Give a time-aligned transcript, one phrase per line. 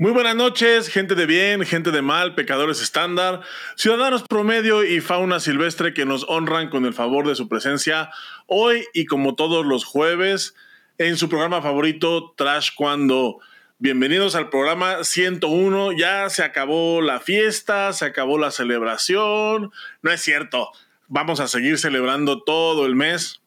[0.00, 3.42] Muy buenas noches, gente de bien, gente de mal, pecadores estándar,
[3.76, 8.08] ciudadanos promedio y fauna silvestre que nos honran con el favor de su presencia
[8.46, 10.54] hoy y como todos los jueves
[10.96, 13.40] en su programa favorito Trash Cuando.
[13.78, 15.92] Bienvenidos al programa 101.
[15.92, 19.70] Ya se acabó la fiesta, se acabó la celebración.
[20.00, 20.70] No es cierto.
[21.08, 23.42] Vamos a seguir celebrando todo el mes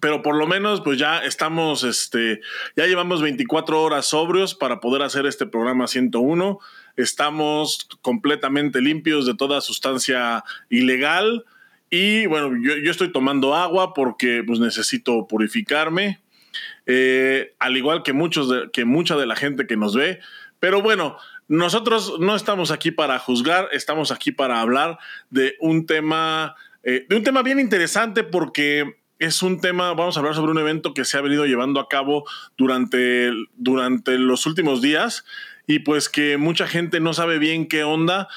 [0.00, 2.40] pero por lo menos pues ya estamos, este,
[2.76, 6.58] ya llevamos 24 horas sobrios para poder hacer este programa 101.
[6.96, 11.44] Estamos completamente limpios de toda sustancia ilegal
[11.90, 16.20] y bueno, yo, estoy tomando agua porque pues necesito purificarme,
[16.86, 20.20] eh, al igual que, muchos que mucha de la gente que nos ve.
[20.60, 24.98] Pero bueno, nosotros no estamos aquí para juzgar, estamos aquí para hablar
[25.30, 30.20] de un tema, eh, de un tema bien interesante porque es un tema, vamos a
[30.20, 32.24] hablar sobre un evento que se ha venido llevando a cabo
[32.56, 35.24] durante, durante los últimos días
[35.66, 38.28] y pues que mucha gente no sabe bien qué onda,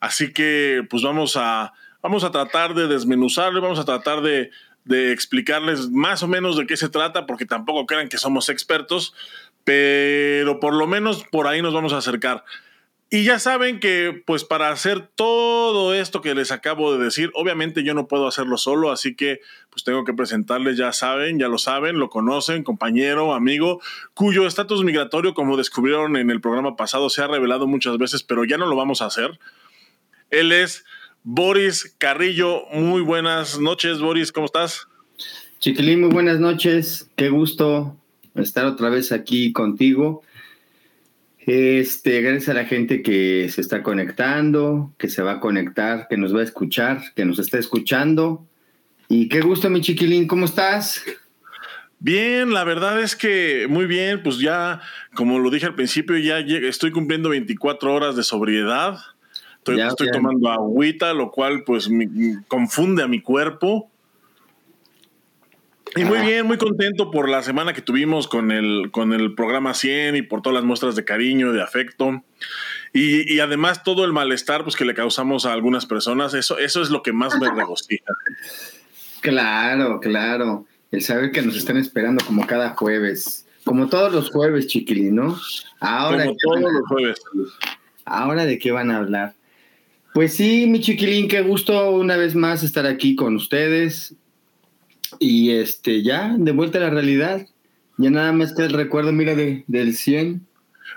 [0.00, 4.50] así que pues vamos a, vamos a tratar de desmenuzarlo, vamos a tratar de,
[4.84, 9.14] de explicarles más o menos de qué se trata, porque tampoco crean que somos expertos,
[9.64, 12.44] pero por lo menos por ahí nos vamos a acercar.
[13.08, 17.84] Y ya saben que, pues para hacer todo esto que les acabo de decir, obviamente
[17.84, 19.40] yo no puedo hacerlo solo, así que
[19.70, 23.80] pues tengo que presentarles, ya saben, ya lo saben, lo conocen, compañero, amigo,
[24.12, 28.44] cuyo estatus migratorio, como descubrieron en el programa pasado, se ha revelado muchas veces, pero
[28.44, 29.38] ya no lo vamos a hacer.
[30.30, 30.84] Él es
[31.22, 32.64] Boris Carrillo.
[32.72, 34.88] Muy buenas noches, Boris, ¿cómo estás?
[35.60, 37.08] Chiquilín, muy buenas noches.
[37.14, 37.96] Qué gusto
[38.34, 40.22] estar otra vez aquí contigo
[41.46, 46.16] este, gracias a la gente que se está conectando, que se va a conectar, que
[46.16, 48.44] nos va a escuchar, que nos está escuchando.
[49.08, 51.04] Y qué gusto, mi chiquilín, ¿cómo estás?
[52.00, 54.80] Bien, la verdad es que muy bien, pues ya,
[55.14, 58.98] como lo dije al principio, ya estoy cumpliendo 24 horas de sobriedad.
[59.58, 62.08] Estoy, estoy tomando agüita, lo cual pues me,
[62.48, 63.88] confunde a mi cuerpo.
[65.96, 69.72] Y muy bien, muy contento por la semana que tuvimos con el, con el programa
[69.72, 72.22] 100 y por todas las muestras de cariño, de afecto.
[72.92, 76.90] Y, además todo el malestar pues, que le causamos a algunas personas, eso, eso es
[76.90, 78.12] lo que más me regocija.
[79.20, 80.66] Claro, claro.
[80.90, 83.46] El saber que nos están esperando como cada jueves.
[83.64, 85.38] Como todos los jueves, chiquilín, ¿no?
[85.80, 87.16] Ahora como todos los jueves.
[88.04, 89.34] Ahora de qué van a hablar.
[90.14, 94.14] Pues sí, mi chiquilín, qué gusto una vez más estar aquí con ustedes.
[95.18, 97.46] Y este, ya, de vuelta a la realidad.
[97.98, 100.46] Ya nada más que el recuerdo, mira, de, del 100.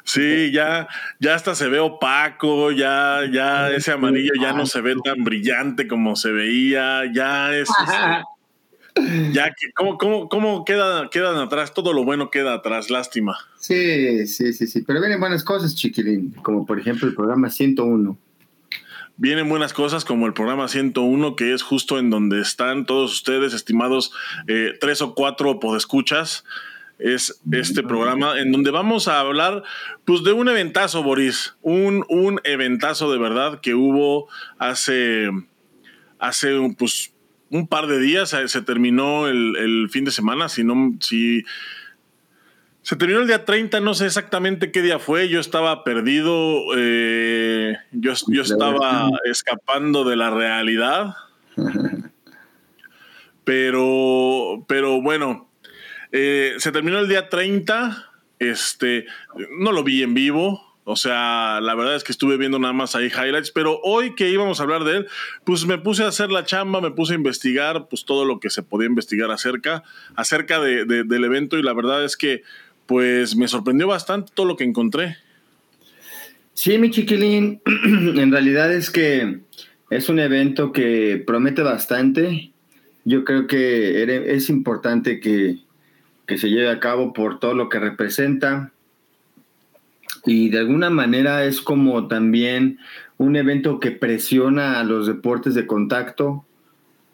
[0.04, 0.88] Sí, ya,
[1.20, 5.88] ya hasta se ve opaco, ya, ya ese amarillo ya no se ve tan brillante
[5.88, 7.70] como se veía, ya es.
[7.70, 11.74] Este, ya que, ¿cómo, cómo, cómo queda, quedan atrás?
[11.74, 13.38] Todo lo bueno queda atrás, lástima.
[13.60, 14.82] Sí, sí, sí, sí.
[14.82, 18.18] Pero vienen buenas cosas, chiquilín, como por ejemplo el programa 101
[19.20, 23.54] vienen buenas cosas como el programa 101, que es justo en donde están todos ustedes,
[23.54, 24.14] estimados
[24.48, 26.46] eh, tres o cuatro podescuchas.
[26.98, 29.64] Es este programa en donde vamos a hablar
[30.06, 31.56] pues, de un eventazo, Boris.
[31.62, 35.30] Un, un eventazo de verdad que hubo hace,
[36.18, 37.14] hace pues,
[37.52, 38.36] un par de días.
[38.48, 40.50] Se terminó el, el fin de semana.
[40.50, 41.46] Si no, si
[42.90, 47.78] se terminó el día 30, no sé exactamente qué día fue, yo estaba perdido, eh,
[47.92, 51.14] yo, yo estaba escapando de la realidad.
[53.44, 55.50] Pero, pero bueno,
[56.12, 59.08] eh, se terminó el día 30, este,
[59.58, 62.96] no lo vi en vivo, o sea, la verdad es que estuve viendo nada más
[62.96, 65.08] ahí highlights, pero hoy que íbamos a hablar de él,
[65.44, 68.50] pues me puse a hacer la chamba, me puse a investigar, pues todo lo que
[68.50, 69.84] se podía investigar acerca,
[70.16, 72.42] acerca del evento y la verdad es que
[72.90, 75.18] pues me sorprendió bastante todo lo que encontré.
[76.56, 79.42] Sí, mi chiquilín, en realidad es que
[79.92, 82.52] es un evento que promete bastante.
[83.06, 85.60] Yo creo que es importante que,
[86.26, 88.72] que se lleve a cabo por todo lo que representa.
[90.26, 92.80] Y de alguna manera es como también
[93.20, 96.44] un evento que presiona a los deportes de contacto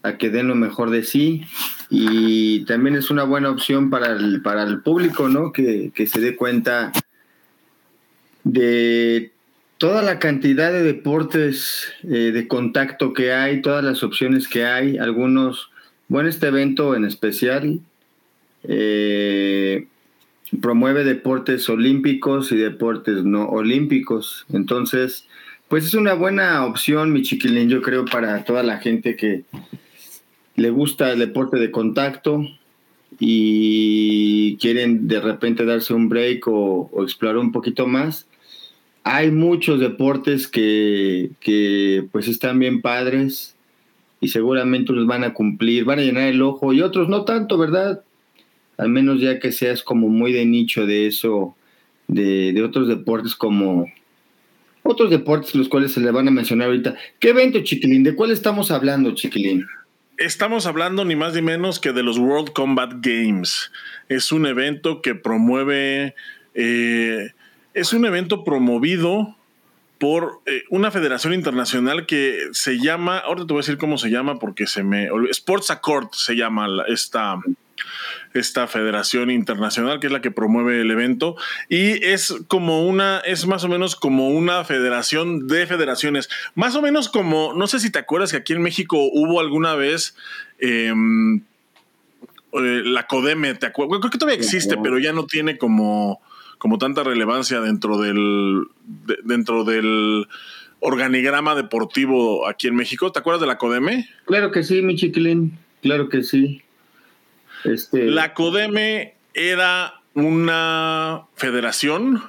[0.03, 1.43] a que den lo mejor de sí
[1.89, 5.51] y también es una buena opción para el, para el público, ¿no?
[5.51, 6.91] Que, se dé cuenta
[8.43, 9.31] de
[9.77, 14.97] toda la cantidad de deportes eh, de contacto que hay, todas las opciones que hay,
[14.97, 15.71] algunos,
[16.07, 17.79] bueno, este evento en especial
[18.63, 19.87] eh,
[20.61, 25.27] promueve deportes olímpicos y deportes no olímpicos, entonces,
[25.67, 29.43] pues es una buena opción, mi chiquilín, yo creo, para toda la gente que,
[30.55, 32.45] le gusta el deporte de contacto
[33.19, 38.27] y quieren de repente darse un break o, explorar un poquito más,
[39.03, 43.55] hay muchos deportes que, que pues están bien padres
[44.19, 47.57] y seguramente los van a cumplir, van a llenar el ojo y otros no tanto,
[47.57, 48.01] ¿verdad?
[48.77, 51.55] Al menos ya que seas como muy de nicho de eso,
[52.07, 53.87] de, de otros deportes como
[54.83, 56.95] otros deportes los cuales se le van a mencionar ahorita.
[57.19, 58.03] ¿Qué evento, Chiquilín?
[58.03, 59.65] ¿De cuál estamos hablando, Chiquilín?
[60.17, 63.71] Estamos hablando ni más ni menos que de los World Combat Games.
[64.07, 66.15] Es un evento que promueve,
[66.53, 67.31] eh,
[67.73, 69.35] es un evento promovido
[69.99, 74.09] por eh, una federación internacional que se llama, ahora te voy a decir cómo se
[74.09, 77.37] llama porque se me Sports Accord se llama esta,
[78.33, 81.35] esta federación internacional que es la que promueve el evento
[81.69, 86.81] y es como una, es más o menos como una federación de federaciones, más o
[86.81, 90.15] menos como, no sé si te acuerdas que aquí en México hubo alguna vez
[90.59, 93.99] em, eh, la Codeme, ¿te acuerdas?
[93.99, 96.21] Creo que todavía existe, pero ya no tiene como,
[96.57, 98.67] como tanta relevancia dentro del,
[99.23, 100.27] dentro del
[100.79, 103.11] organigrama deportivo aquí en México.
[103.11, 104.07] ¿Te acuerdas de la Codeme?
[104.25, 106.61] Claro que sí, mi chiquilín, claro que sí.
[107.65, 112.23] Este, la CODEME era una federación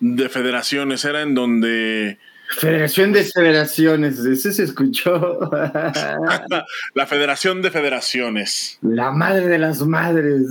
[0.00, 2.18] de federaciones, era en donde...
[2.58, 5.50] Federación de Federaciones, ese se escuchó.
[6.94, 8.78] la Federación de Federaciones.
[8.82, 10.48] La madre de las madres.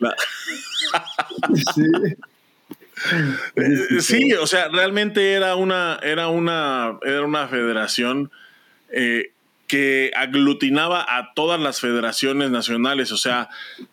[1.74, 1.90] sí.
[4.00, 4.32] sí.
[4.34, 8.30] o sea, realmente era una, era una, era una federación
[8.90, 9.32] eh,
[9.66, 13.48] que aglutinaba a todas las federaciones nacionales, o sea,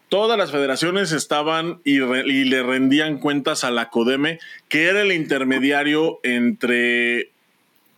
[0.09, 6.19] todas las federaciones estaban y, le rendían cuentas a la CODEME, que era el intermediario
[6.23, 7.31] entre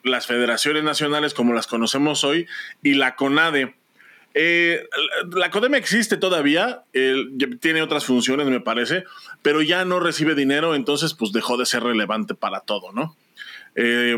[0.04, 2.46] las federaciones nacionales como las conocemos hoy
[2.84, 3.74] y la CONADE.
[4.36, 4.88] Eh,
[5.32, 6.84] la CODEME existe todavía,
[7.60, 9.04] tiene otras funciones me parece,
[9.42, 13.16] pero ya no recibe dinero, entonces pues dejó de ser relevante para todo, ¿no?
[13.76, 14.16] Eh,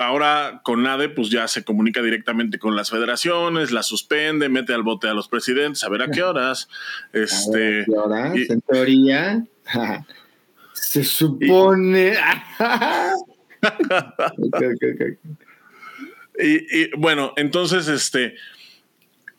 [0.00, 4.82] ahora con NADE pues ya se comunica directamente con las federaciones, la suspende, mete al
[4.82, 6.68] bote a los presidentes, a ver a qué horas.
[7.12, 8.34] Este, qué horas?
[8.36, 9.44] en teoría,
[10.72, 12.14] se supone...
[16.38, 18.34] y, bueno, entonces, este...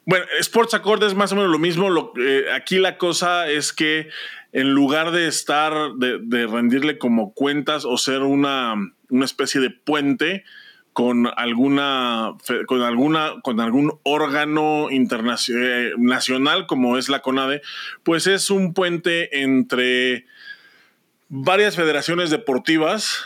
[0.05, 1.89] Bueno, Sports Accord es más o menos lo mismo.
[1.89, 4.09] Lo, eh, aquí la cosa es que
[4.53, 8.75] en lugar de estar, de rendirle como cuentas o ser una
[9.09, 10.43] una especie de puente
[10.93, 12.33] con alguna,
[12.67, 17.61] con alguna, con algún órgano internacional como es la CONADE,
[18.03, 20.25] pues es un puente entre
[21.29, 23.23] varias federaciones deportivas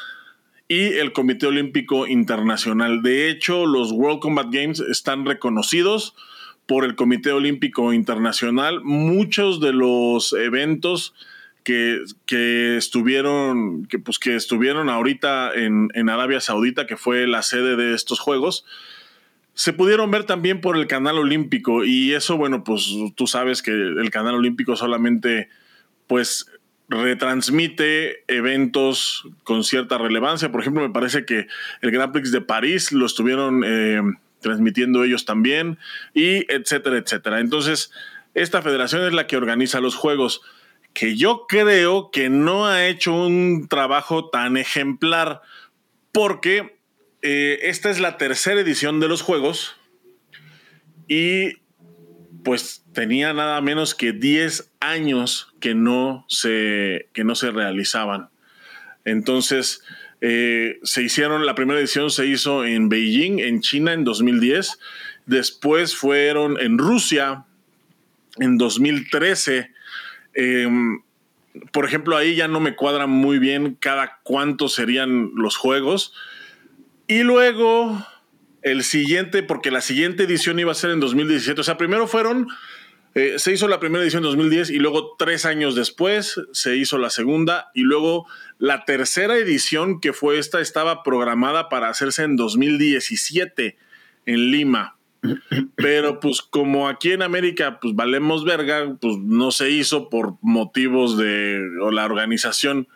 [0.68, 3.01] y el Comité Olímpico Internacional.
[3.01, 6.15] De hecho, los World Combat Games están reconocidos
[6.65, 8.81] por el Comité Olímpico Internacional.
[8.83, 11.13] Muchos de los eventos
[11.63, 17.94] que, estuvieron, que, pues, que estuvieron ahorita en, Arabia Saudita, que fue la sede de
[17.94, 18.65] estos Juegos,
[19.54, 23.71] se pudieron ver también por el canal olímpico y eso, bueno, pues tú sabes que
[23.71, 25.50] el canal olímpico solamente,
[26.07, 26.51] pues,
[26.89, 30.51] retransmite eventos con cierta relevancia.
[30.51, 31.48] Por ejemplo, me parece que
[31.81, 34.01] el Grand Prix de París lo estuvieron eh,
[34.42, 35.80] transmitiendo ellos también
[36.13, 37.39] y etcétera, etcétera.
[37.39, 37.92] Entonces,
[38.33, 40.42] esta federación es la que organiza los Juegos
[40.94, 45.42] que yo creo que no ha hecho un trabajo tan ejemplar
[46.12, 46.77] porque
[47.22, 49.75] eh, esta es la tercera edición de los juegos
[51.08, 51.63] y
[52.44, 58.29] pues tenía nada menos que 10 años que no se, que no se realizaban.
[59.06, 59.82] Entonces,
[60.22, 64.79] eh, se hicieron, la primera edición se hizo en Beijing, en China, en 2010.
[65.25, 67.46] Después fueron en Rusia,
[68.39, 69.73] en 2013
[70.34, 71.02] Em,
[71.72, 76.13] por ejemplo, ahí ya no me cuadra muy bien cada cuánto serían los juegos.
[77.08, 78.06] Y luego
[78.63, 81.62] el siguiente, porque la siguiente edición iba a ser en 2017.
[81.62, 82.48] O sea, primero fueron,
[83.13, 86.98] eh, se hizo la primera edición en 2010 y luego tres años después se hizo
[86.98, 88.25] la segunda y luego
[88.58, 93.78] la tercera edición, que fue esta, estaba programada para hacerse en 2017
[94.25, 94.98] en Lima.
[95.75, 101.18] Pero pues como aquí en América pues valemos verga, pues no se hizo por motivos
[101.18, 101.60] de
[101.92, 102.88] la organización.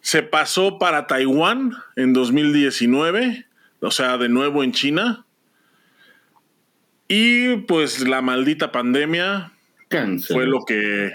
[0.00, 3.46] Se pasó para Taiwán en 2019,
[3.80, 5.24] o sea, de nuevo en China.
[7.08, 9.52] Y pues la maldita pandemia
[10.26, 11.12] fue lo que,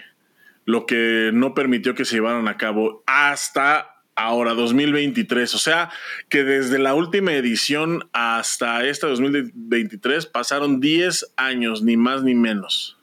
[0.65, 5.55] lo que no permitió que se llevaran a cabo hasta ahora 2023.
[5.55, 5.89] O sea
[6.27, 12.97] que desde la última edición hasta esta 2023 pasaron 10 años, ni más ni menos.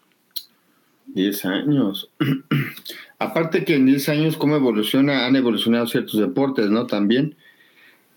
[1.06, 2.10] 10 años.
[3.18, 6.86] Aparte que en 10 años, cómo evoluciona, han evolucionado ciertos deportes, ¿no?
[6.86, 7.34] También.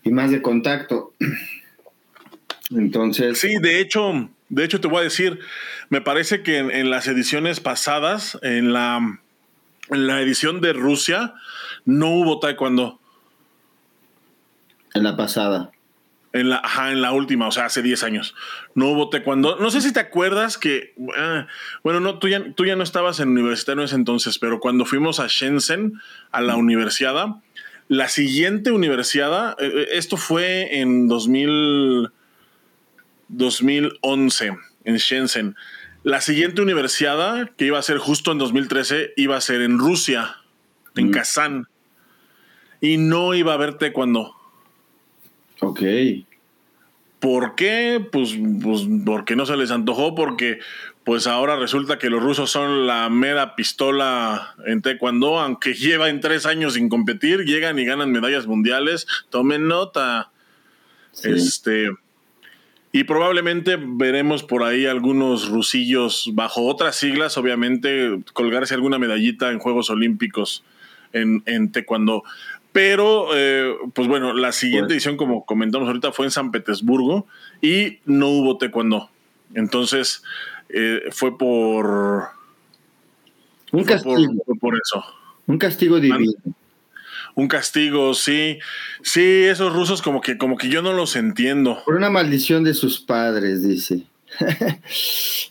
[0.04, 1.14] Y más de contacto.
[2.70, 3.38] Entonces.
[3.38, 5.40] Sí, de hecho, de hecho te voy a decir,
[5.88, 9.20] me parece que en, las ediciones pasadas, en la,
[9.88, 11.34] en la edición de Rusia,
[11.84, 13.00] no hubo taekwondo.
[14.94, 15.70] En la pasada.
[16.32, 18.34] En la, en la última, o sea, hace 10 años.
[18.74, 19.56] No hubo taekwondo.
[19.56, 21.46] No sé si te acuerdas que, ah,
[21.82, 24.84] bueno, no, tú ya, tú ya no estabas en universitario en ese entonces, pero cuando
[24.84, 27.36] fuimos a Shenzhen, a la universidad,
[27.90, 32.10] la siguiente universidad, eh, eh, esto fue en 2000,
[33.26, 35.56] 2011, en Shenzhen.
[36.04, 40.36] La siguiente universidad, que iba a ser justo en 2013, iba a ser en Rusia,
[40.94, 41.10] en mm.
[41.10, 41.68] Kazán.
[42.80, 44.34] Y no iba a haber taekwondo.
[45.60, 45.82] Ok.
[47.20, 48.04] ¿Por qué?
[48.10, 50.58] Pues, pues porque no se les antojó, porque
[51.04, 56.46] pues ahora resulta que los rusos son la mera pistola en taekwondo, aunque llevan tres
[56.46, 59.06] años sin competir, llegan y ganan medallas mundiales.
[59.28, 60.30] Tomen nota.
[61.22, 61.90] Este.
[62.92, 69.58] Y probablemente veremos por ahí algunos rusillos bajo otras siglas, obviamente, colgarse alguna medallita en
[69.58, 70.64] Juegos Olímpicos
[71.12, 72.24] en, en taekwondo.
[72.72, 77.26] Pero, eh, pues bueno, la siguiente pues edición, como comentamos ahorita, fue en San Petersburgo
[77.60, 79.10] y no hubo taekwondo.
[79.54, 80.22] Entonces,
[80.68, 82.28] eh, fue por...
[83.72, 84.16] Un castigo.
[84.60, 85.04] Por, eso.
[85.46, 86.32] Un castigo divino.
[87.34, 88.58] Un castigo, sí.
[89.02, 91.82] Sí, esos rusos como que, como que yo no los entiendo.
[91.84, 94.02] Por una maldición de sus padres, dice.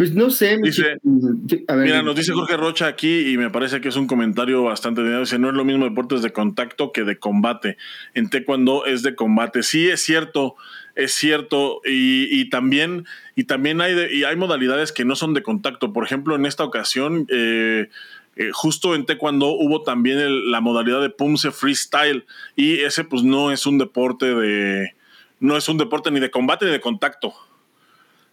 [0.00, 0.58] Pues no sé.
[0.62, 5.38] mira, nos dice Jorge Rocha aquí y me parece que es un comentario bastante Dice,
[5.38, 7.76] no es lo mismo deportes de contacto que de combate.
[8.14, 9.62] En taekwondo es de combate.
[9.62, 10.56] Sí, es cierto,
[10.94, 11.82] es cierto.
[11.84, 13.04] Y, también,
[13.36, 15.92] y también hay, y hay modalidades que no son de contacto.
[15.92, 17.90] Por ejemplo, en esta ocasión, eh,
[18.36, 22.24] eh, justo en taekwondo hubo también la modalidad de Pumse Freestyle.
[22.56, 24.94] Y ese pues no es un deporte de...
[25.40, 27.34] No es un deporte ni de combate ni de contacto.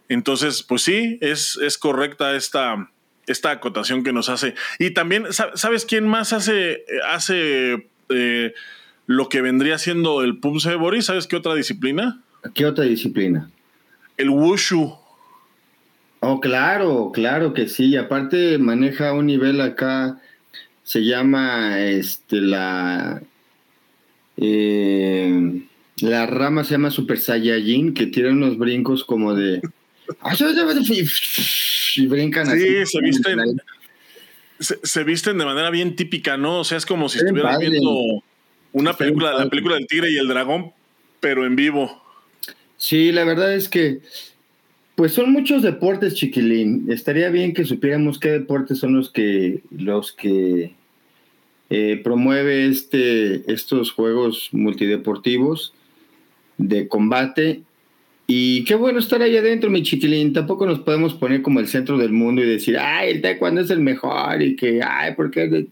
[0.10, 2.90] Entonces, pues sí, es, es correcta esta,
[3.26, 4.56] esta acotación que nos hace.
[4.80, 8.54] Y también, ¿sabes quién más hace, hace eh,
[9.06, 11.06] lo que vendría siendo el Pumse Boris?
[11.06, 12.22] ¿Sabes qué otra disciplina?
[12.54, 13.50] ¿Qué otra disciplina?
[14.16, 14.98] El Wushu.
[16.20, 17.96] Oh, claro, claro que sí.
[17.96, 20.20] Aparte maneja un nivel acá,
[20.84, 23.22] se llama este la
[24.38, 25.62] eh,
[26.00, 29.62] la rama se llama Super Saiyajin, que tiene unos brincos como de
[31.96, 33.62] y brincan sí, se visten,
[34.60, 36.60] se, visten de manera bien típica, ¿no?
[36.60, 38.24] O sea, es como si estuvieran viendo
[38.74, 40.72] una película, la película del tigre y el dragón,
[41.20, 42.04] pero en vivo.
[42.78, 44.02] Sí, la verdad es que,
[44.96, 46.92] pues son muchos deportes, chiquilín.
[46.92, 50.76] Estaría bien que supiéramos qué deportes son los que, los que
[51.70, 55.74] eh, promueve este, estos juegos multideportivos
[56.58, 57.64] de combate
[58.30, 60.34] y qué bueno estar ahí adentro, mi chiquilín.
[60.34, 63.70] Tampoco nos podemos poner como el centro del mundo y decir, ay, el taekwondo es
[63.70, 65.66] el mejor y que, ay, porque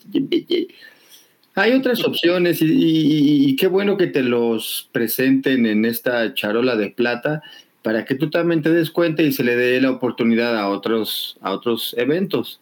[1.53, 7.43] hay otras opciones y, qué bueno que te los presenten en esta charola de plata
[7.81, 11.38] para que tú también te des cuenta y se le dé la oportunidad a otros,
[11.41, 12.62] a otros eventos.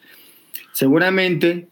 [0.71, 1.67] Seguramente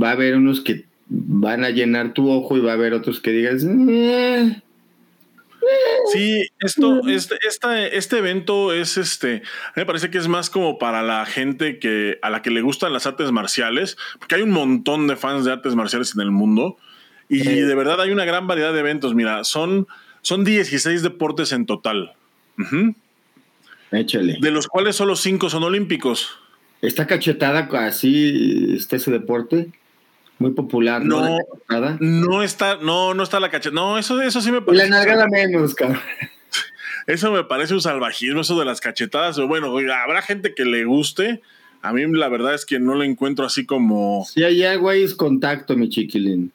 [0.00, 3.20] va a haber unos que van a llenar tu ojo y va a haber otros
[3.20, 4.60] que digas, eh,
[6.12, 7.36] Sí, esto, este,
[7.96, 9.42] este evento es este,
[9.74, 12.92] me parece que es más como para la gente que, a la que le gustan
[12.92, 16.76] las artes marciales, porque hay un montón de fans de artes marciales en el mundo
[17.28, 19.14] y de verdad hay una gran variedad de eventos.
[19.14, 19.86] Mira, son,
[20.22, 22.12] son 16 deportes en total.
[23.90, 24.38] Échale.
[24.40, 26.38] De los cuales solo 5 son olímpicos.
[26.82, 29.70] ¿Está cachetada así este ese deporte?
[30.38, 31.04] Muy popular.
[31.04, 31.38] No,
[32.00, 33.74] no, está, no, no está la cachetada.
[33.74, 34.88] No, eso, eso sí me parece.
[34.88, 36.00] La nalgada menos, cabrón.
[37.06, 39.38] Eso me parece un salvajismo, eso de las cachetadas.
[39.38, 41.42] Bueno, habrá gente que le guste.
[41.82, 44.24] A mí la verdad es que no lo encuentro así como.
[44.24, 46.50] Sí, hay algo ahí es contacto, mi chiquilín.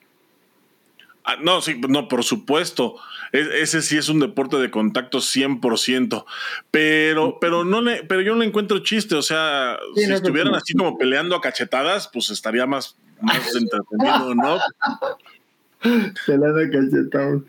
[1.23, 2.95] Ah, no, sí, no, por supuesto.
[3.31, 6.25] Ese sí es un deporte de contacto 100%.
[6.71, 9.15] Pero, pero, no le, pero yo no le encuentro chiste.
[9.15, 14.57] O sea, si estuvieran así como peleando a cachetadas, pues estaría más, más entretenido, ¿no?
[16.71, 17.43] cachetado.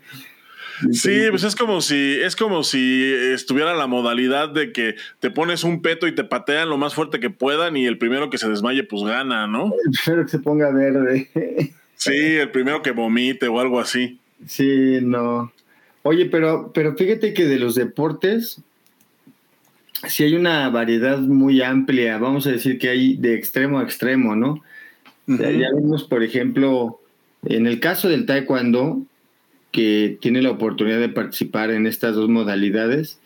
[0.91, 5.63] Sí, pues es como si es como si estuviera la modalidad de que te pones
[5.63, 8.49] un peto y te patean lo más fuerte que puedan y el primero que se
[8.49, 9.65] desmaye pues gana, ¿no?
[9.85, 11.29] El primero que se ponga verde.
[11.95, 14.19] Sí, el primero que vomite o algo así.
[14.47, 15.51] Sí, no.
[16.03, 18.61] Oye, pero pero fíjate que de los deportes
[20.07, 24.35] sí hay una variedad muy amplia, vamos a decir que hay de extremo a extremo,
[24.35, 24.63] ¿no?
[25.27, 26.99] ya vemos, por ejemplo,
[27.45, 29.03] en el caso del taekwondo,
[29.71, 33.19] que tiene la oportunidad de participar en estas dos modalidades,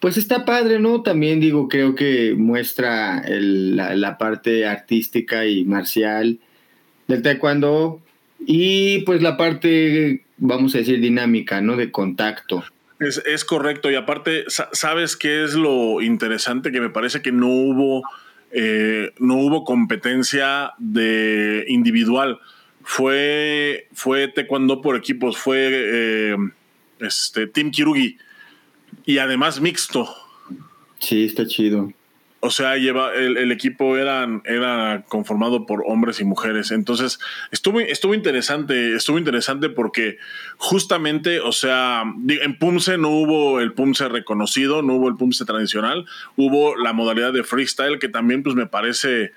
[0.00, 1.02] pues está padre, ¿no?
[1.02, 6.38] También digo, creo que muestra la, parte artística y marcial
[7.08, 8.00] del taekwondo
[8.46, 11.76] y pues la parte, vamos a decir, dinámica, ¿no?
[11.76, 12.64] De contacto.
[12.98, 16.72] Es, es correcto y aparte, ¿sabes qué es lo interesante?
[16.72, 18.02] Que me parece que no hubo,
[18.52, 22.38] eh, no hubo competencia de individual
[22.88, 26.36] fue, fue taekwondo por equipos, fue eh,
[27.00, 28.16] este, Team Kirugi
[29.04, 30.08] y además mixto.
[31.00, 31.92] Sí, está chido.
[32.40, 36.70] O sea, lleva, el, equipo era, era conformado por hombres y mujeres.
[36.70, 37.18] Entonces,
[37.50, 40.18] estuvo, estuvo interesante, estuvo interesante porque
[40.58, 46.04] justamente, o sea, en Pumse no hubo el Pumse reconocido, no hubo el Pumse tradicional,
[46.36, 49.32] hubo la modalidad de freestyle que también pues me parece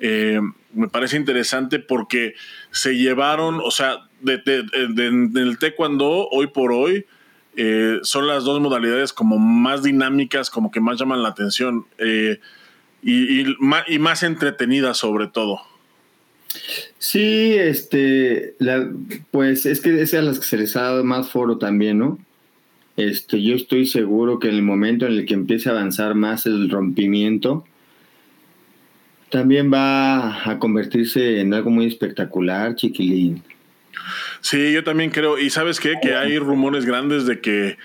[0.00, 0.40] eh,
[0.72, 2.34] me parece interesante porque
[2.70, 4.64] se llevaron, o sea, de, de,
[5.30, 7.06] del taekwondo hoy por hoy
[7.56, 12.38] eh, son las dos modalidades como más dinámicas, como que más llaman la atención eh,
[13.02, 15.60] y, más, entretenidas sobre todo.
[16.98, 18.56] Sí, este,
[19.30, 22.18] pues es que es a las que se les ha dado más foro también, ¿no?
[22.96, 26.46] Este, yo estoy seguro que en el momento en el que empiece a avanzar más
[26.46, 27.64] el rompimiento,
[29.30, 33.42] también va a convertirse en algo muy espectacular, chiquilín.
[34.40, 35.38] Sí, yo también creo.
[35.38, 35.96] Y sabes qué?
[36.02, 37.78] Que hay rumores grandes de que,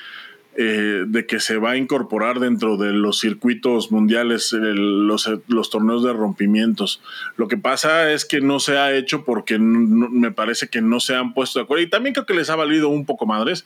[0.56, 6.04] eh, de que se va a incorporar dentro de los circuitos mundiales los, los, torneos
[6.04, 7.02] de rompimientos.
[7.38, 11.16] Lo que pasa es que no se ha hecho porque me parece que no se
[11.16, 11.84] han puesto de acuerdo.
[11.84, 13.66] Y también creo que les ha valido un poco madres.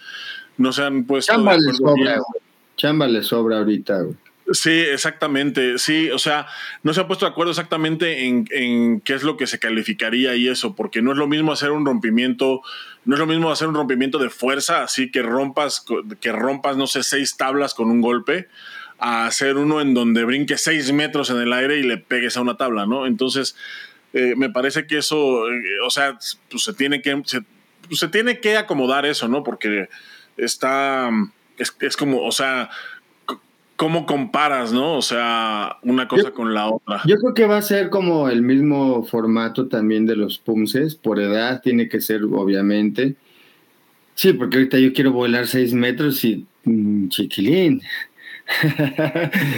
[0.57, 1.95] No se han puesto Chamba de acuerdo.
[1.95, 2.21] sobra,
[2.75, 4.15] Chamba le sobra ahorita, güey.
[4.51, 5.77] Sí, exactamente.
[5.77, 6.47] Sí, o sea,
[6.81, 10.47] no se ha puesto de acuerdo exactamente en, qué es lo que se calificaría y
[10.47, 12.61] eso, porque no es lo mismo hacer un rompimiento,
[13.05, 15.85] no es lo mismo hacer un rompimiento de fuerza, así que rompas,
[16.19, 18.47] que rompas, no sé, seis tablas con un golpe,
[18.97, 22.41] a hacer uno en donde brinques seis metros en el aire y le pegues a
[22.41, 23.05] una tabla, ¿no?
[23.05, 23.55] Entonces,
[24.13, 26.17] eh, me parece que eso, eh, o sea,
[26.49, 27.41] pues se tiene que, se,
[27.87, 29.43] pues se tiene que acomodar eso, ¿no?
[29.43, 29.89] Porque
[30.37, 31.11] está,
[31.57, 32.69] es, es como, o sea,
[33.79, 34.97] ¿Cómo comparas, no?
[34.97, 37.01] O sea, una cosa con la otra.
[37.05, 40.95] Yo creo que va a ser como el mismo formato también de los punces.
[40.95, 43.15] Por edad tiene que ser, obviamente.
[44.15, 47.81] Sí, porque ahorita yo quiero volar seis metros y mm, chiquilín.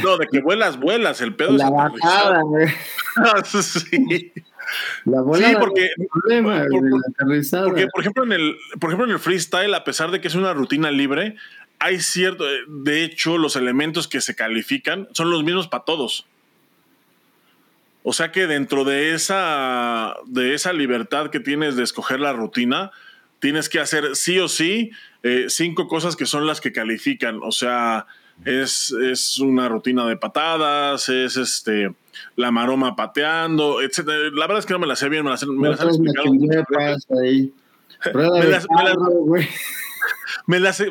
[0.04, 1.20] No, de que vuelas, vuelas.
[1.22, 2.42] El pedo la es bajada,
[3.44, 4.34] sí.
[5.06, 6.66] La bola sí, porque, problema,
[7.66, 10.36] porque, por ejemplo, en el, por ejemplo, en el freestyle, a pesar de que es
[10.36, 11.36] una rutina libre,
[11.82, 16.28] hay cierto, eh, de hecho, los elementos que se califican son los mismos para todos.
[18.04, 22.92] O sea que dentro de esa, de esa libertad que tienes de escoger la rutina,
[23.40, 24.92] tienes que hacer sí o sí
[25.24, 27.40] eh, cinco cosas que son las que califican.
[27.42, 28.06] O sea,
[28.46, 31.94] es, es, una rutina de patadas, es este
[32.36, 34.08] la maroma pateando, etc.
[34.34, 36.32] La verdad es que no me la sé bien, me las, me las han explicado.
[36.32, 36.48] Me
[38.48, 38.68] las,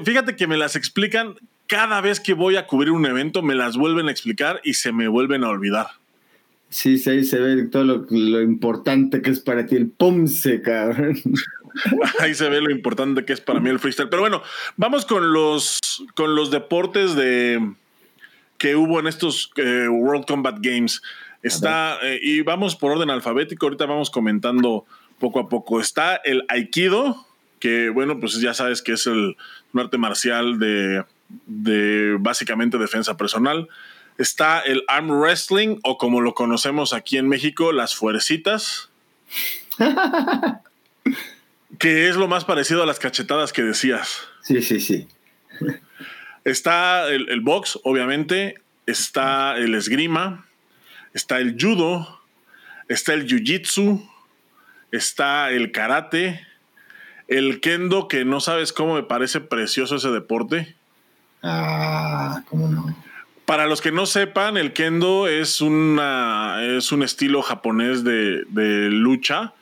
[0.04, 3.76] fíjate que me las explican cada vez que voy a cubrir un evento, me las
[3.76, 5.86] vuelven a explicar y se me vuelven a olvidar.
[6.68, 11.18] Sí, sí, ahí se ve todo lo, importante que es para ti el PUMSE, cabrón.
[12.18, 14.08] Ahí se ve lo importante que es para mí el freestyle.
[14.08, 14.42] Pero bueno,
[14.76, 15.78] vamos con los,
[16.14, 17.74] con los deportes de,
[18.58, 21.02] que hubo en estos eh, World Combat Games.
[21.42, 24.84] Está, eh, y vamos por orden alfabético, ahorita vamos comentando
[25.18, 25.80] poco a poco.
[25.80, 27.26] Está el Aikido,
[27.60, 29.36] que bueno, pues ya sabes que es el,
[29.72, 31.04] un arte marcial de,
[31.46, 33.68] de básicamente defensa personal.
[34.18, 38.90] Está el arm wrestling o como lo conocemos aquí en México, las fuercitas.
[41.78, 44.22] que es lo más parecido a las cachetadas que decías.
[44.42, 45.08] Sí, sí, sí.
[46.44, 48.60] Está el, el, box, obviamente.
[48.86, 50.46] Está el esgrima.
[51.14, 52.20] Está el judo.
[52.88, 54.06] Está el jiu-jitsu.
[54.90, 56.46] Está el karate.
[57.30, 60.74] El kendo, que no sabes cómo me parece precioso ese deporte.
[61.44, 62.94] Ah, cómo no.
[63.46, 68.44] Para los que no sepan, el kendo es, una, es un estilo japonés de,
[68.90, 69.54] lucha,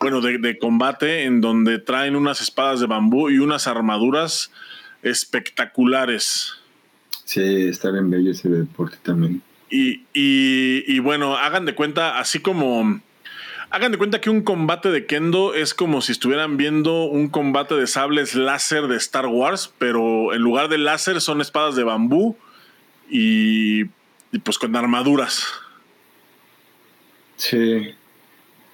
[0.00, 4.50] bueno, de, combate, en donde traen unas espadas de bambú y unas armaduras
[5.02, 6.52] espectaculares.
[7.24, 9.42] Sí, está bien bello ese deporte también.
[9.70, 13.00] Y, y bueno, hagan de cuenta, así como
[13.74, 17.74] Hagan de cuenta que un combate de Kendo es como si estuvieran viendo un combate
[17.74, 22.36] de sables láser de Star Wars, pero en lugar de láser son espadas de bambú
[23.10, 23.86] y,
[24.44, 25.48] pues con armaduras.
[27.34, 27.96] Sí.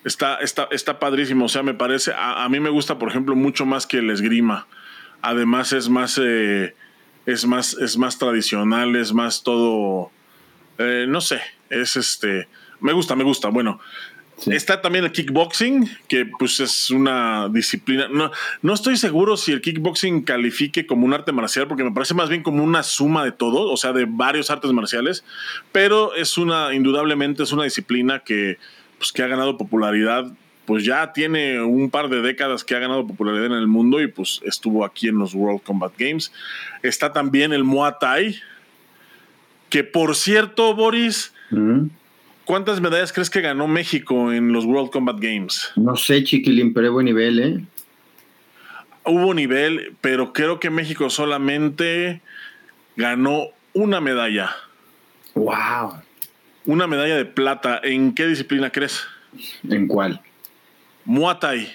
[0.05, 1.47] Está, está, está padrísimo.
[1.47, 2.13] O sea, me parece.
[2.15, 4.67] A, mí me gusta, por ejemplo, mucho más que el esgrima.
[5.23, 6.21] Además, es más.
[6.23, 6.75] Eh,
[7.25, 7.73] es más.
[7.73, 8.95] Es más tradicional.
[8.97, 10.11] Es más todo.
[10.77, 11.41] Eh, no sé.
[11.71, 12.49] Es este.
[12.81, 13.49] Me gusta, me gusta.
[13.49, 13.81] Bueno.
[14.47, 18.09] Está también el kickboxing, que pues es una disciplina.
[18.09, 18.31] No,
[18.63, 22.29] no estoy seguro si el kickboxing califique como un arte marcial, porque me parece más
[22.29, 25.25] bien como una suma de todo, o sea, de varios artes marciales,
[25.73, 28.59] pero es una, indudablemente es una disciplina que,
[28.99, 30.33] pues, que ha ganado popularidad,
[30.65, 34.07] pues ya tiene un par de décadas que ha ganado popularidad en el mundo y
[34.07, 36.33] pues estuvo aquí en los World Combat Games.
[36.83, 38.37] Está también el Muay Thai,
[39.69, 41.33] que por cierto, Boris,
[42.45, 45.73] ¿cuántas medallas crees que ganó México en los World Combat Games?
[45.77, 47.65] No sé, chiquilín, pero hubo nivel, ¿eh?
[49.05, 52.21] Hubo nivel, pero creo que México solamente
[52.97, 54.55] ganó una medalla.
[55.35, 56.03] ¡Wow!
[56.67, 57.81] Una medalla de plata.
[57.83, 59.03] ¿En qué disciplina crees?
[59.69, 60.21] ¿En cuál?
[61.05, 61.69] Muay Thai.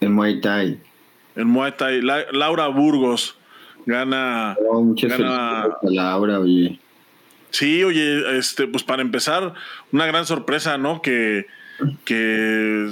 [0.00, 0.78] En Muay Thai.
[1.34, 2.02] En Muay Thai.
[2.02, 3.38] Laura Burgos
[3.86, 4.56] gana.
[4.68, 6.78] Oh, muchas gana, Laura, oye.
[7.50, 9.54] Sí, oye, este, pues para empezar,
[9.92, 11.02] una gran sorpresa, ¿no?
[11.02, 11.46] Que,
[12.04, 12.90] que,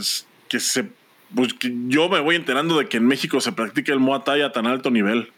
[0.49, 0.87] que se.
[1.35, 4.43] Pues que yo me voy enterando de que en México se practica el Muay Thai
[4.43, 5.29] a tan alto nivel.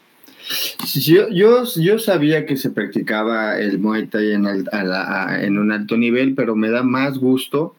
[0.93, 6.35] Yo, yo, yo sabía que se practicaba el Muay Thai en, en un alto nivel,
[6.35, 7.75] pero me da más gusto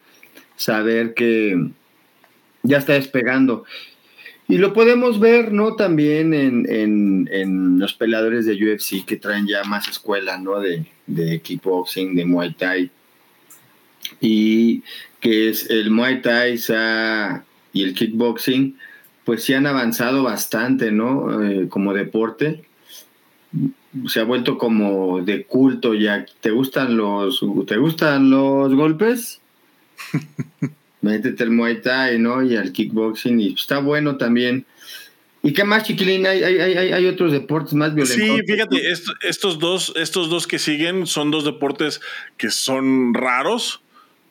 [0.57, 1.69] saber que
[2.63, 3.63] ya está despegando.
[4.49, 5.75] Y lo podemos ver, ¿no?
[5.75, 10.59] También en, los peleadores de UFC que traen ya más escuela, ¿no?
[10.59, 12.91] De, de kickboxing, de Muay Thai.
[14.21, 14.83] Y
[15.19, 16.59] que es el Muay Thai
[17.73, 18.77] y el kickboxing
[19.25, 21.43] pues sí han avanzado bastante, ¿no?
[21.43, 22.63] Eh, como deporte.
[24.07, 26.25] Se ha vuelto como de culto ya.
[26.41, 29.39] ¿Te gustan los, ¿te gustan los golpes?
[31.01, 32.43] Métete el Muay Thai, ¿no?
[32.43, 33.39] Y al kickboxing.
[33.39, 34.65] Y está bueno también.
[35.41, 36.25] ¿Y qué más, chiquilín?
[36.25, 38.25] Hay, hay, hay, hay otros deportes más violentos.
[38.25, 42.01] Sí, fíjate, estos, dos, estos dos que siguen son dos deportes
[42.37, 43.81] que son raros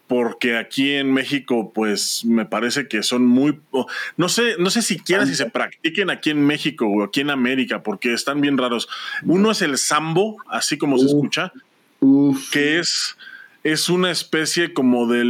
[0.07, 3.61] porque aquí en México, pues me parece que son muy,
[4.16, 7.83] no sé, no sé siquiera si se practiquen aquí en México o aquí en América,
[7.83, 8.88] porque están bien raros.
[9.25, 11.53] Uno es el sambo, así como se escucha,
[12.53, 13.18] que es,
[13.64, 15.25] es una especie como de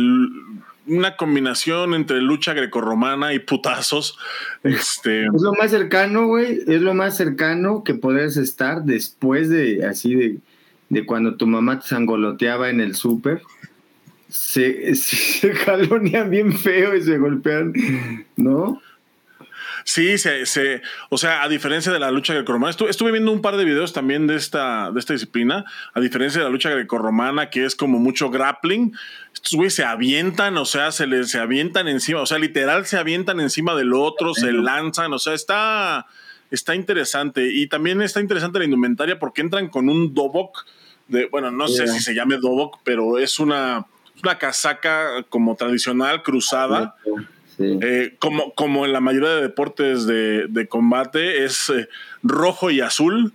[0.88, 4.18] una combinación entre lucha grecorromana y putazos.
[4.62, 5.26] Este...
[5.26, 10.14] Es lo más cercano, güey, es lo más cercano que podrías estar después de así
[10.14, 10.38] de,
[10.88, 13.42] de cuando tu mamá te sangoloteaba en el súper
[14.28, 15.52] se, se
[16.28, 17.72] bien feo y se golpean,
[18.36, 18.80] ¿no?
[19.88, 23.40] Sí, se, se, o sea, a diferencia de la lucha grecorromana, estuve, estuve, viendo un
[23.40, 27.48] par de videos también de esta, de esta disciplina, a diferencia de la lucha grecorromana,
[27.48, 28.94] que es como mucho grappling,
[29.32, 32.98] estos güeyes se avientan, o sea, se les se avientan encima, o sea, literal se
[32.98, 36.04] avientan encima del otro, se lanzan, o sea, está,
[36.50, 37.50] está interesante.
[37.50, 40.66] Y también está interesante la indumentaria porque entran con un dobok,
[41.06, 43.86] de, bueno, no sé si se llame dobok, pero es una
[44.22, 46.96] una casaca como tradicional, cruzada.
[47.58, 51.88] Eh, como, como en la mayoría de deportes de, combate, es eh,
[52.22, 53.32] rojo y azul.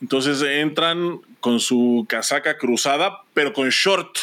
[0.00, 4.16] Entonces entran con su casaca cruzada, pero con short.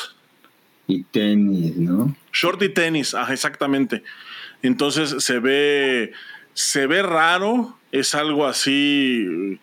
[0.87, 2.15] Y tenis, ¿no?
[2.31, 4.03] Short y tenis, exactamente.
[4.61, 6.13] Entonces se ve,
[6.53, 9.59] se ve raro, es algo así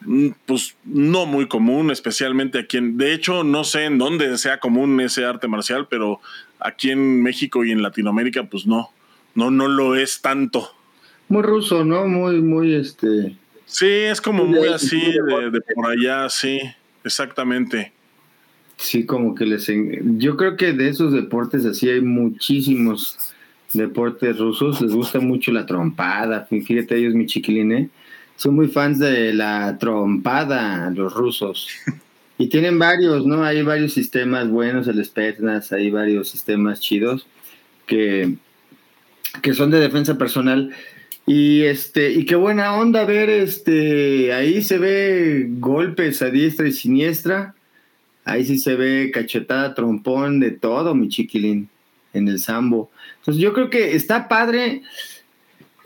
[0.00, 4.60] Mm, pues no muy común, especialmente aquí en, de hecho no sé en dónde sea
[4.60, 6.20] común ese arte marcial, pero
[6.60, 8.90] aquí en México y en Latinoamérica pues no,
[9.34, 10.70] no, no lo es tanto.
[11.28, 12.06] Muy ruso, ¿no?
[12.06, 13.36] Muy, muy este.
[13.66, 16.60] Sí, es como muy así de, por allá, sí,
[17.04, 17.92] exactamente.
[18.76, 19.70] Sí, como que les...
[20.18, 23.18] Yo creo que de esos deportes así hay muchísimos
[23.74, 27.88] deportes rusos, les gusta mucho la trompada, fíjate ellos mi chiquiline, ¿eh?
[28.38, 31.68] son muy fans de la trompada, los rusos.
[32.38, 33.44] Y tienen varios, ¿no?
[33.44, 37.26] Hay varios sistemas buenos, el Spetsnaz, hay varios sistemas chidos
[37.84, 38.36] que,
[39.42, 40.70] que son de defensa personal.
[41.26, 46.72] Y este, y qué buena onda ver, este, ahí se ve golpes a diestra y
[46.72, 47.54] siniestra.
[48.24, 51.68] Ahí sí se ve cachetada, trompón, de todo, mi chiquilín,
[52.12, 52.90] en el sambo.
[53.18, 54.82] Entonces yo creo que está padre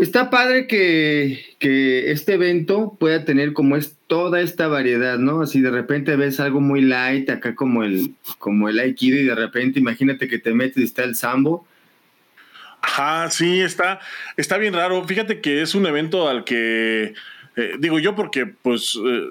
[0.03, 5.43] Está padre que, este evento pueda tener como es toda esta variedad, ¿no?
[5.43, 9.37] Así de repente ves algo muy light, acá como el, como el Aikido, y de
[9.37, 11.69] repente imagínate que te metes y está el Sambo.
[12.83, 14.01] Ajá, sí, está,
[14.37, 15.05] está bien raro.
[15.05, 17.15] Fíjate que es un evento al que,
[17.57, 19.27] eh, digo yo porque, pues, eh,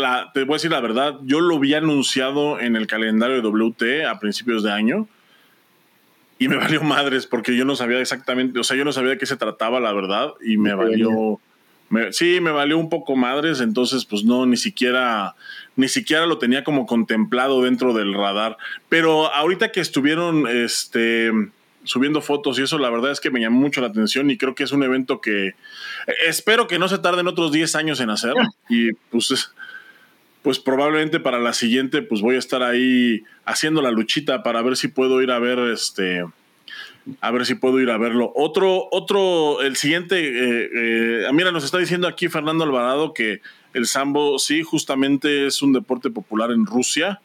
[0.00, 3.42] la, te voy a decir la verdad, yo lo vi anunciado en el calendario de
[3.42, 5.08] WT a principios de año
[6.38, 9.18] y me valió madres porque yo no sabía exactamente, o sea, yo no sabía de
[9.18, 11.40] qué se trataba, la verdad, y me valió,
[12.10, 15.34] sí, me valió un poco madres, entonces pues no, ni siquiera,
[15.76, 18.56] ni siquiera lo tenía como contemplado dentro del radar.
[18.88, 21.30] Pero ahorita que estuvieron, este,
[21.88, 24.54] subiendo fotos y eso, la verdad es que me llamó mucho la atención y creo
[24.54, 25.54] que es un evento que
[26.26, 28.34] espero que no se tarden otros 10 años en hacer
[28.68, 29.52] y pues
[30.42, 34.76] pues probablemente para la siguiente pues voy a estar ahí haciendo la luchita para ver
[34.76, 36.24] si puedo ir a ver este
[37.22, 38.32] a ver si puedo ir a verlo.
[38.36, 43.40] Otro, otro, el siguiente, eh, eh, mira, nos está diciendo aquí Fernando Alvarado que
[43.72, 47.22] el sambo sí, justamente es un deporte popular en Rusia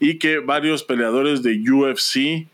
[0.00, 2.48] y que varios peleadores de UFC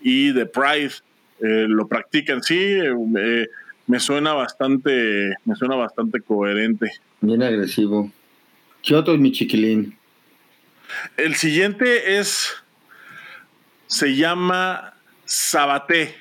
[0.00, 0.92] y de Pride
[1.40, 2.42] eh, lo practican.
[2.42, 3.46] Sí, eh,
[3.86, 6.90] me suena bastante, me suena bastante coherente.
[7.20, 8.10] Bien agresivo.
[8.82, 9.96] ¿Qué otro mi chiquilín?
[11.16, 12.54] El siguiente es,
[13.86, 14.94] se llama
[15.24, 16.14] Sabaté.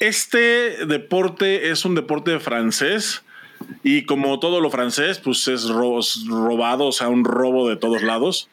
[0.00, 3.22] Este deporte es un deporte francés
[3.82, 8.48] y como todo lo francés, pues es robado, o sea, un robo de todos lados.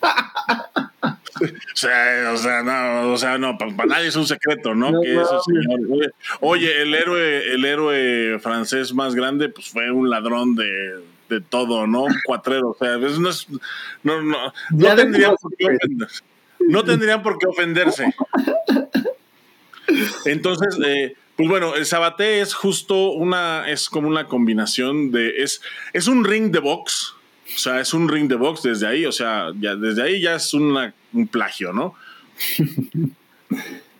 [1.42, 5.00] o sea, o sea, no, o sea, no, para, nadie es un secreto, ¿no?
[5.00, 5.20] que
[6.40, 11.86] oye, el héroe, el héroe francés más grande, pues fue un ladrón de, de todo,
[11.86, 12.04] ¿no?
[12.04, 13.48] Un cuatrero, o sea, no es,
[14.02, 16.22] no, no, no tendrían por qué ofenderse.
[16.60, 18.14] No tendrían por qué ofenderse.
[20.26, 25.62] Entonces, eh, pues bueno, el sabaté es justo una, es como una combinación de, es,
[25.92, 27.14] es un ring de box,
[27.54, 30.36] o sea, es un ring de box desde ahí, o sea, ya, desde ahí ya
[30.36, 30.92] es un
[31.30, 31.94] plagio, ¿no?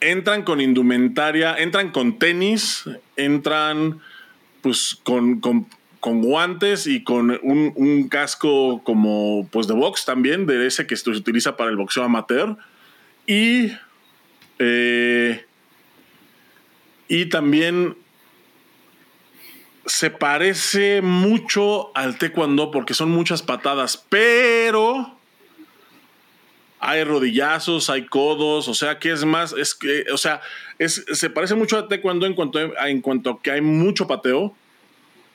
[0.03, 2.85] entran con indumentaria, entran con tenis,
[3.17, 4.01] entran
[4.61, 5.67] pues con, con,
[6.01, 11.57] guantes y con un, casco como pues de box también, de ese que se utiliza
[11.57, 12.57] para el boxeo amateur.
[13.27, 13.73] Y,
[14.59, 15.45] eh,
[17.09, 17.97] y también
[19.87, 25.17] se parece mucho al taekwondo porque son muchas patadas, pero
[26.79, 30.41] hay rodillazos, hay codos, o sea, que es más, es que, o sea,
[30.79, 34.55] es, se parece mucho a taekwondo en cuanto a, en cuanto que hay mucho pateo,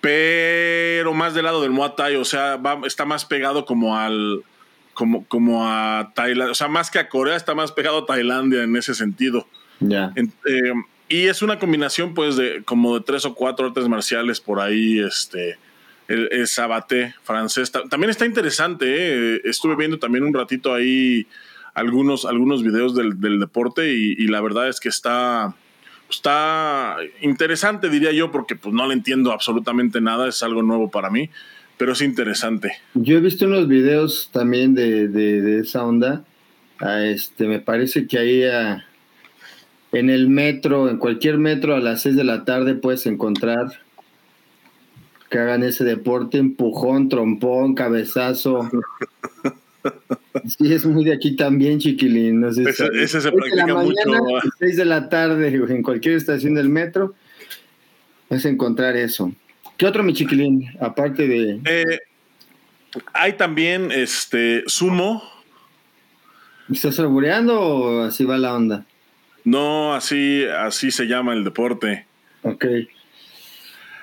[0.01, 4.43] pero más del lado del Muay Thai, o sea, está más pegado como al,
[4.93, 8.63] como, como a Tailandia, o sea, más que a Corea, está más pegado a Tailandia
[8.63, 9.47] en ese sentido.
[9.79, 10.11] Ya.
[10.15, 10.73] Eh,
[11.09, 14.99] y es una combinación, pues, de como de tres o cuatro artes marciales por ahí,
[14.99, 15.57] este,
[16.07, 17.71] el, el sabaté francés.
[17.71, 19.41] También está interesante, ¿eh?
[19.45, 21.27] estuve viendo también un ratito ahí
[21.77, 25.53] algunos, algunos videos del, deporte y, la verdad es que está,
[26.09, 31.11] está interesante, diría yo, porque pues no le entiendo absolutamente nada, es algo nuevo para
[31.11, 31.29] mí,
[31.77, 32.71] pero es interesante.
[32.95, 36.23] Yo he visto unos videos también de, de, esa onda.
[36.79, 38.83] Ah, este, me parece que ahí a,
[39.99, 43.67] en el metro, en cualquier metro a las 6 de la tarde puedes encontrar
[45.29, 48.69] que hagan ese deporte, empujón, trompón, cabezazo.
[50.45, 52.43] Sí, es muy de aquí también, chiquilín.
[52.43, 53.95] ese, se practica mucho.
[54.59, 57.15] 6 de la tarde, en cualquier estación del metro,
[58.29, 59.31] vas a encontrar eso.
[59.77, 60.67] ¿Qué otro, mi chiquilín?
[60.79, 61.61] Aparte de.
[61.65, 61.99] Eh,
[63.13, 65.23] hay también este sumo.
[66.71, 68.85] ¿Estás saboreando o así va la onda?
[69.47, 72.05] No, así, así se llama el deporte.
[72.41, 72.65] Ok.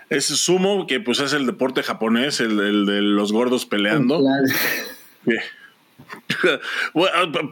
[0.09, 4.23] Es sumo, que pues es el deporte japonés, el, de los gordos peleando.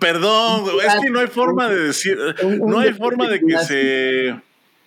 [0.01, 2.19] perdón, es que no hay forma de decir,
[2.65, 4.37] no hay forma de que se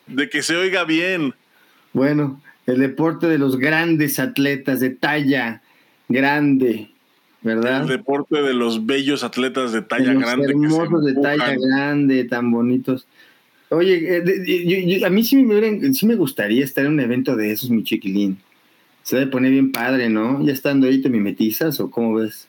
[0.08, 1.36] de que se oiga bien.
[1.94, 5.62] Bueno, el deporte de los grandes atletas de talla
[6.10, 6.89] grande.
[7.45, 7.84] ¿Verdad?
[7.84, 10.47] El deporte de los bellos atletas de talla grande.
[10.47, 13.08] Hermosos de talla grande, tan bonitos.
[13.69, 17.69] Oye, eh, a mí sí me, sí me gustaría estar en un evento de esos,
[17.69, 18.39] mi chiquilín.
[19.03, 20.43] Se debe poner bien padre, ¿no?
[20.43, 22.47] Ya estando ahí te mimetizas o cómo ves.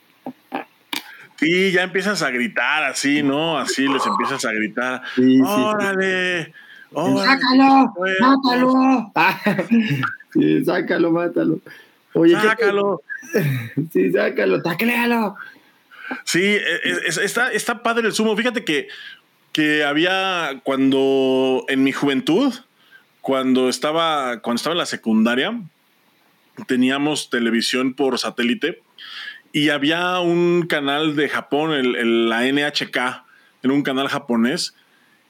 [1.38, 3.58] Sí, ya empiezas a gritar así, ¿no?
[3.58, 5.02] Así les empiezas a gritar.
[5.14, 6.54] Sí, ¡Órale!
[6.94, 7.92] ¡Sácalo!
[8.20, 9.12] ¡Mátalo!
[10.32, 11.58] sí, sácalo, mátalo.
[12.14, 13.02] Oye, sácalo.
[13.92, 15.36] sí, sácalo, tacléalo.
[16.24, 18.36] Sí, e, e, está, está padre el sumo.
[18.36, 18.88] Fíjate que,
[19.52, 22.54] que había cuando en mi juventud,
[23.20, 25.60] cuando estaba, cuando estaba en la secundaria,
[26.66, 28.82] teníamos televisión por satélite
[29.52, 33.24] y había un canal de Japón, el, la NHK,
[33.62, 34.74] en un canal japonés,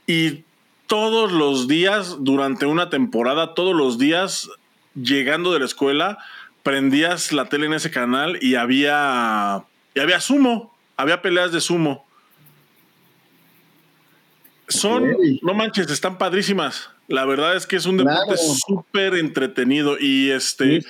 [0.06, 0.44] y
[0.86, 4.48] todos los días, durante una temporada, todos los días,
[4.94, 6.18] llegando de la escuela,
[6.66, 9.62] prendías la tele en ese canal y había,
[9.94, 12.04] y había sumo, había peleas de sumo.
[14.66, 16.90] Son, no manches, están padrísimas.
[17.06, 20.82] La verdad es que es un deporte súper entretenido y este,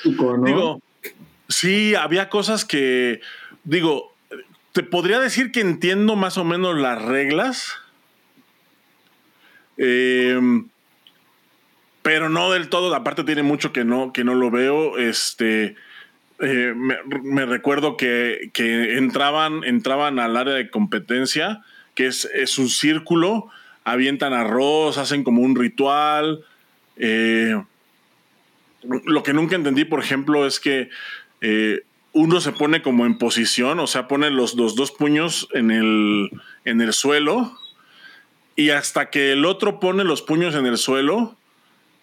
[0.46, 0.80] digo,
[1.46, 3.20] sí, había cosas que,
[3.64, 4.14] digo,
[4.72, 7.74] te podría decir que entiendo más o menos las reglas,
[9.76, 10.70] em,
[12.06, 12.94] pero no del todo.
[12.94, 14.96] Aparte tiene mucho que no, que no lo veo.
[14.96, 15.74] Este,
[16.38, 21.64] eh, me, recuerdo que, que, entraban, entraban al área de competencia,
[21.96, 23.50] que es, es un círculo
[23.82, 26.44] avientan arroz, hacen como un ritual.
[26.96, 27.60] Eh,
[28.82, 30.90] lo que nunca entendí, por ejemplo, es que
[31.40, 31.80] eh,
[32.12, 36.30] uno se pone como en posición, o sea, pone los, dos puños en el,
[36.64, 37.58] en el suelo
[38.54, 41.36] y hasta que el otro pone los puños en el suelo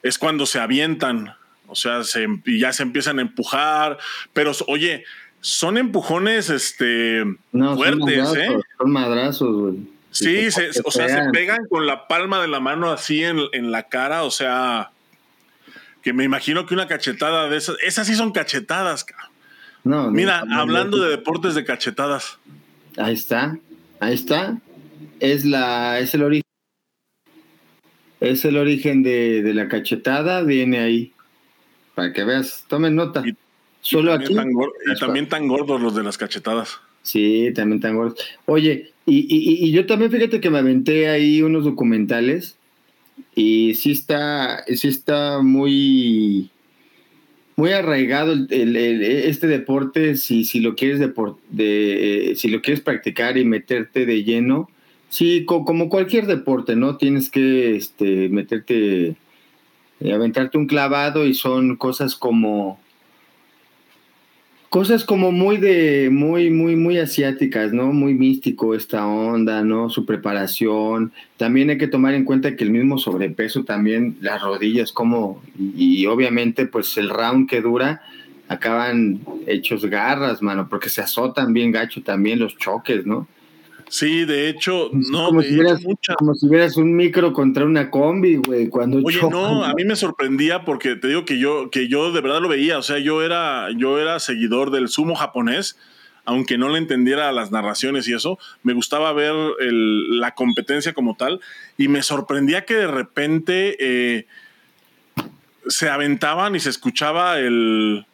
[0.03, 1.33] es cuando se avientan,
[1.67, 3.97] o sea, se, ya se empiezan a empujar,
[4.33, 5.05] pero oye,
[5.41, 8.49] son empujones este, fuertes, ¿eh?
[8.77, 9.93] Son madrazos, güey.
[10.11, 10.47] Sí,
[10.85, 14.29] o sea, se pegan con la palma de la mano así en, la cara, o
[14.29, 14.91] sea,
[16.03, 19.07] que me imagino que una cachetada de esas, esas sí son cachetadas,
[19.83, 22.37] No, Mira, hablando de deportes de cachetadas.
[22.95, 23.57] Ahí está,
[23.99, 24.59] ahí está.
[25.19, 26.52] Es la, es el origen.
[28.23, 31.11] Es el origen de, la cachetada, viene ahí.
[31.93, 33.21] Para que veas, tomen nota.
[33.81, 34.33] Solo aquí.
[34.33, 36.79] y también tan gordos los de las cachetadas.
[37.01, 38.17] Sí, también tan gordos.
[38.45, 42.55] Oye, y, y, yo también fíjate que me aventé ahí unos documentales
[43.35, 46.49] y sí está, sí está muy,
[47.57, 51.01] muy arraigado el, este deporte si, si lo quieres
[51.49, 54.69] de, si lo quieres practicar y meterte de lleno.
[55.13, 56.97] Sí, como cualquier deporte, ¿no?
[56.97, 59.15] Tienes que este, meterte,
[59.99, 62.79] eh, aventarte un clavado y son cosas como
[64.69, 67.93] cosas como muy de, muy, muy, muy asiáticas, ¿no?
[67.93, 69.87] Muy místico esta onda, ¿no?
[69.91, 71.13] Su preparación.
[71.37, 75.43] También hay que tomar en cuenta que el mismo sobrepeso también, las rodillas, como,
[75.77, 78.01] y, obviamente, pues el round que dura,
[78.47, 83.27] acaban hechos garras, mano, porque se azotan bien gacho también los choques, ¿no?
[83.93, 85.53] Sí, de hecho, no, como, si
[86.47, 90.95] hubieras, un micro contra una combi, güey, cuando Oye, no, a mí me sorprendía porque
[90.95, 93.99] te digo que yo, que yo de verdad lo veía, o sea, yo era, yo
[93.99, 95.77] era seguidor del sumo japonés,
[96.25, 101.39] aunque no le entendiera las narraciones y eso, me gustaba ver la competencia como tal
[101.77, 104.25] y me sorprendía que de repente eh,
[105.67, 108.07] se aventaban y se escuchaba el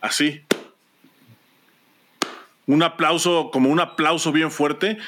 [0.00, 0.45] así
[2.66, 4.98] un aplauso, como un aplauso bien fuerte.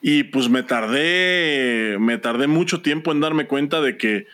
[0.00, 4.26] Y pues me tardé, me tardé mucho tiempo en darme cuenta de que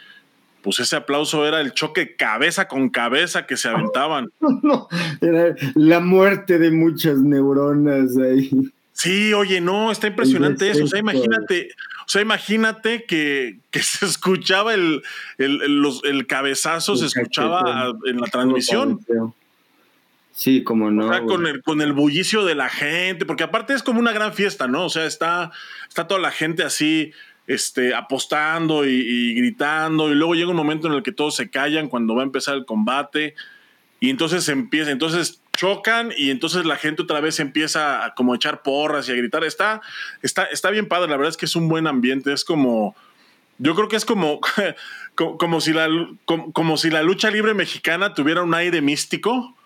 [0.62, 4.31] pues ese aplauso era el choque cabeza con cabeza que se aventaban.
[4.62, 4.88] No,
[5.20, 8.50] era la muerte de muchas neuronas ahí.
[8.92, 10.85] Sí, oye, no, está impresionante eso.
[10.85, 11.68] O sea, imagínate,
[12.04, 15.02] o sea, imagínate que, se escuchaba el,
[15.38, 19.00] el, cabezazo, se escuchaba en la transmisión.
[20.38, 21.09] Sí, como no.
[21.09, 24.12] O sea, con el, con el bullicio de la gente, porque aparte es como una
[24.12, 24.85] gran fiesta, ¿no?
[24.85, 25.51] O sea, está,
[25.88, 27.11] está toda la gente así,
[27.48, 31.88] este, apostando y, gritando, y luego llega un momento en el que todos se callan
[31.88, 33.35] cuando va a empezar el combate,
[33.98, 38.62] y entonces empieza, entonces chocan, y entonces la gente otra vez empieza a como echar
[38.62, 39.42] porras y a gritar.
[39.42, 39.81] Está,
[40.22, 42.94] está, está bien padre, la verdad es que es un buen ambiente, es como.
[43.59, 44.38] Yo creo que es como,
[45.16, 45.88] como, si la,
[46.27, 49.58] como si la lucha libre mexicana tuviera un aire místico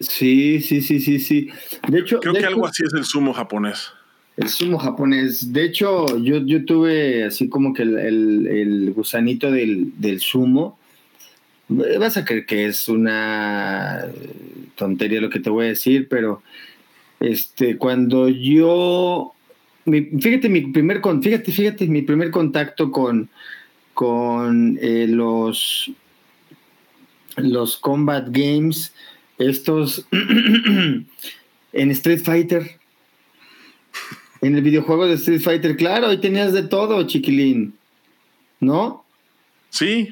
[0.00, 1.48] Sí, sí, sí, sí, sí.
[1.88, 3.92] De hecho, creo que algo así es el sumo japonés.
[4.36, 5.52] El sumo japonés.
[5.52, 10.78] De hecho, yo, yo tuve así como que el, gusanito del, sumo.
[11.68, 14.06] Vas a creer que es una
[14.76, 16.42] tontería lo que te voy a decir, pero
[17.18, 19.32] este, cuando yo,
[19.84, 23.30] fíjate mi primer, fíjate, fíjate mi primer contacto con,
[23.94, 25.90] con eh, los,
[27.36, 28.92] los combat games
[29.38, 30.06] estos
[31.72, 32.78] en Street Fighter.
[34.42, 37.74] En el videojuego de Street Fighter, claro, ahí tenías de todo, chiquilín.
[38.60, 39.04] ¿No?
[39.70, 40.10] Sí.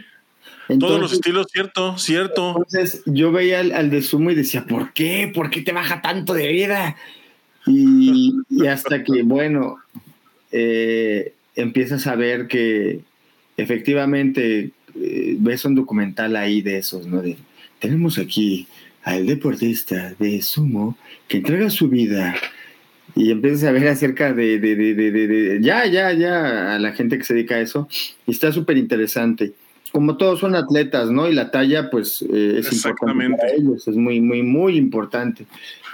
[0.81, 2.49] Todos los estilos, cierto, cierto.
[2.49, 5.31] Entonces yo veía al, de Sumo y decía, ¿por qué?
[5.33, 6.97] ¿Por qué te baja tanto de vida?
[7.66, 8.35] Y,
[8.68, 9.77] hasta que, bueno,
[10.53, 13.01] eh, empiezas a ver que
[13.57, 14.70] efectivamente
[15.01, 17.20] eh, ves un documental ahí de esos, ¿no?
[17.20, 17.37] De,
[17.79, 18.66] tenemos aquí
[19.05, 20.97] al deportista de sumo
[21.29, 22.35] que entrega su vida
[23.15, 27.17] y empiezas a ver acerca de, de, de, de, ya, ya, ya, a la gente
[27.17, 27.89] que se dedica a eso,
[28.27, 29.53] y está súper interesante.
[29.93, 31.29] Como todos son atletas, ¿no?
[31.29, 35.47] Y la talla, pues, eh, es importante para ellos, es muy, muy, muy importante.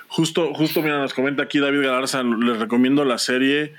[0.09, 3.75] Justo, justo, mira, nos comenta aquí David Galarza, les recomiendo la serie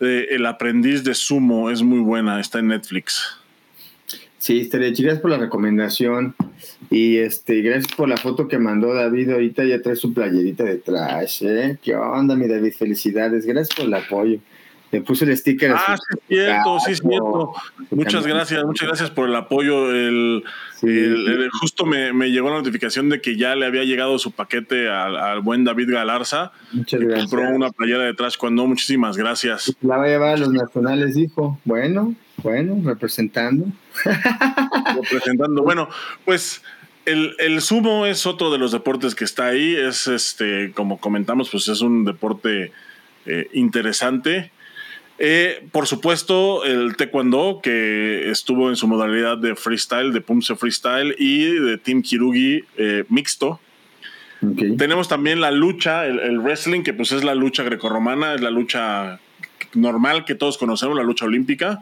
[0.00, 3.36] El aprendiz de sumo es muy buena, está en Netflix.
[4.38, 6.34] Sí, estaría gracias por la recomendación
[6.90, 9.30] y este gracias por la foto que mandó David.
[9.30, 11.78] Ahorita ya trae su playerita de trash, ¿eh?
[11.82, 12.72] ¿Qué onda, mi David?
[12.72, 14.38] Felicidades, gracias por el apoyo.
[14.90, 15.72] Le puse el sticker.
[15.72, 17.52] Ah, sí, es cierto, sí, es cierto.
[17.90, 19.92] Muchas gracias, muchas gracias por el apoyo.
[19.92, 20.42] El,
[21.60, 25.64] justo me, llegó la notificación de que ya le había llegado su paquete al, buen
[25.64, 26.52] David Galarza.
[26.72, 27.30] Muchas gracias.
[27.30, 29.76] Compró una playera de Trash cuando, muchísimas gracias.
[29.82, 31.58] La va a llevar a los nacionales, dijo.
[31.66, 33.66] Bueno, bueno, representando.
[35.02, 35.62] representando.
[35.62, 35.90] Bueno,
[36.24, 36.62] pues
[37.08, 39.74] el, el, sumo es otro de los deportes que está ahí.
[39.74, 42.72] Es este, como comentamos, pues es un deporte
[43.26, 44.50] eh, interesante.
[45.18, 51.14] Eh, por supuesto, el taekwondo, que estuvo en su modalidad de freestyle, de Pumse Freestyle
[51.18, 53.60] y de Team Kirugi eh, mixto.
[54.78, 59.18] Tenemos también la lucha, el, wrestling, que pues es la lucha grecorromana, es la lucha
[59.74, 61.80] normal que todos conocemos, la lucha olímpica.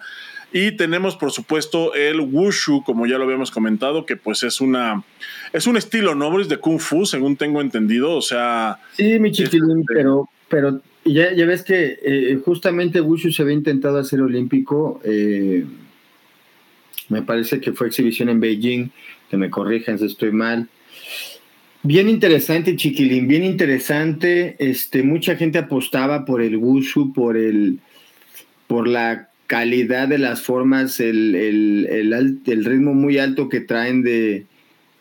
[0.57, 5.05] Y tenemos, por supuesto, el wushu, como ya lo habíamos comentado, que pues es una
[5.53, 6.43] es un estilo, ¿no?
[6.43, 8.17] de kung fu, según tengo entendido.
[8.17, 8.79] O sea.
[8.95, 13.53] Sí, mi chiquilín, este, pero, pero ya, ya ves que eh, justamente Wushu se había
[13.53, 14.99] intentado hacer olímpico.
[15.05, 15.67] Eh,
[17.11, 18.89] me parece que fue exhibición en Beijing,
[19.29, 20.71] que me corrijan si estoy mal.
[21.83, 24.57] Bien interesante, Chiquilín, bien interesante.
[24.59, 27.79] Este, mucha gente apostaba por el Wushu, por el,
[28.67, 31.35] por la calidad de las formas, el,
[32.47, 34.47] el ritmo muy alto que traen de,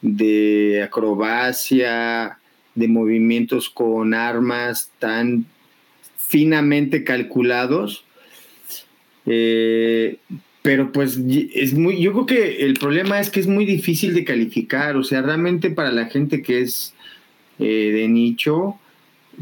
[0.02, 2.38] de acrobacia,
[2.76, 5.46] de movimientos con armas tan
[6.18, 8.06] finamente calculados.
[9.26, 10.18] Eh,
[10.62, 11.20] pero pues
[11.54, 15.04] es muy, yo creo que el problema es que es muy difícil de calificar, o
[15.04, 16.94] sea, realmente para la gente que es
[17.60, 18.80] eh, de nicho,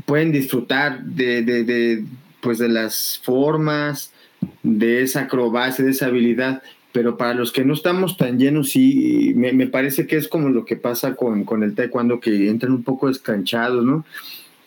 [0.05, 2.03] pueden disfrutar de,
[2.41, 4.12] pues de las formas,
[4.63, 9.33] de esa acrobacia, de esa habilidad, pero para los que no estamos tan llenos, sí,
[9.35, 12.83] me, parece que es como lo que pasa con, con el taekwondo, que entran un
[12.83, 14.05] poco descanchados, ¿no?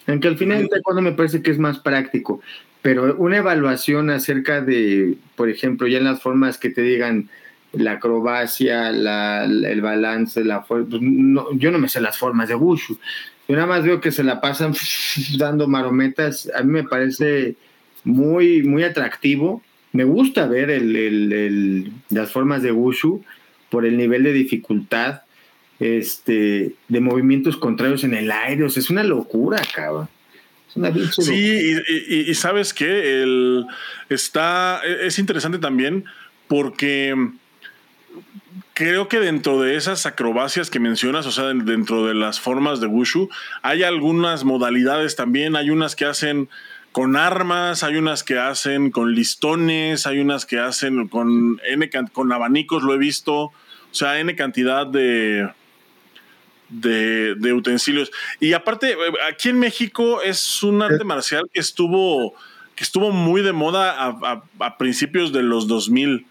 [0.07, 2.41] Aunque al final el cuando me parece que es más práctico,
[2.83, 7.29] pero una evaluación acerca de, por ejemplo, ya en las formas que te digan
[7.73, 12.99] la acrobacia, el balance, la pues yo no me sé las formas de Wushu.
[13.49, 14.73] Yo nada más veo que se la pasan
[15.39, 16.51] dando marometas.
[16.57, 17.57] A mí me parece
[18.05, 19.63] muy, muy atractivo.
[19.97, 20.83] Me gusta ver
[22.11, 23.25] las formas de Wushu
[23.71, 25.23] por el nivel de dificultad
[25.81, 28.65] este, de movimientos contrarios en el aire.
[28.65, 30.11] O sea, es una locura, cabrón.
[30.69, 33.65] Es una sí, y, sabes que el,
[34.11, 36.05] está, es interesante también
[36.47, 37.15] porque
[38.75, 42.87] creo que dentro de esas acrobacias que mencionas, o sea, dentro de las formas de
[42.87, 43.31] Wushu,
[43.63, 46.51] hay algunas modalidades también, hay unas que hacen
[46.97, 52.33] con armas, hay unas que hacen con listones, hay unas que hacen con, N, con
[52.33, 53.53] abanicos, lo he visto, o
[53.91, 55.47] sea, N cantidad de,
[56.71, 58.11] de, utensilios.
[58.41, 58.97] Y aparte, eh,
[59.31, 62.33] aquí en México es un arte marcial que estuvo,
[62.75, 63.95] que estuvo muy de moda
[64.59, 66.25] a, principios de los 2000.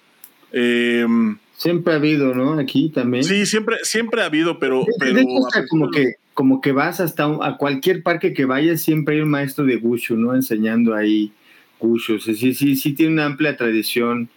[0.51, 2.57] Em, siempre ha habido, ¿no?
[2.59, 3.23] Aquí también.
[3.23, 4.83] Sí, siempre, siempre ha habido, pero...
[4.97, 5.21] pero
[5.69, 9.63] como, que, como que vas hasta a cualquier parque que vayas, siempre hay un maestro
[9.63, 10.35] de Gushu, ¿no?
[10.35, 11.31] Enseñando ahí
[11.79, 12.19] Gushu.
[12.19, 14.29] sí, sí, sí tiene una amplia tradición.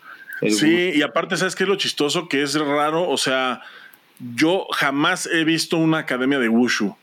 [0.49, 2.28] Sí, y aparte, ¿sabes qué es lo chistoso?
[2.28, 3.62] Que es raro, o sea,
[4.36, 6.96] yo jamás he visto una academia de Wushu.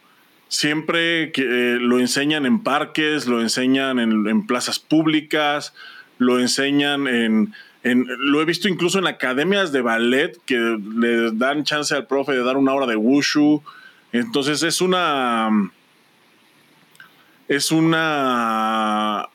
[0.47, 5.73] Siempre que eh, lo enseñan en parques, lo enseñan en, plazas públicas,
[6.17, 10.55] lo enseñan en, Lo he visto incluso en academias de ballet que
[10.97, 13.61] le dan chance al profe de dar una hora de Wushu.
[14.19, 15.71] Entonces es una.
[17.47, 19.27] Es una.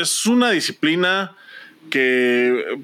[0.00, 1.36] Es una disciplina
[1.90, 2.78] que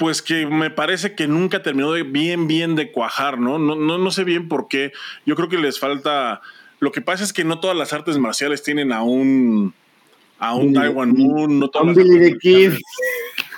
[0.00, 3.58] pues que me parece que nunca terminó de bien, bien de cuajar, ¿no?
[3.58, 4.92] No, no, no sé bien por qué.
[5.26, 6.40] Yo creo que les falta.
[6.78, 9.74] Lo que pasa es que no todas las artes marciales tienen a un.
[10.38, 12.72] a un Taiwan Moon, no todas, las artes Kid.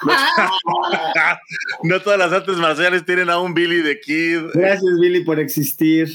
[1.84, 4.40] no todas las artes marciales tienen a un Billy the Kid.
[4.52, 6.08] Gracias, Billy, por existir.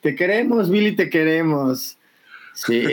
[0.00, 1.96] Te queremos, Billy, te queremos.
[2.54, 2.84] Sí.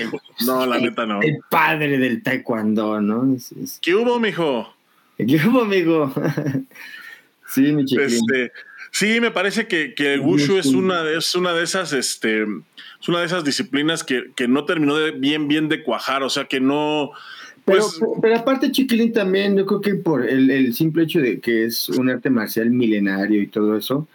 [0.45, 1.21] no, la neta no.
[1.21, 3.37] El padre del taekwondo, ¿no?
[3.81, 4.73] ¿Qué hubo, mijo?
[5.19, 6.13] hubo, amigo.
[7.47, 8.51] sí, mi este,
[8.91, 12.43] sí, me parece que, que Wushu es una, es una de esas, este,
[13.01, 16.45] es una de esas disciplinas que, no terminó de bien, bien de cuajar, o sea
[16.45, 17.11] que no.
[17.65, 21.89] Pues, pero, aparte, Chiquilín, también, yo creo que por el, simple hecho de que es
[21.89, 24.07] un arte marcial milenario y todo eso,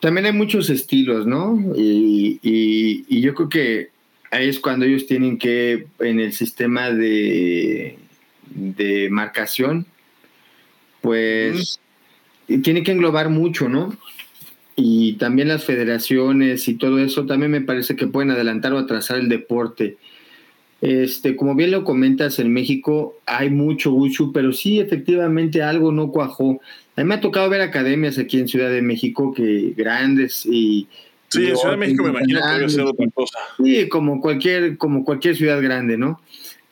[0.00, 1.58] también hay muchos estilos, ¿no?
[1.76, 3.88] Y, y yo creo que
[4.30, 7.98] ahí es cuando ellos tienen que, en el sistema de
[8.54, 9.86] de marcación,
[11.00, 11.80] pues
[12.62, 13.94] tiene que englobar mucho, ¿no?
[14.76, 19.18] Y también las federaciones y todo eso también me parece que pueden adelantar o atrasar
[19.18, 19.96] el deporte.
[20.80, 26.10] Este, como bien lo comentas, en México hay mucho Wushu, pero sí efectivamente algo no
[26.10, 26.60] cuajó.
[26.98, 30.88] A mí me ha tocado ver academias aquí en Ciudad de México que grandes y
[31.28, 33.38] Sí, en Ciudad de México me imagino que debe ser otra cosa.
[33.62, 36.20] Sí, como cualquier, como cualquier ciudad grande, ¿no?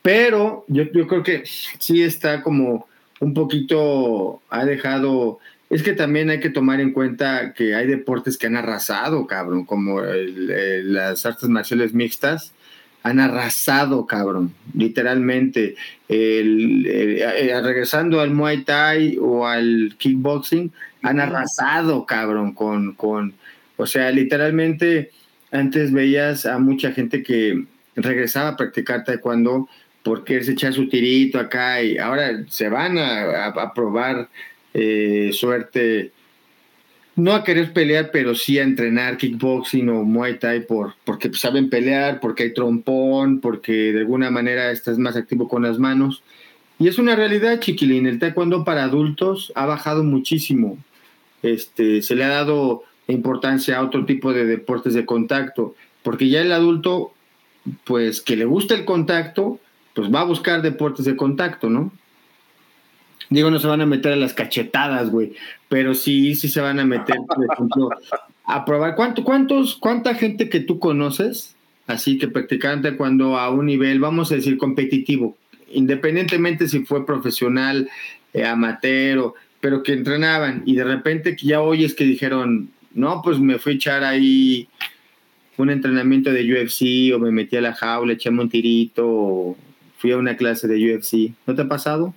[0.03, 1.45] Pero yo, yo creo que
[1.79, 2.89] sí está como
[3.21, 5.39] un poquito, ha dejado,
[5.71, 9.65] es que también hay que tomar en cuenta que hay deportes que han arrasado, cabrón,
[9.65, 12.53] como las artes marciales mixtas,
[13.07, 15.77] han arrasado, cabrón, literalmente.
[16.09, 23.35] El, eh, regresando al Muay Thai o al kickboxing, han arrasado, cabrón, con, con,
[23.77, 25.13] o sea, literalmente
[25.53, 29.69] antes veías a mucha gente que regresaba a practicar taekwondo
[30.03, 34.29] porque se echar su tirito acá y ahora se van a, probar
[34.75, 36.11] eh, suerte,
[37.17, 41.71] no a querer pelear, pero sí a entrenar kickboxing o muay thai por, porque saben
[41.71, 46.23] pelear, porque hay trompón, porque de alguna manera estás más activo con las manos.
[46.79, 50.77] Y es una realidad, chiquilín, el taekwondo para adultos ha bajado muchísimo.
[51.43, 56.43] Este, se le ha dado importancia a otro tipo de deportes de contacto, porque ya
[56.43, 57.13] el adulto,
[57.85, 59.59] pues que le gusta el contacto,
[59.95, 61.93] pues va a buscar deportes de contacto, ¿no?
[63.29, 65.33] Digo, no se van a meter a las cachetadas, güey,
[65.69, 67.91] pero sí, sí se van a meter, por ejemplo,
[68.45, 68.95] a probar.
[68.95, 71.57] ¿Cuánto, cuántos, ¿Cuánta gente que tú conoces,
[71.87, 75.37] así que practicante cuando a un nivel, vamos a decir, competitivo,
[75.73, 77.89] independientemente si fue profesional,
[78.33, 83.59] eh, amateur, pero que entrenaban y de repente ya oyes que dijeron, no, pues me
[83.59, 84.69] fui a echar ahí
[85.57, 89.57] un entrenamiento de UFC o me metí a la jaula, eché un tirito o
[89.99, 91.33] fui a una clase de UFC.
[91.47, 92.15] ¿No te ha pasado?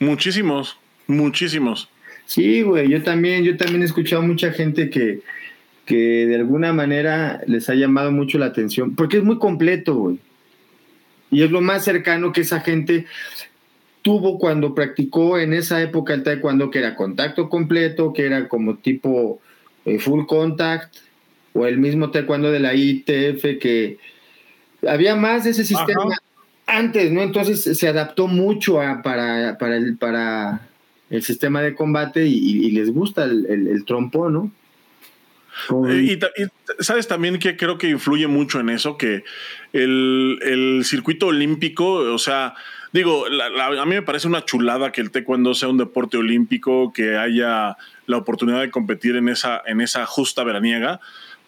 [0.00, 1.88] Muchísimos, muchísimos.
[2.26, 5.20] Sí, güey, yo también, yo también he escuchado mucha gente que,
[5.84, 10.18] que de alguna manera les ha llamado mucho la atención, porque es muy completo, güey.
[11.30, 13.06] Y es lo más cercano que esa gente
[14.02, 18.76] tuvo cuando practicó en esa época el taekwondo, que era contacto completo, que era como
[18.76, 19.40] tipo
[19.84, 20.94] eh, full Contact
[21.54, 23.98] o el mismo taekwondo de la ITF que
[24.86, 26.16] había más de ese sistema
[26.66, 27.22] antes, ¿no?
[27.22, 30.68] Entonces se adaptó mucho para, para, el, para
[31.10, 34.50] el sistema de combate y, les gusta el, el, trompo, ¿no?
[35.88, 39.24] Eh, y, sabes también que creo que influye mucho en eso, que
[39.72, 42.54] el, el circuito olímpico, o sea,
[42.92, 47.16] digo, a mí me parece una chulada que el taekwondo sea un deporte olímpico, que
[47.16, 51.00] haya la oportunidad de competir en esa, en esa justa veraniega,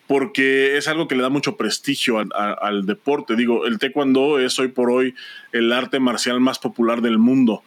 [0.06, 3.36] porque es algo que le da mucho prestigio al, deporte.
[3.36, 5.14] Digo, el taekwondo es hoy por hoy
[5.52, 7.62] el arte marcial más popular del mundo.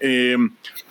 [0.00, 0.36] Eh,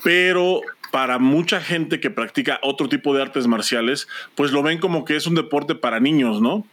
[0.04, 5.06] pero para mucha gente que practica otro tipo de artes marciales, pues lo ven como
[5.06, 6.68] que es un deporte para niños, ¿no?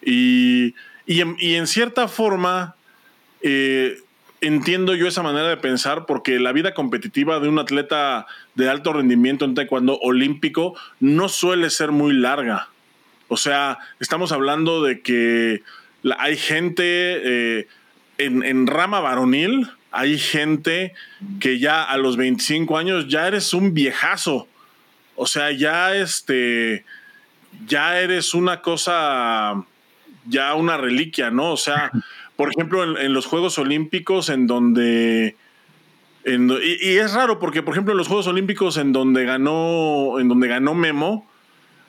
[0.00, 0.74] Y,
[1.06, 2.76] en, cierta forma,
[3.42, 3.98] eh,
[4.40, 8.92] entiendo yo esa manera de pensar porque la vida competitiva de un atleta de alto
[8.92, 12.68] rendimiento en taekwondo olímpico no suele ser muy larga.
[13.28, 15.62] O sea, estamos hablando de que
[16.18, 17.68] hay gente eh,
[18.16, 20.94] en, rama varonil, hay gente
[21.40, 24.48] que ya a los 25 años ya eres un viejazo.
[25.14, 26.84] O sea, ya este,
[27.66, 29.62] ya eres una cosa,
[30.26, 31.52] ya una reliquia, ¿no?
[31.52, 31.90] O sea,
[32.36, 35.36] por ejemplo, en, los Juegos Olímpicos, en donde.
[36.24, 40.48] y, es raro porque, por ejemplo, en los Juegos Olímpicos, en donde ganó, en donde
[40.48, 41.28] ganó Memo,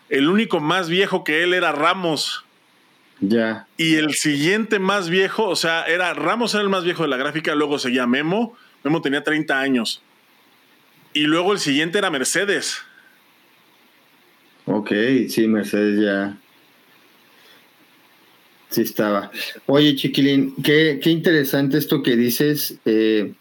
[0.10, 2.45] el único más viejo que él era Ramos.
[3.22, 3.68] Ya.
[3.78, 7.18] Y el siguiente más viejo, o sea, era Ramos era el más viejo de la
[7.18, 8.55] gráfica, luego seguía Memo.
[8.84, 10.01] Memo tenía 30 años.
[11.14, 12.78] Y luego el siguiente era Mercedes.
[14.66, 14.91] Ok,
[15.30, 16.38] sí, Mercedes ya.
[18.70, 19.32] Sí estaba.
[19.66, 23.34] Oye, Chiquilín, qué, qué interesante esto que dices, eh,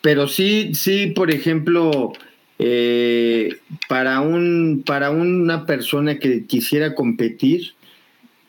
[0.00, 2.12] pero sí, sí, por ejemplo,
[2.58, 3.56] eh,
[3.88, 7.72] para, un, para una persona que quisiera competir,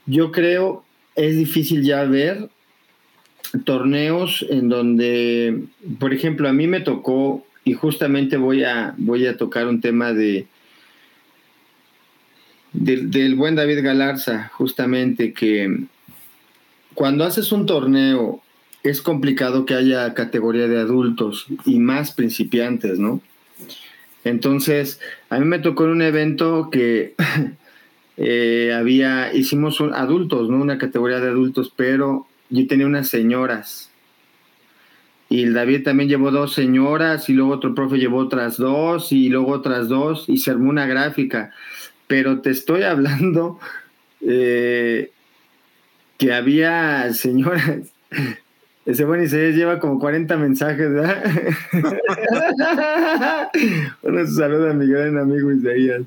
[0.05, 0.83] yo creo
[1.15, 2.49] es difícil ya ver
[3.65, 5.63] torneos en donde,
[5.99, 10.13] por ejemplo, a mí me tocó, y justamente voy a, voy a tocar un tema
[10.13, 10.47] de,
[12.71, 15.85] del buen David Galarza, justamente que
[16.93, 18.41] cuando haces un torneo
[18.83, 23.21] es complicado que haya categoría de adultos y más principiantes, ¿no?
[24.23, 24.99] Entonces,
[25.29, 27.15] a mí me tocó en un evento que
[28.17, 30.57] eh, había, hicimos adultos, ¿no?
[30.57, 33.91] Una categoría de adultos, pero yo tenía unas señoras.
[35.29, 39.29] y el David también llevó dos señoras y luego otro profe llevó otras dos y
[39.29, 41.51] luego otras dos y se armó una gráfica.
[42.07, 43.59] Pero te estoy hablando
[44.21, 45.11] eh,
[46.17, 47.93] que había señoras.
[48.87, 51.21] Ese buen Isaías lleva como 40 mensajes, ¿verdad?
[54.01, 56.03] bueno, saludo a mi gran amigo Isaías.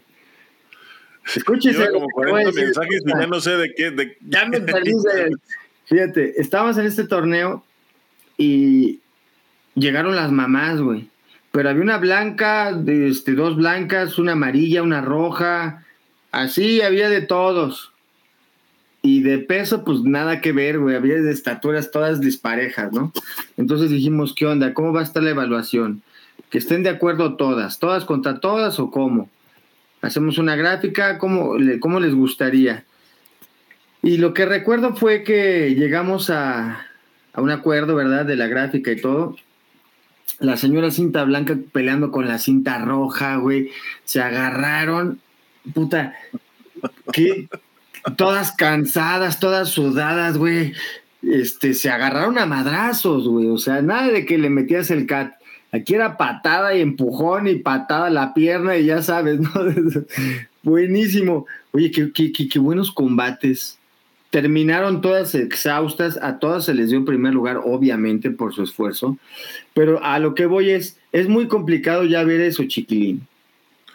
[1.36, 1.90] Escúchese.
[1.90, 4.16] como 40 mensajes y ya no sé de qué.
[4.26, 4.62] Ya me
[5.84, 7.62] Fíjate, estábamos en este torneo
[8.38, 9.00] y
[9.74, 11.10] llegaron las mamás, güey.
[11.52, 15.84] Pero había una blanca, este, dos blancas, una amarilla, una roja.
[16.32, 17.89] Así había de todos.
[19.02, 20.94] Y de peso, pues nada que ver, güey.
[20.94, 23.12] Había de estaturas todas disparejas, ¿no?
[23.56, 24.74] Entonces dijimos, ¿qué onda?
[24.74, 26.02] ¿Cómo va a estar la evaluación?
[26.50, 29.30] Que estén de acuerdo todas, todas contra todas o cómo.
[30.02, 32.84] Hacemos una gráfica, ¿cómo, cómo les gustaría?
[34.02, 36.86] Y lo que recuerdo fue que llegamos a,
[37.32, 38.26] a un acuerdo, ¿verdad?
[38.26, 39.36] De la gráfica y todo.
[40.38, 43.70] La señora cinta blanca peleando con la cinta roja, güey.
[44.04, 45.20] Se agarraron.
[45.74, 46.14] Puta.
[47.12, 47.48] ¿Qué?
[48.16, 50.72] Todas cansadas, todas sudadas, güey.
[51.22, 53.48] Este, se agarraron a madrazos, güey.
[53.48, 55.34] O sea, nada de que le metías el cat.
[55.72, 59.50] Aquí era patada y empujón y patada a la pierna y ya sabes, ¿no?
[60.62, 61.46] Buenísimo.
[61.72, 63.78] Oye, qué, qué, qué, buenos combates.
[64.30, 69.16] Terminaron todas exhaustas, a todas se les dio en primer lugar, obviamente, por su esfuerzo.
[69.74, 73.26] Pero a lo que voy es, es muy complicado ya ver eso, chiquilín.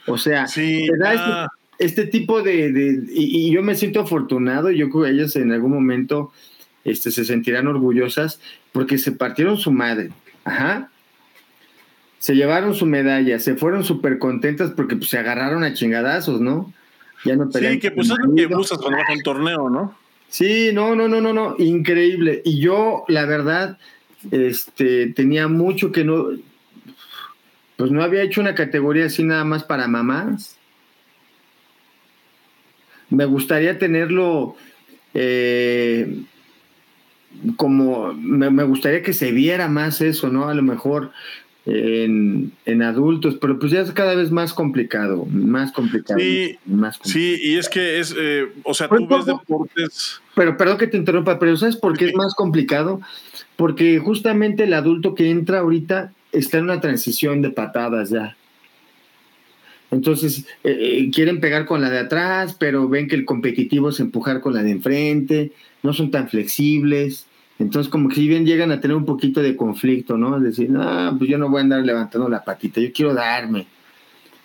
[0.08, 1.56] O sea, sí, te da este
[2.06, 6.32] tipo de, y, yo me siento afortunado, yo creo que ellas en algún momento
[6.84, 8.40] este, se sentirán orgullosas
[8.72, 10.12] porque se partieron su madre,
[10.44, 10.90] ajá,
[12.20, 16.74] se llevaron su medalla, se fueron súper contentas porque pues, se agarraron a chingadazos, ¿no?
[17.24, 19.96] Ya no Sí, que pues es lo que buscas cuando vas a un torneo, ¿no?
[20.28, 22.42] Sí, no, no, no, no, no, increíble.
[22.44, 23.78] Y yo, la verdad,
[24.32, 26.28] este, tenía mucho que no,
[27.78, 30.58] pues no había hecho una categoría así nada más para mamás
[33.16, 34.56] me gustaría tenerlo
[35.14, 36.24] eh,
[37.56, 40.50] como, me, gustaría que se viera más eso, ¿no?
[40.50, 41.12] A lo mejor
[41.66, 42.52] en,
[42.84, 46.20] adultos, pero pues ya es cada vez más complicado, más complicado.
[46.20, 50.22] Sí, más sí y es que es, eh, o sea, tú ves deportes...
[50.36, 53.02] Pero perdón que te interrumpa, pero ¿sabes por qué es más complicado?
[53.56, 58.36] Porque justamente el adulto que entra ahorita está en una transición de patadas ya.
[59.92, 64.00] Entonces, eh, eh, quieren pegar con la de atrás, pero ven que el competitivo es
[64.00, 65.52] empujar con la de enfrente,
[65.84, 67.26] no son tan flexibles.
[67.60, 70.38] Entonces, como que si bien llegan a tener un poquito de conflicto, ¿no?
[70.38, 73.68] Es decir, no, pues yo no voy a andar levantando la patita, yo quiero darme.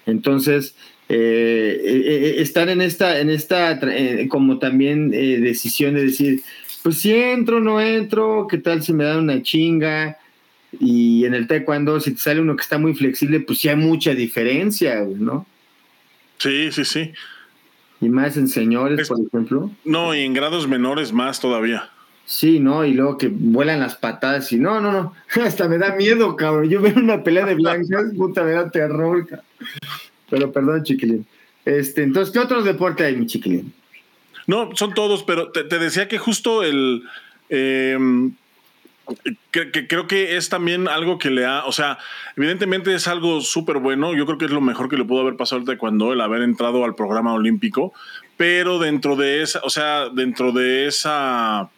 [0.07, 0.76] Entonces,
[1.09, 3.80] eh, estar en esta, en esta
[4.28, 6.43] como también decisión de decir,
[6.84, 10.18] pues si entro, no entro, ¿qué tal si me dan una chinga?
[10.78, 13.76] Y en el taekwondo, si te sale uno que está muy flexible, pues sí hay
[13.76, 15.46] mucha diferencia, ¿no?
[16.38, 17.12] Sí, sí, sí.
[18.00, 19.70] Y más en señores, por ejemplo.
[19.84, 21.90] No, y en grados menores más todavía.
[22.24, 22.84] Sí, ¿no?
[22.84, 25.14] Y luego que vuelan las patadas y no, no, no.
[25.44, 26.70] Hasta me da miedo, cabrón.
[26.70, 29.46] Yo veo una pelea de blancas, puta, me da terror, cabrón.
[30.30, 31.26] Pero perdón, chiquilín.
[31.64, 33.72] Este, entonces, ¿qué otros deportes hay, mi chiquilín?
[34.46, 37.02] No, son todos, pero te, decía que justo el.
[37.48, 38.32] Em,
[39.50, 41.98] que, creo que es también algo que le ha, o sea,
[42.36, 45.36] evidentemente es algo súper bueno, yo creo que es lo mejor que le pudo haber
[45.36, 47.92] pasado al taekwondo, el haber entrado al programa olímpico,
[48.36, 51.70] pero dentro de esa, o sea, dentro de esa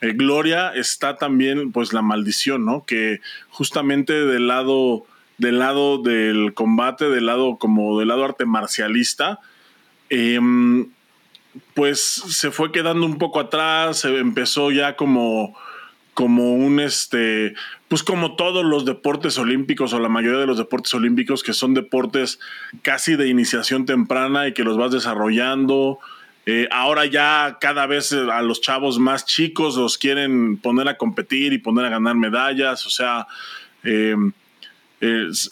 [0.00, 2.84] eh, gloria está también pues la maldición, ¿no?
[2.84, 5.06] Que justamente del lado,
[5.38, 9.40] del lado del combate, del lado como del lado arte marcialista,
[10.10, 10.90] em,
[11.74, 15.56] pues se fue quedando un poco atrás, se empezó ya como
[16.14, 17.54] como un este,
[17.88, 21.74] pues como todos los deportes olímpicos o la mayoría de los deportes olímpicos que son
[21.74, 22.38] deportes
[22.82, 25.98] casi de iniciación temprana y que los vas desarrollando.
[26.46, 31.52] Eh, ahora ya cada vez a los chavos más chicos los quieren poner a competir
[31.52, 33.26] y poner a ganar medallas, o sea,
[33.82, 34.32] em,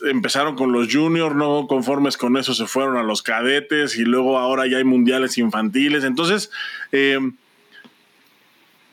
[0.08, 4.38] empezaron con los juniors, no conformes con eso se fueron a los cadetes y luego
[4.38, 6.50] ahora ya hay mundiales infantiles, entonces...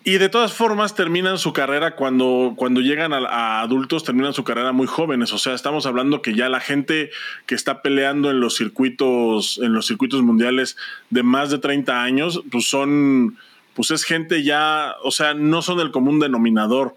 [0.04, 4.72] Y de todas formas terminan su carrera cuando, cuando llegan a, adultos, terminan su carrera
[4.72, 5.34] muy jóvenes.
[5.34, 7.12] O sea, estamos hablando que ya la gente
[7.46, 10.78] que está peleando en los circuitos, en los circuitos mundiales
[11.10, 13.38] de más de 30 años, pues son,
[13.74, 16.96] pues es gente ya, o sea, no son el común denominador.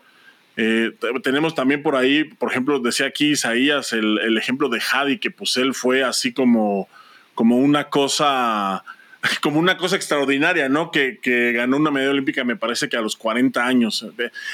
[0.57, 0.93] Eh,
[1.25, 5.33] tenemos también por ahí, por ejemplo, decía aquí Isaías, el, el ejemplo de Hadi, que
[5.33, 6.89] pues él fue así como,
[7.35, 8.85] como una cosa
[9.41, 10.91] como una cosa extraordinaria, ¿no?
[10.91, 11.19] Que,
[11.55, 14.07] ganó una medalla olímpica, me parece que a los 40 años.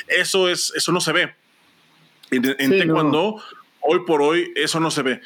[0.08, 1.34] Eso, es, eso no se ve.
[2.30, 3.42] En, taekwondo,
[3.80, 5.20] hoy por hoy, eso no se ve.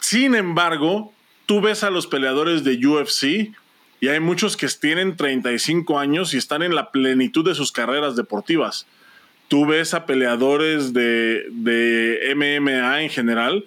[0.00, 1.12] Sin embargo,
[1.46, 3.52] tú ves a los peleadores de UFC
[4.00, 8.16] y hay muchos que tienen 35 años y están en la plenitud de sus carreras
[8.16, 8.86] deportivas.
[9.48, 13.64] Tú ves a peleadores de, de MMA en general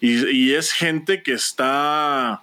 [0.00, 2.42] y, es gente que está,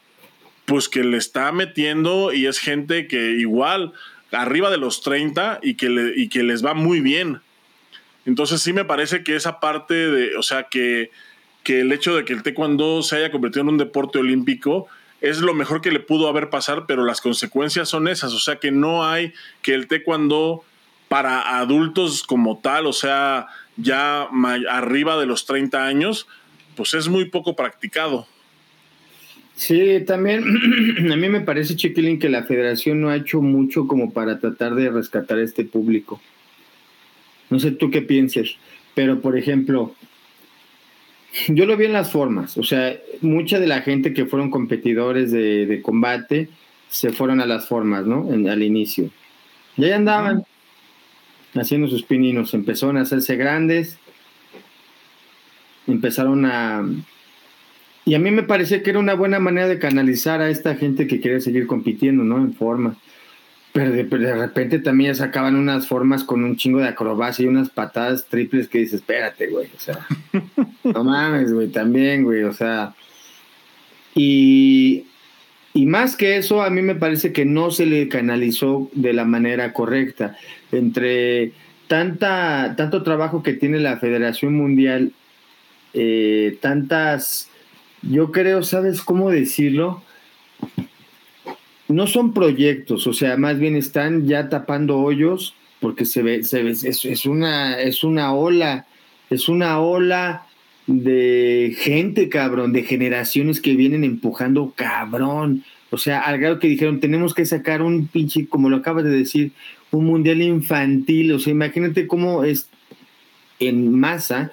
[0.68, 3.94] pues que le está metiendo y es gente que igual
[4.34, 7.40] arriba de los 30 y que, le, y que les va muy bien.
[8.26, 11.10] Entonces sí me parece que esa parte de, o sea, que,
[11.64, 14.88] que el hecho de que el taekwondo se haya convertido en un deporte olímpico
[15.22, 18.58] es lo mejor que le pudo haber pasar, pero las consecuencias son esas, o sea
[18.58, 20.66] que no hay que el taekwondo
[21.08, 23.48] para adultos como tal, o sea,
[23.78, 24.28] ya
[24.70, 26.28] arriba de los 30 años,
[26.76, 28.28] pues es muy poco practicado.
[29.58, 30.44] Sí, también
[31.12, 34.76] a mí me parece, Chiquilín, que la federación no ha hecho mucho como para tratar
[34.76, 36.22] de rescatar a este público.
[37.50, 38.56] No sé tú qué pienses,
[38.94, 39.96] pero por ejemplo,
[41.48, 45.32] yo lo vi en las formas, o sea, mucha de la gente que fueron competidores
[45.32, 46.50] de, combate
[46.88, 48.30] se fueron a las formas, ¿no?
[48.30, 49.10] al inicio.
[49.76, 50.46] Y ahí andaban
[51.56, 53.98] haciendo sus pininos, empezaron a hacerse grandes,
[55.88, 56.88] empezaron a...
[58.08, 61.08] Y a mí me parecía que era una buena manera de canalizar a esta gente
[61.08, 62.38] que quería seguir compitiendo, ¿no?
[62.38, 62.96] En forma.
[63.74, 67.70] Pero de, repente también ya sacaban unas formas con un chingo de acrobacia y unas
[67.70, 70.08] patadas triples que dices, espérate, güey, o sea,
[70.86, 72.96] no mames, güey, también, güey, o sea.
[74.16, 75.04] Y,
[75.74, 79.26] y más que eso, a mí me parece que no se le canalizó de la
[79.26, 80.38] manera correcta.
[80.72, 81.52] Entre
[81.90, 85.12] tanta, tanto trabajo que tiene la Federación Mundial,
[85.94, 87.52] eh, tantas,
[88.02, 90.04] yo creo, ¿sabes cómo decirlo?
[91.88, 96.64] no son proyectos, o sea, más bien están ya tapando hoyos porque se ve, se
[96.64, 98.88] ve es, una, es una ola,
[99.30, 100.46] es una ola
[100.88, 105.64] de gente, cabrón, de generaciones que vienen empujando, cabrón.
[105.90, 109.12] O sea, al grado que dijeron, tenemos que sacar un pinche, como lo acabas de
[109.12, 109.52] decir,
[109.92, 111.32] un mundial infantil.
[111.34, 112.70] O sea, imagínate cómo es
[113.60, 114.52] en masa,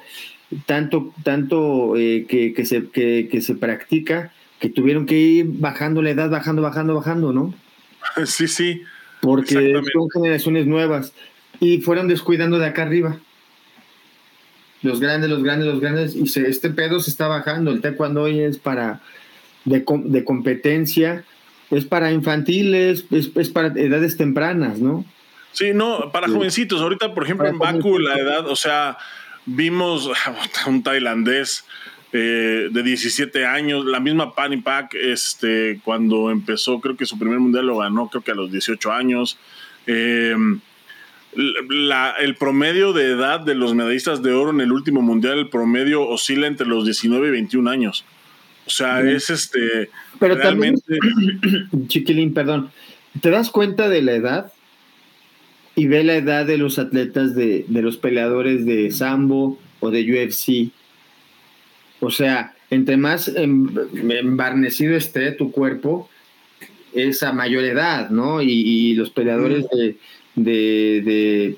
[0.67, 4.33] tanto, tanto eh, que, que, se, que, que se practica
[4.65, 7.55] que tuvieron que ir bajando la edad, bajando, bajando, bajando, ¿no?
[8.25, 8.83] Sí, sí.
[9.21, 9.55] Porque
[9.93, 11.13] son generaciones nuevas
[11.61, 13.19] y fueron descuidando de acá arriba.
[14.83, 17.71] Los grandes, los grandes, los grandes, y se, este pedo se está bajando.
[17.71, 19.01] El taekwondo hoy es para
[19.65, 21.25] de, de competencia,
[21.71, 25.05] es para infantiles, es, es, para edades tempranas, ¿no?
[25.53, 26.83] Sí, no, para jovencitos.
[26.83, 28.99] Ahorita, por ejemplo, en Baku, la edad, o sea,
[29.47, 30.11] vimos
[30.67, 31.65] un tailandés
[32.13, 37.41] eh, de 17 años, la misma Pani Pack, este, cuando empezó, creo que su primer
[37.41, 39.39] mundial lo ganó, creo que a los 18 años.
[39.87, 40.37] Eh,
[41.37, 46.07] el promedio de edad de los medallistas de oro en el último mundial, el promedio
[46.07, 48.05] oscila entre los 19 y 21 años.
[48.67, 49.91] O sea, es este.
[50.19, 50.99] Pero realmente.
[51.89, 52.71] Chiquilín, perdón.
[53.21, 54.53] ¿Te das cuenta de la edad?
[55.77, 60.03] Y ve la edad de los atletas, de, de los peleadores de Sambo o de
[60.03, 60.73] UFC
[62.05, 66.09] o sea, entre más embarnecido esté tu cuerpo,
[66.93, 68.43] es a mayor edad, ¿no?
[68.43, 69.97] Y, los peleadores de,
[70.35, 71.57] de,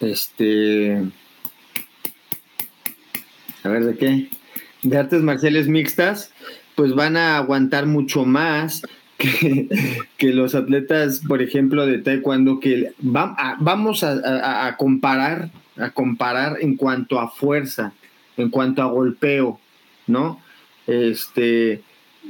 [0.00, 1.02] este,
[3.62, 4.28] a ver, ¿de qué?
[4.82, 6.32] De artes marciales mixtas,
[6.76, 8.82] pues van a aguantar mucho más
[9.18, 17.20] que, los atletas, por ejemplo, de taekwondo, que vamos a, comparar, a comparar en cuanto
[17.20, 17.92] a fuerza
[18.36, 19.58] en cuanto a golpeo,
[20.06, 20.40] ¿no?
[20.86, 21.82] Este,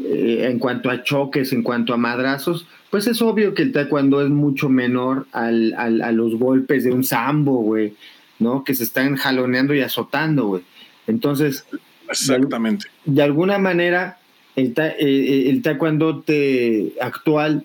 [0.02, 4.22] eh, en cuanto a choques, en cuanto a madrazos, pues es obvio que el taekwondo
[4.22, 7.94] es mucho menor al, a los golpes de un sambo, güey,
[8.38, 8.64] ¿no?
[8.64, 10.62] Que se están jaloneando y azotando, güey.
[11.06, 11.66] Entonces,
[12.08, 12.86] exactamente.
[13.04, 14.18] De, alguna manera,
[14.56, 15.60] el, eh, eh,
[16.24, 17.64] te, actual,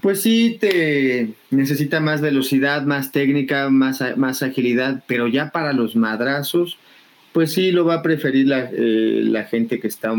[0.00, 5.94] pues sí, te necesita más velocidad, más técnica, más, más agilidad, pero ya para los
[5.94, 6.78] madrazos,
[7.32, 10.12] pues sí lo va a preferir la, eh, la gente que está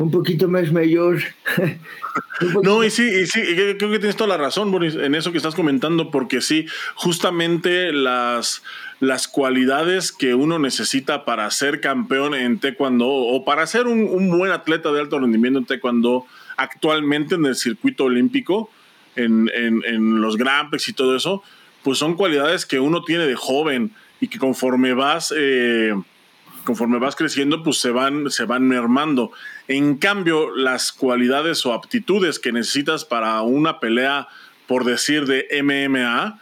[0.00, 1.20] un, poquito más mayor.
[2.62, 5.38] no, y sí, y sí, creo que tienes toda la razón, Boris, en eso que
[5.38, 8.62] estás comentando, porque sí, justamente las,
[9.00, 14.30] las cualidades que uno necesita para ser campeón en taekwondo o para ser un, un
[14.36, 16.26] buen atleta de alto rendimiento en taekwondo
[16.56, 18.70] actualmente en el circuito olímpico,
[19.16, 21.42] en, en, en los Grand Prix y todo eso,
[21.82, 25.94] pues son cualidades que uno tiene de joven y que conforme vas, eh,
[26.70, 29.32] conforme vas creciendo, pues se van, se van mermando.
[29.66, 34.28] En cambio, las cualidades o aptitudes que necesitas para una pelea,
[34.68, 36.38] por decir, de MMA,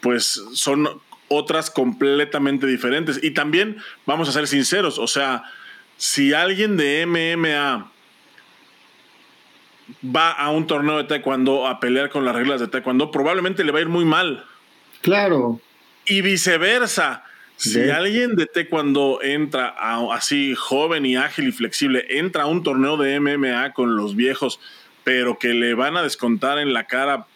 [0.00, 0.88] pues son
[1.28, 3.22] otras completamente diferentes.
[3.22, 3.76] Y también,
[4.06, 5.44] vamos a ser sinceros, o sea,
[5.98, 7.92] si alguien de MMA
[10.04, 13.70] va a un torneo de taekwondo a pelear con las reglas de taekwondo, probablemente le
[13.70, 14.44] va a ir muy mal.
[15.00, 15.60] Claro.
[16.06, 17.22] Y viceversa.
[17.56, 19.74] Si alguien de taekwondo entra
[20.12, 24.60] así joven y ágil y flexible, entra a un torneo de MMA con los viejos,
[25.04, 27.26] pero que le van a descontar en la cara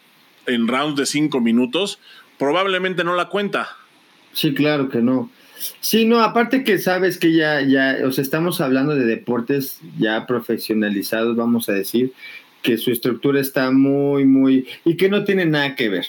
[0.47, 2.01] en rounds de cinco minutos,
[2.39, 3.77] probablemente no la cuenta.
[4.33, 5.31] Sí, claro que no.
[5.81, 10.27] Sí, no, aparte que sabes que ya, ya, o sea, estamos hablando de deportes ya
[10.27, 12.13] profesionalizados, vamos a decir,
[12.63, 16.07] que su estructura está muy, muy, y que no tiene nada que ver.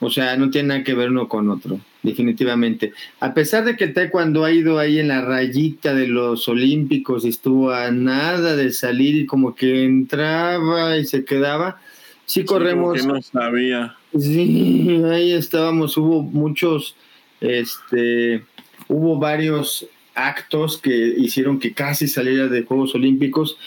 [0.00, 2.92] O sea, no tiene nada que ver uno con otro, definitivamente.
[3.18, 7.24] A pesar de que el taekwondo ha ido ahí en la rayita de los olímpicos
[7.24, 11.80] y estuvo a nada de salir y como que entraba y se quedaba,
[12.26, 13.04] sí corremos.
[13.04, 13.96] No sabía.
[14.16, 16.94] Sí, ahí estábamos, hubo muchos,
[17.40, 18.44] este,
[18.86, 23.58] hubo varios actos que hicieron que casi saliera de Juegos Olímpicos,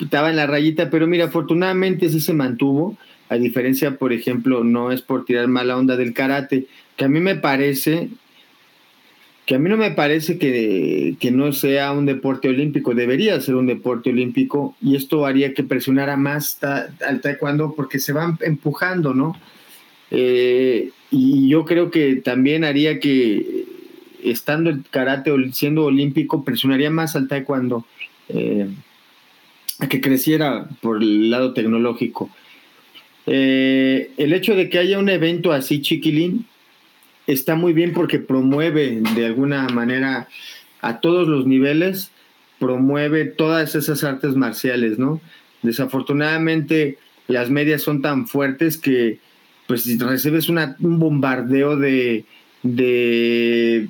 [0.00, 2.96] estaba en la rayita, pero mira, afortunadamente sí se mantuvo,
[3.28, 6.66] a diferencia, por ejemplo, no es por tirar mala onda del karate,
[7.04, 8.08] a mí me parece,
[9.46, 13.54] que a mí no me parece que, que no sea un deporte olímpico, debería ser
[13.54, 19.14] un deporte olímpico, y esto haría que presionara más al taekwondo porque se van empujando,
[19.14, 19.36] ¿no?
[20.10, 23.64] Eh, y yo creo que también haría que
[24.22, 27.86] estando el karate siendo olímpico, presionaría más al taekwondo
[28.28, 28.68] eh,
[29.78, 32.30] a que creciera por el lado tecnológico.
[33.26, 36.46] Eh, el hecho de que haya un evento así chiquilín
[37.26, 40.28] está muy bien porque promueve de alguna manera
[40.80, 42.10] a todos los niveles,
[42.58, 45.20] promueve todas esas artes marciales, ¿no?
[45.62, 46.98] Desafortunadamente
[47.28, 49.18] las medias son tan fuertes que
[49.66, 52.24] pues recibes un bombardeo de,
[52.62, 53.88] de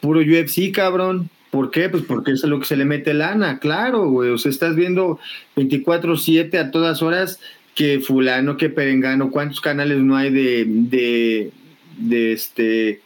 [0.00, 1.30] puro UFC, cabrón.
[1.50, 1.90] ¿Por qué?
[1.90, 4.30] Pues porque es lo que se le mete lana, claro, güey.
[4.30, 5.20] O sea, estás viendo
[5.56, 7.40] 24-7 a todas horas
[7.74, 11.50] que fulano, que perengano, cuántos canales no hay de, de,
[11.96, 13.00] de este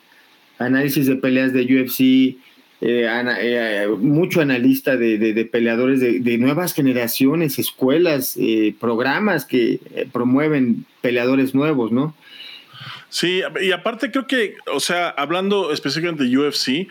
[0.58, 2.36] análisis de peleas de UFC,
[2.80, 9.80] eh, eh, mucho analista de, de, peleadores de, nuevas generaciones, escuelas, eh, programas que
[10.12, 12.14] promueven peleadores nuevos, ¿no?
[13.08, 16.88] Sí, y aparte creo que, o sea, hablando específicamente de UFC,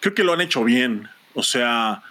[0.00, 1.08] creo que lo han hecho bien.
[1.34, 2.02] O sea,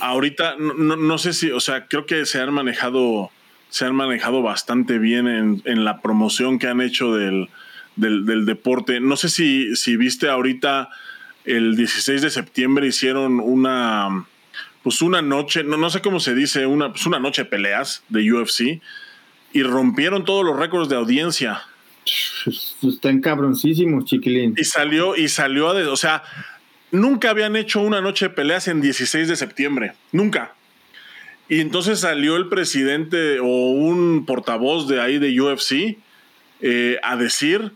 [0.00, 3.30] ahorita no, sé si, o sea, creo que se han manejado,
[3.68, 5.26] se han manejado bastante bien
[5.64, 7.48] en, la promoción que han hecho del,
[8.00, 9.00] del, deporte.
[9.00, 10.88] No sé si, si viste ahorita
[11.44, 14.26] el 16 de septiembre hicieron una,
[14.82, 18.02] pues una noche, no, no sé cómo se dice, una, pues una noche de peleas
[18.08, 18.80] de UFC
[19.52, 21.62] y rompieron todos los récords de audiencia.
[22.82, 24.54] Están cabroncísimos, chiquilín.
[24.56, 25.90] Y salió, y salió a.
[25.90, 26.22] o sea,
[26.90, 29.92] nunca habían hecho una noche de peleas en 16 de septiembre.
[30.12, 30.54] Nunca.
[31.48, 35.98] Y entonces salió el presidente o un portavoz de ahí de UFC
[36.60, 37.72] eh, a decir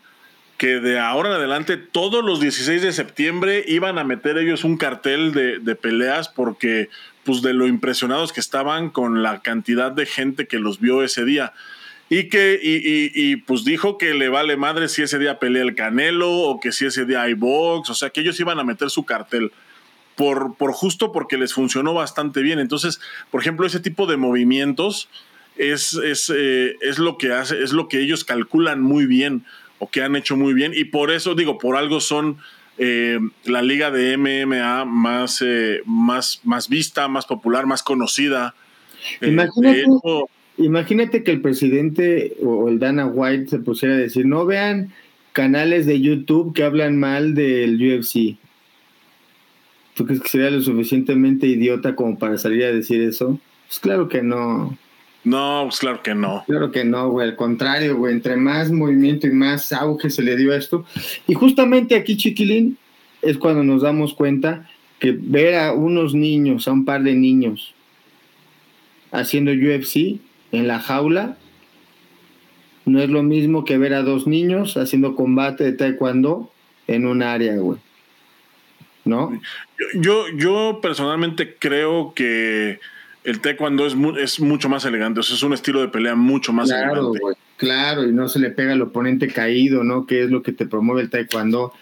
[0.57, 4.77] que de ahora en adelante todos los 16 de septiembre iban a meter ellos un
[4.77, 6.89] cartel de, de, peleas porque
[7.25, 11.25] pues de lo impresionados que estaban con la cantidad de gente que los vio ese
[11.25, 11.53] día.
[12.11, 16.31] Y que, y, pues dijo que le vale madre si ese día pelea el Canelo
[16.31, 19.05] o que si ese día hay box, o sea que ellos iban a meter su
[19.05, 19.53] cartel.
[20.15, 22.61] Por, por justo porque les funcionó bastante bien.
[22.61, 23.01] Entonces,
[23.31, 25.09] por ejemplo, ese tipo de movimientos
[25.57, 29.45] es, es, eh, es lo que hace, es lo que ellos calculan muy bien
[29.85, 30.73] o que han hecho muy bien.
[30.75, 32.39] Y por eso, digo, por algo son
[32.79, 38.55] eh, la liga de MMA más, eh, más, más vista, más popular, más conocida.
[39.21, 39.85] Imagínate,
[40.57, 44.93] Imagínate que el presidente o el Dana White se pusiera a decir, no vean
[45.33, 48.39] canales de YouTube que hablan mal del UFC.
[49.95, 53.41] ¿Tú crees que sería lo suficientemente idiota como para salir a decir eso?
[53.67, 54.79] Pues claro que no.
[55.25, 56.45] No, pues claro que no.
[56.47, 57.29] Claro que no, güey.
[57.29, 58.13] Al contrario, güey.
[58.13, 60.85] Entre más movimiento y más auge se le dio a esto.
[61.27, 62.77] Y justamente aquí, chiquilín,
[63.23, 64.69] es cuando nos damos cuenta
[64.99, 67.75] que ver a unos niños, a un par de niños,
[69.11, 70.21] haciendo UFC,
[70.53, 71.37] en la jaula
[72.87, 76.51] no es lo mismo que ver a dos niños haciendo combate de taekwondo
[76.87, 77.79] en un área, güey.
[79.05, 79.39] ¿No?
[79.95, 82.81] Yo, yo personalmente creo que
[83.25, 86.53] el taekwondo es, es mucho más elegante, o sea, es un estilo de pelea mucho
[86.53, 87.41] más claro, elegante.
[87.57, 90.07] claro, y no se le pega al oponente caído, ¿no?
[90.07, 91.73] Que es lo que te promueve el taekwondo,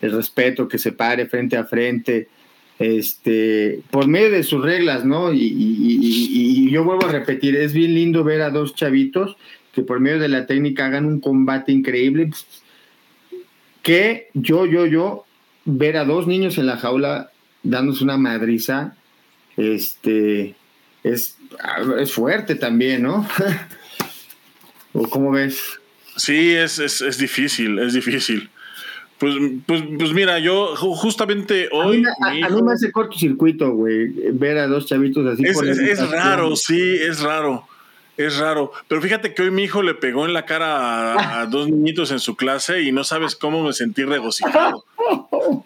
[0.00, 2.28] el respeto, que se pare frente a frente,
[2.78, 5.32] este, por medio de sus reglas, ¿no?
[5.32, 9.36] Y, yo vuelvo a repetir, es bien lindo ver a dos chavitos
[9.72, 12.30] que por medio de la técnica hagan un combate increíble.
[13.82, 15.24] Que yo, yo, yo
[15.64, 17.30] ver a dos niños en la jaula
[17.62, 18.96] dándose una madriza,
[19.56, 20.54] este,
[21.12, 21.36] es,
[21.98, 23.26] es fuerte también, ¿no?
[24.92, 25.60] ¿O cómo ves?
[26.16, 28.50] Sí, es, es, es difícil, es difícil.
[29.18, 29.34] Pues,
[29.66, 32.02] pues, pues mira, yo justamente hoy.
[32.20, 35.44] A mí, me hace cortocircuito, güey, ver a dos chavitos así.
[35.44, 37.66] Es, es, raro, sí, es raro.
[38.18, 38.72] Es raro.
[38.88, 42.18] Pero fíjate que hoy mi hijo le pegó en la cara a, dos niñitos en
[42.18, 44.84] su clase y no sabes cómo me sentí regocijado.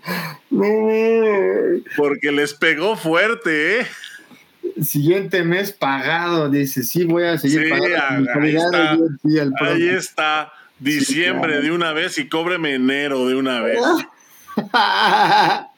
[1.96, 3.86] Porque les pegó fuerte, ¿eh?
[4.82, 8.30] Siguiente mes pagado, dice, sí, voy a seguir pagando.
[8.40, 8.98] Ahí está,
[9.60, 10.52] ahí está.
[10.78, 13.80] Diciembre de una vez y cóbreme enero de una vez.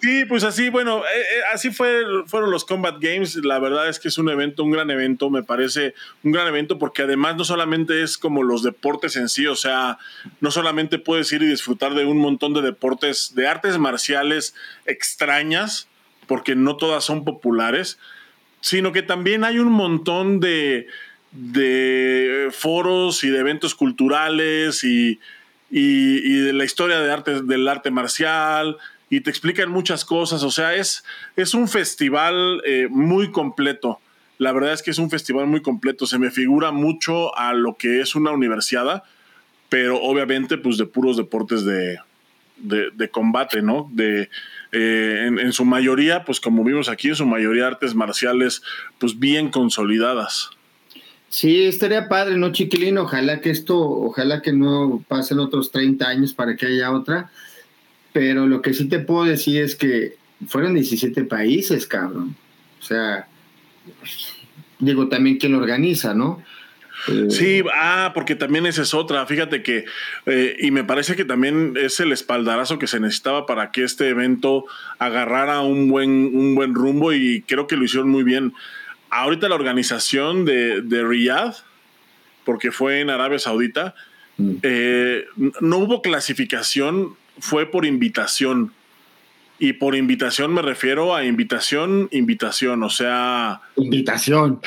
[0.00, 3.36] Sí, pues así, bueno, eh, eh, así fue, fueron los Combat Games.
[3.36, 5.94] La verdad es que es un evento, un gran evento, me parece
[6.24, 9.98] un gran evento porque además no solamente es como los deportes en sí, o sea,
[10.40, 14.54] no solamente puedes ir y disfrutar de un montón de deportes, de artes marciales
[14.84, 15.86] extrañas,
[16.30, 17.98] porque no todas son populares,
[18.60, 20.86] sino que también hay un montón de,
[21.32, 25.18] de foros y de eventos culturales y,
[25.70, 28.76] de la historia de arte, del arte marcial
[29.08, 30.44] y te explican muchas cosas.
[30.44, 31.02] O sea, es,
[31.34, 33.98] es un festival eh, muy completo.
[34.38, 36.06] La verdad es que es un festival muy completo.
[36.06, 39.02] Se me figura mucho a lo que es una universidad,
[39.68, 41.98] pero obviamente pues de puros deportes de,
[42.62, 43.90] de, combate, ¿no?
[43.92, 44.30] De,
[44.72, 48.62] eh, en, en, su mayoría, pues como vimos aquí, en su mayoría artes marciales
[48.98, 50.50] pues bien consolidadas.
[51.30, 52.98] Sí, estaría padre, ¿no, Chiquilín?
[52.98, 57.30] Ojalá que esto, ojalá que no pasen otros 30 años para que haya otra.
[58.12, 60.16] Pero lo que sí te puedo decir es que
[60.48, 62.34] fueron 17 países, cabrón.
[62.80, 63.28] O sea,
[64.80, 66.42] digo también quién lo organiza, ¿no?
[67.08, 69.24] Eh, sí, ah, porque también esa es otra.
[69.26, 69.84] Fíjate que,
[70.26, 74.08] eh, y me parece que también es el espaldarazo que se necesitaba para que este
[74.08, 74.64] evento
[74.98, 78.52] agarrara un buen, un buen rumbo y creo que lo hicieron muy bien
[79.10, 81.54] ahorita la organización de, de Riyadh,
[82.44, 83.94] porque fue en Arabia Saudita,
[84.38, 84.52] mm.
[84.62, 85.24] eh,
[85.60, 88.72] no hubo clasificación, fue por invitación.
[89.58, 93.60] Y por invitación me refiero a invitación, invitación, o sea...
[93.76, 94.60] Invitación.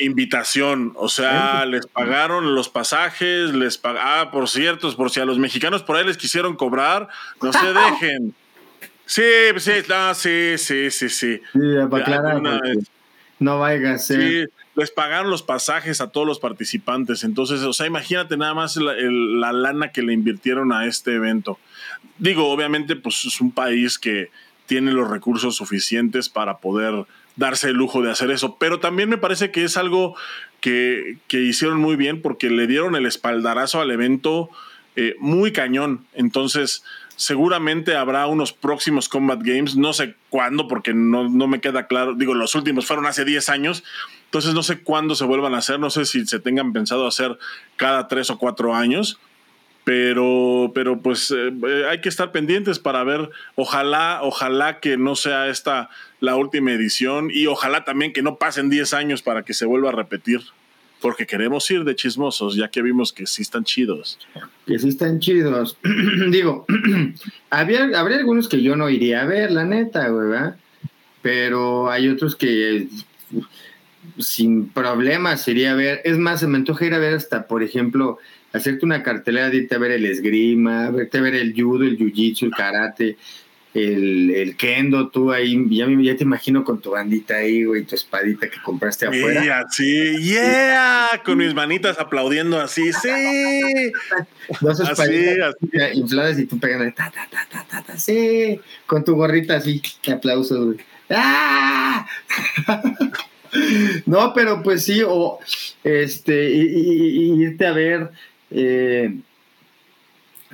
[0.00, 4.02] Invitación, o sea, les pagaron los pasajes, les pagaron...
[4.06, 7.08] Ah, por cierto, por si a los mexicanos por ahí les quisieron cobrar,
[7.42, 8.34] no se dejen.
[9.06, 9.22] Sí,
[9.58, 9.72] sí,
[10.14, 11.40] sí, sí, sí, sí.
[11.52, 11.58] Sí,
[11.90, 12.42] para aclarar.
[13.40, 14.20] No vaya a ser.
[14.20, 17.24] Sí, les pagaron los pasajes a todos los participantes.
[17.24, 21.58] Entonces, o sea, imagínate nada más la, lana que le invirtieron a este evento.
[22.18, 24.30] Digo, obviamente, pues es un país que
[24.66, 27.06] tiene los recursos suficientes para poder
[27.36, 28.56] darse el lujo de hacer eso.
[28.58, 30.16] Pero también me parece que es algo
[30.60, 34.50] que, que hicieron muy bien porque le dieron el espaldarazo al evento
[34.96, 36.06] eh, muy cañón.
[36.14, 36.84] Entonces,
[37.20, 42.14] seguramente habrá unos próximos Combat Games, no sé cuándo, porque no, no, me queda claro.
[42.14, 43.84] Digo, los últimos fueron hace 10 años,
[44.24, 47.38] entonces no sé cuándo se vuelvan a hacer, no sé si se tengan pensado hacer
[47.76, 49.20] cada 3 o 4 años,
[49.84, 55.16] pero, pero pues eh, eh, hay que estar pendientes para ver, ojalá, ojalá que no
[55.16, 59.54] sea esta la última edición y ojalá también que no pasen 10 años para que
[59.54, 60.42] se vuelva a repetir
[61.00, 64.18] porque queremos ir de chismosos, ya que vimos que sí están chidos.
[64.66, 65.78] Que sí están chidos.
[66.30, 66.66] Digo,
[67.50, 70.38] había, habría algunos que yo no iría a ver, la neta, güey.
[71.22, 72.88] Pero hay otros que
[74.18, 76.00] sin problemas iría a ver.
[76.04, 78.18] Es más, se me antoja ir a ver hasta, por ejemplo,
[78.52, 81.98] hacerte una cartelera de irte a ver el esgrima, verte a ver el judo, el
[81.98, 83.16] jiu-jitsu, el karate,
[83.72, 87.94] el, el, kendo, tú ahí, ya, ya, te imagino con tu bandita ahí, güey, tu
[87.94, 89.44] espadita que compraste afuera.
[89.44, 93.92] Yeah, sí, yeah, con mis manitas aplaudiendo así, sí.
[94.60, 95.54] Dos espaditas
[95.94, 99.80] infladas y tú pegando, ta, ta, ta, ta, ta, ta, sí, con tu gorrita así,
[100.02, 100.78] qué aplausos, güey.
[101.10, 102.06] ¡Ah!
[104.06, 105.38] no, pero pues sí, o
[105.84, 108.10] este, y, y, irte a ver,
[108.50, 109.18] eh,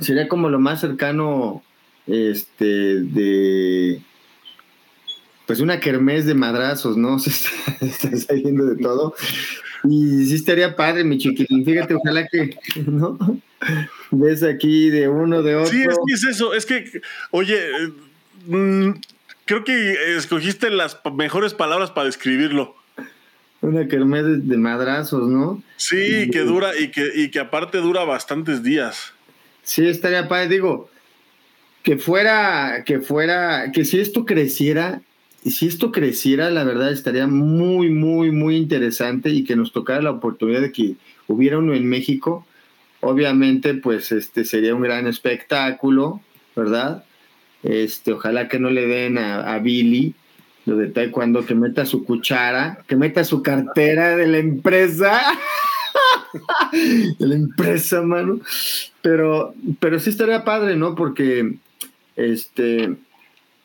[0.01, 1.63] sería como lo más cercano
[2.07, 4.01] este, de
[5.47, 7.19] pues una kermés de madrazos, ¿no?
[7.21, 7.31] Se
[7.87, 9.15] está, saliendo de todo.
[9.85, 11.65] Y sí estaría padre, mi chiquitín.
[11.65, 13.17] Fíjate, ojalá que, ¿no?
[14.11, 15.71] Ves aquí de uno, de otro.
[15.71, 16.55] Sí, es que es eso.
[16.55, 17.59] Es que, oye,
[18.47, 18.91] mm,
[19.45, 22.75] creo que escogiste las mejores palabras para describirlo.
[23.67, 25.63] Una kermés de, madrazos, ¿no?
[25.77, 29.13] Sí, que dura y que, y que aparte dura bastantes días.
[29.63, 30.49] Sí, estaría padre.
[30.49, 30.89] Digo,
[31.83, 35.03] que fuera, que fuera, que si esto creciera,
[35.43, 40.03] y si esto creciera, la verdad estaría muy, muy, muy interesante y que nos tocara
[40.03, 40.95] la oportunidad de que
[41.27, 42.47] hubiera uno en México.
[43.01, 46.21] Obviamente, pues este sería un gran espectáculo,
[46.55, 47.05] ¿verdad?
[47.63, 50.15] Este, ojalá que no le den a, Billy
[50.67, 55.21] lo de taekwondo, que meta su cuchara, que meta su cartera de la empresa.
[57.19, 58.41] de la empresa, mano.
[59.01, 60.97] Pero, pero sí estaría padre, ¿no?
[60.97, 61.55] Porque
[62.17, 62.97] este,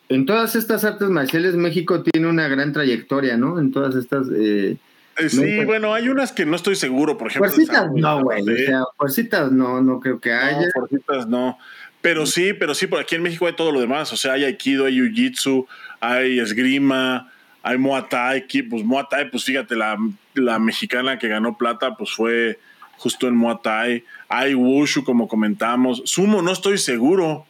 [0.08, 3.58] en todas estas artes marciales México tiene una gran trayectoria, ¿no?
[3.58, 4.28] En todas estas...
[4.32, 4.76] Eh,
[5.18, 7.50] eh, sí, bueno, hay unas que no estoy seguro, por ejemplo.
[7.50, 8.42] Fuercitas no, güey.
[8.42, 10.66] O sea, fuercitas no, no creo que haya.
[10.66, 11.58] No, fuercitas no.
[12.02, 14.12] Pero sí, pero sí, por aquí en México hay todo lo demás.
[14.12, 15.66] O sea, hay Aikido, hay Jiu-Jitsu,
[16.00, 17.32] hay esgrima,
[17.62, 18.46] hay Muay Thai.
[18.68, 19.96] Pues Muay Thai, pues fíjate, la,
[20.34, 22.58] la mexicana que ganó plata, pues fue
[22.98, 24.04] justo en Muay Thai.
[24.28, 26.02] Hay Wushu, como comentamos.
[26.04, 27.46] Sumo, no estoy seguro.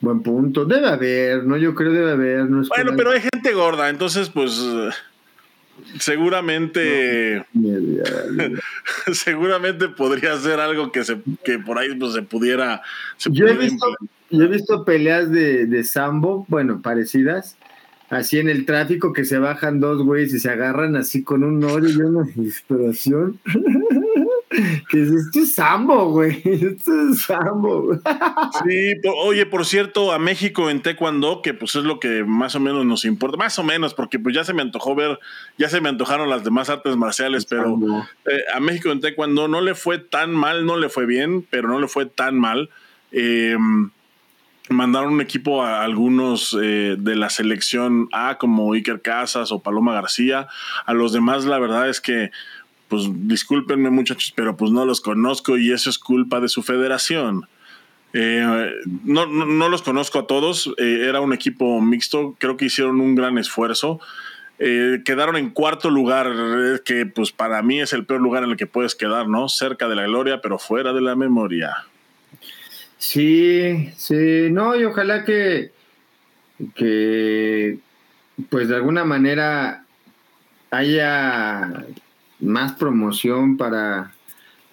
[0.00, 0.66] Buen punto.
[0.66, 1.56] Debe haber, ¿no?
[1.56, 2.44] Yo creo debe haber.
[2.44, 4.62] bueno, pero hay gente gorda, entonces, pues.
[5.98, 7.44] Seguramente.
[9.12, 12.82] seguramente podría ser algo que, se, que por ahí pues, se pudiera.
[13.30, 13.86] yo, he visto,
[14.30, 17.56] yo, he visto, peleas de, de sambo, bueno, parecidas.
[18.10, 21.62] Así en el tráfico que se bajan dos güeyes y se agarran así con un
[21.64, 23.38] odio y una inspiración.
[24.50, 26.42] Que es, esto es sambo, güey.
[26.44, 27.94] Esto es sambo.
[28.64, 28.94] sí,
[29.24, 32.84] oye, por cierto, a México en Taekwondo, que pues es lo que más o menos
[32.86, 35.18] nos importa, más o menos, porque pues ya se me antojó ver,
[35.58, 37.78] ya se me antojaron las demás artes marciales, pero
[38.24, 41.68] eh, a México en Taekwondo no le fue tan mal, no le fue bien, pero
[41.68, 42.70] no le fue tan mal.
[43.10, 43.90] Em,
[44.70, 49.94] mandaron un equipo a algunos eh, de la selección A, como Iker Casas o Paloma
[49.94, 50.48] García.
[50.84, 52.30] A los demás, la verdad es que
[52.88, 57.46] pues discúlpenme muchachos, pero pues no los conozco y eso es culpa de su federación.
[58.14, 58.72] Eh,
[59.04, 63.14] no, no, los conozco a todos, eh, era un equipo mixto, creo que hicieron un
[63.14, 64.00] gran esfuerzo.
[64.58, 68.56] Eh, quedaron en cuarto lugar, que pues para mí es el peor lugar en el
[68.56, 69.48] que puedes quedar, ¿no?
[69.48, 71.84] Cerca de la gloria, pero fuera de la memoria.
[72.96, 75.70] Sí, sí, no, y ojalá que,
[76.74, 77.78] que
[78.48, 79.84] pues de alguna manera
[80.70, 81.84] haya
[82.40, 84.12] más promoción para,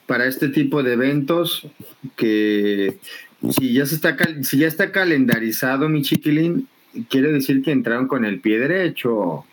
[0.05, 1.67] para este tipo de eventos
[2.15, 2.97] que
[3.51, 6.67] si ya se está si ya está calendarizado mi chiquilín
[7.09, 9.45] quiere decir que entraron con el pie derecho.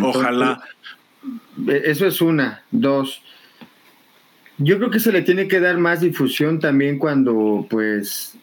[0.00, 0.60] Ojalá.
[1.66, 2.62] E, eso es una.
[2.70, 3.22] Dos
[4.58, 8.36] yo creo que se le tiene que dar más difusión también cuando pues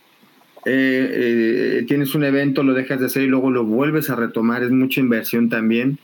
[0.65, 4.63] eh, eh, tienes un evento lo dejas de hacer y luego lo vuelves a retomar.
[4.63, 5.97] Es mucha inversión también.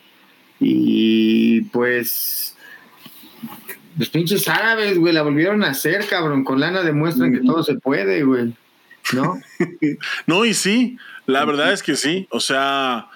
[0.60, 2.49] Y pues
[4.00, 6.46] los pinches árabes, güey, la volvieron a hacer, cabrón.
[6.46, 8.54] Con lana demuestran que todo se puede, güey.
[9.12, 9.38] ¿No?
[10.26, 12.26] no, y sí, la verdad es que sí.
[12.30, 13.10] O sea,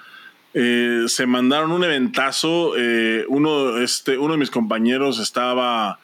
[0.53, 2.73] eh, se mandaron un eventazo.
[2.77, 5.99] Eh, uno, este, uno de mis compañeros estaba,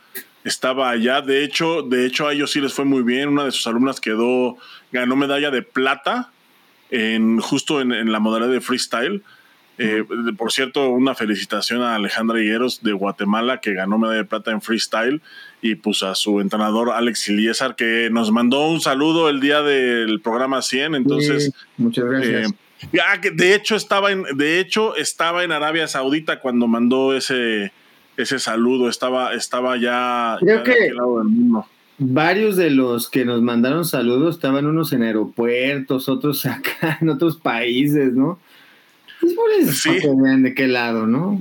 [0.45, 1.19] estaba allá.
[1.19, 3.27] De hecho, de hecho, a ellos sí les fue muy bien.
[3.27, 4.55] Una de sus alumnas quedó,
[4.93, 6.31] ganó medalla de plata
[6.89, 9.23] en, justo en, en la modalidad de freestyle.
[9.81, 10.03] Eh,
[10.37, 14.61] por cierto, una felicitación a Alejandra Higueros de Guatemala que ganó medalla de plata en
[14.61, 15.21] freestyle
[15.61, 20.19] y pues a su entrenador Alex Iliesar que nos mandó un saludo el día del
[20.19, 20.95] programa 100.
[20.95, 22.51] Entonces, muchas gracias.
[22.51, 27.71] Eh, de hecho estaba en de hecho estaba en Arabia Saudita cuando mandó ese
[28.17, 30.91] ese saludo, estaba estaba ya, Creo que
[32.01, 37.37] Varios de los que nos mandaron saludos estaban unos en aeropuertos, otros acá en otros
[37.37, 38.39] países, ¿no?
[39.71, 39.99] Sí.
[39.99, 41.39] que vean de qué lado, ¿no?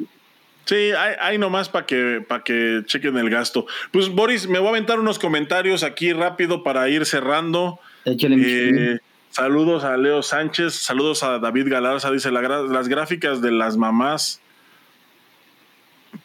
[0.64, 3.66] Sí, hay, nomás para que, para que chequen el gasto.
[3.90, 7.80] Pues Boris, me voy a aventar unos comentarios aquí rápido para ir cerrando.
[8.04, 8.98] Eh,
[9.30, 14.42] saludos a Leo Sánchez, saludos a David Galarza, dice las gráficas de las mamás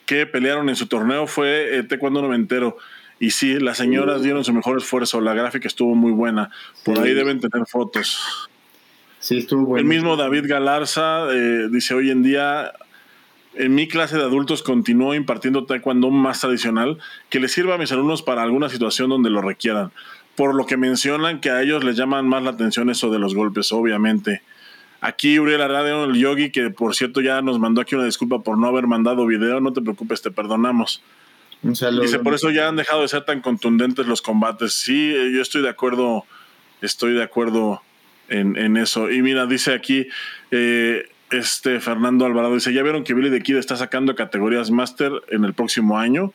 [0.05, 2.77] que pelearon en su torneo fue eh, cuando no me entero.
[3.19, 6.51] Y sí, las señoras dieron su mejor esfuerzo, la gráfica estuvo muy buena.
[6.83, 8.49] Por ahí deben tener fotos.
[9.23, 9.79] Sí, estuvo bueno.
[9.79, 12.73] El mismo David Galarza eh, dice, hoy en día
[13.53, 16.97] en mi clase de adultos continúo impartiendo taekwondo más tradicional
[17.29, 19.93] que les sirva a mis alumnos para alguna situación donde lo requieran.
[20.35, 23.33] Por lo que mencionan que a ellos les llaman más la atención eso de los
[23.33, 24.41] golpes, obviamente.
[24.99, 28.57] Aquí Uriel Aradio, el yogi, que por cierto ya nos mandó aquí una disculpa por
[28.57, 31.01] no haber mandado video, no te preocupes, te perdonamos.
[31.61, 32.01] Un saludo.
[32.01, 34.73] Dice, por eso ya han dejado de ser tan contundentes los combates.
[34.73, 36.25] Sí, yo estoy de acuerdo,
[36.81, 37.81] estoy de acuerdo
[38.29, 39.11] en, eso.
[39.11, 40.07] Y mira, dice aquí,
[40.51, 45.11] eh, este Fernando Alvarado dice, ya vieron que Billy de Kid está sacando categorías máster
[45.29, 46.33] en el próximo año.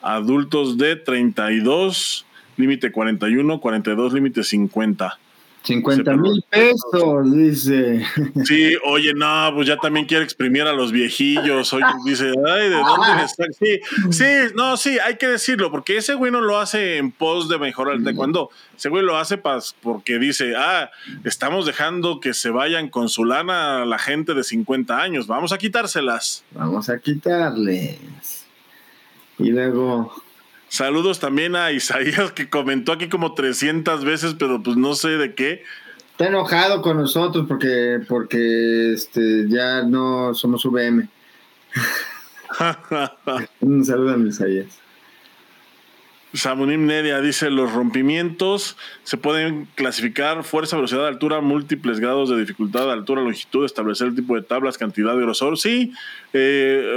[0.00, 2.26] Adultos de 32,
[2.56, 5.18] límite 41, 42, límite 50.
[5.62, 8.04] 50 mil pesos, dice.
[8.44, 11.72] Sí, oye, no, pues ya también quiere exprimir a los viejillos.
[11.72, 13.44] Oye, dice, ay, ¿de dónde está?
[13.52, 13.80] Sí,
[14.10, 17.58] sí, no, sí, hay que decirlo, porque ese güey no lo hace en pos de
[17.58, 18.50] mejorar el taekwondo.
[18.76, 19.38] Ese güey lo hace
[19.80, 20.90] porque dice, ah,
[21.24, 25.58] estamos dejando que se vayan con su lana la gente de 50 años, vamos a
[25.58, 26.44] quitárselas.
[26.52, 27.98] Vamos a quitarles.
[29.38, 30.12] Y luego
[30.72, 35.34] Saludos también a Isaías que comentó aquí como 300 veces, pero pues no sé de
[35.34, 35.64] qué.
[36.12, 41.10] Está enojado con nosotros porque, porque este, ya no somos VM.
[43.60, 44.81] Un saludo a Isaías.
[46.34, 52.90] Samunim Neria dice, los rompimientos se pueden clasificar fuerza, velocidad, altura, múltiples grados de dificultad,
[52.90, 55.58] altura, longitud, establecer el tipo de tablas, cantidad de grosor.
[55.58, 55.92] Sí,
[56.32, 56.96] eh,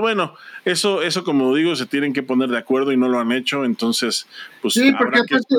[0.00, 0.34] bueno,
[0.64, 3.64] eso, eso como digo, se tienen que poner de acuerdo y no lo han hecho,
[3.64, 4.26] entonces,
[4.62, 5.56] pues sí, porque aparte,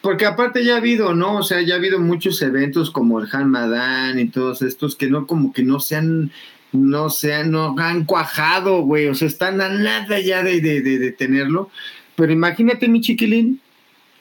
[0.00, 1.36] Porque aparte ya ha habido, ¿no?
[1.36, 5.08] O sea, ya ha habido muchos eventos como el Han Madan y todos estos que
[5.08, 6.32] no, como que no se han
[6.72, 11.12] no se no han cuajado, güey, o sea, están a nada ya de, de, de
[11.12, 11.70] tenerlo.
[12.16, 13.60] Pero imagínate, mi chiquilín,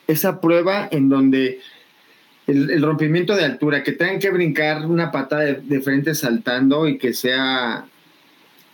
[0.08, 1.60] esa prueba en donde
[2.48, 7.14] el, rompimiento de altura, que tengan que brincar una patada de, frente saltando y que
[7.14, 7.86] sea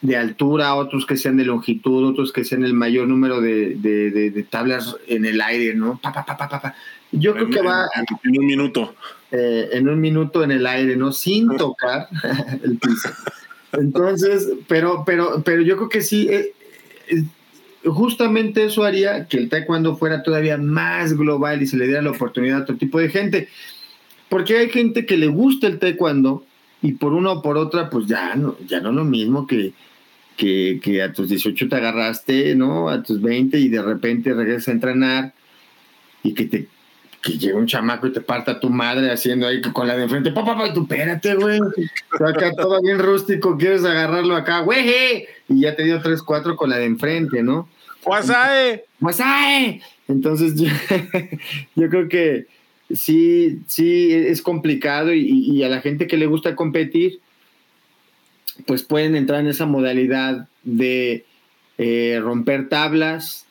[0.01, 4.95] de altura, otros que sean de longitud, otros que sean el mayor número de, tablas
[5.07, 5.99] en el aire, ¿no?
[7.11, 7.87] Yo creo que va...
[8.23, 8.95] En un minuto.
[9.31, 11.11] Eh, en un minuto en el aire, ¿no?
[11.11, 12.07] Sin tocar
[12.63, 13.09] el piso.
[13.73, 16.53] Entonces, pero, pero, pero yo creo que sí, eh,
[17.09, 17.23] eh,
[17.93, 22.11] justamente eso haría que el taekwondo fuera todavía más global y se le diera la
[22.11, 23.49] oportunidad a otro tipo de gente.
[24.29, 26.45] Porque hay gente que le gusta el taekwondo
[26.81, 29.73] y por una o por otra, pues ya no, ya no lo mismo que,
[30.37, 32.89] que, a tus 18 te agarraste, ¿no?
[32.89, 35.33] A tus 20 y de repente regresas a entrenar
[36.23, 36.67] y que te
[37.19, 40.31] que llega un chamaco y te parta tu madre haciendo ahí con la de enfrente,
[40.31, 41.59] papá, papá, tú espérate, güey.
[42.11, 46.69] Acá todo bien rústico, quieres agarrarlo acá, güey, y ya te dio 3, 4 con
[46.69, 47.67] la de enfrente, ¿no?
[48.05, 48.85] ¡Wasae!
[49.01, 49.81] ¡Wasae!
[50.07, 50.55] Entonces,
[51.75, 52.47] yo, creo que
[52.93, 57.19] sí, sí es complicado y, a la gente que le gusta competir,
[58.65, 61.25] pues pueden entrar en esa modalidad de
[61.77, 63.45] eh, romper tablas,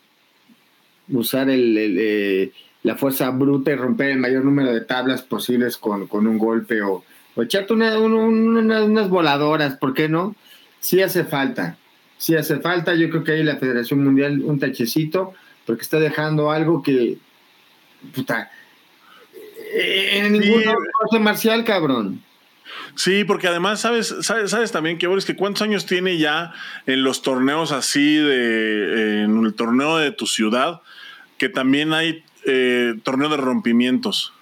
[1.08, 2.52] usar eh,
[2.82, 7.04] la fuerza bruta y romper el mayor número de tablas posibles con, un golpe o,
[7.36, 10.34] echarte unas voladoras, ¿por qué no?
[10.80, 11.76] Sí hace falta
[12.18, 12.94] si hace falta.
[12.94, 15.34] Yo creo que ahí la Federación Mundial un tachecito,
[15.64, 17.18] porque está dejando algo que,
[18.14, 18.50] puta,
[19.72, 20.62] eh, en ningún
[21.10, 21.18] sí.
[21.18, 22.22] marcial, cabrón.
[22.94, 26.52] Sí, porque además sabes, sabes, sabes también que Boris, que cuántos años tiene ya
[26.86, 30.80] en los torneos así de, en el torneo de tu ciudad,
[31.36, 34.32] que también hay eh, torneo de rompimientos.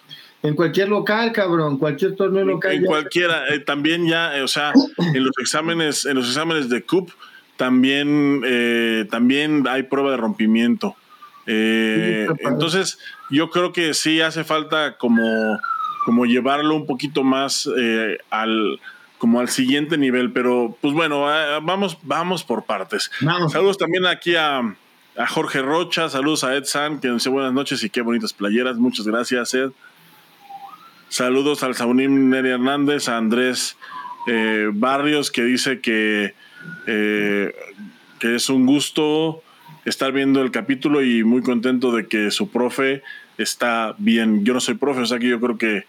[0.42, 2.72] En cualquier local, cabrón, cualquier torneo local.
[2.72, 7.10] En, cualquiera, eh, también ya, o sea, en los exámenes, en los exámenes de CUP,
[7.56, 10.97] también, eh, también hay prueba de rompimiento.
[11.47, 12.98] Eh, entonces,
[13.31, 15.59] yo creo que sí hace falta como,
[16.05, 18.81] como llevarlo un poquito más eh, al
[19.18, 21.22] como al siguiente nivel, pero pues bueno,
[21.62, 23.10] vamos, vamos por partes.
[23.51, 24.59] Saludos también aquí a,
[25.16, 28.76] a, Jorge Rocha, saludos a Ed San, que dice buenas noches y qué bonitas playeras,
[28.76, 29.70] muchas gracias Ed.
[31.09, 33.78] Saludos al Saunim Neri Hernández, a Andrés
[34.74, 36.35] Barrios, que dice que
[36.86, 37.55] eh,
[38.19, 39.43] que es un gusto
[39.85, 43.03] estar viendo el capítulo y muy contento de que su profe
[43.39, 44.45] está bien.
[44.45, 45.85] Yo no soy profe, o sea que yo creo que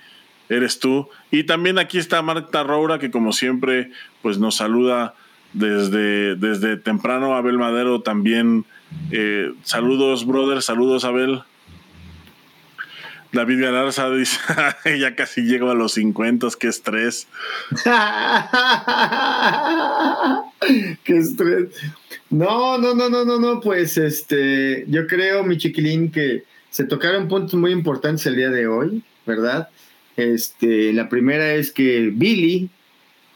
[0.50, 1.10] eres tú.
[1.32, 3.92] Y también aquí está Marta Roura, que como siempre,
[4.22, 5.16] pues nos saluda
[5.54, 7.36] desde, desde temprano.
[7.36, 8.66] Abel Madero también.
[9.12, 11.44] Eh, saludos, brother, saludos, Abel.
[13.32, 14.40] David Galarza dice,
[15.00, 17.28] ya casi llego a los 50, qué estrés.
[21.04, 21.70] qué estrés.
[22.30, 27.28] No, no, no, no, no, no, pues este, yo creo, mi chiquilín, que se tocaron
[27.28, 29.70] puntos muy importantes el día de hoy, ¿verdad?
[30.18, 32.70] Este, la primera es que Billy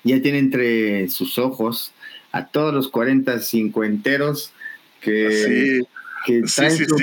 [0.04, 1.94] ya tiene entre sus ojos
[2.32, 4.54] a todos los 40 cincuenteros
[5.02, 5.82] que,
[6.26, 6.98] que traen sí, sí, su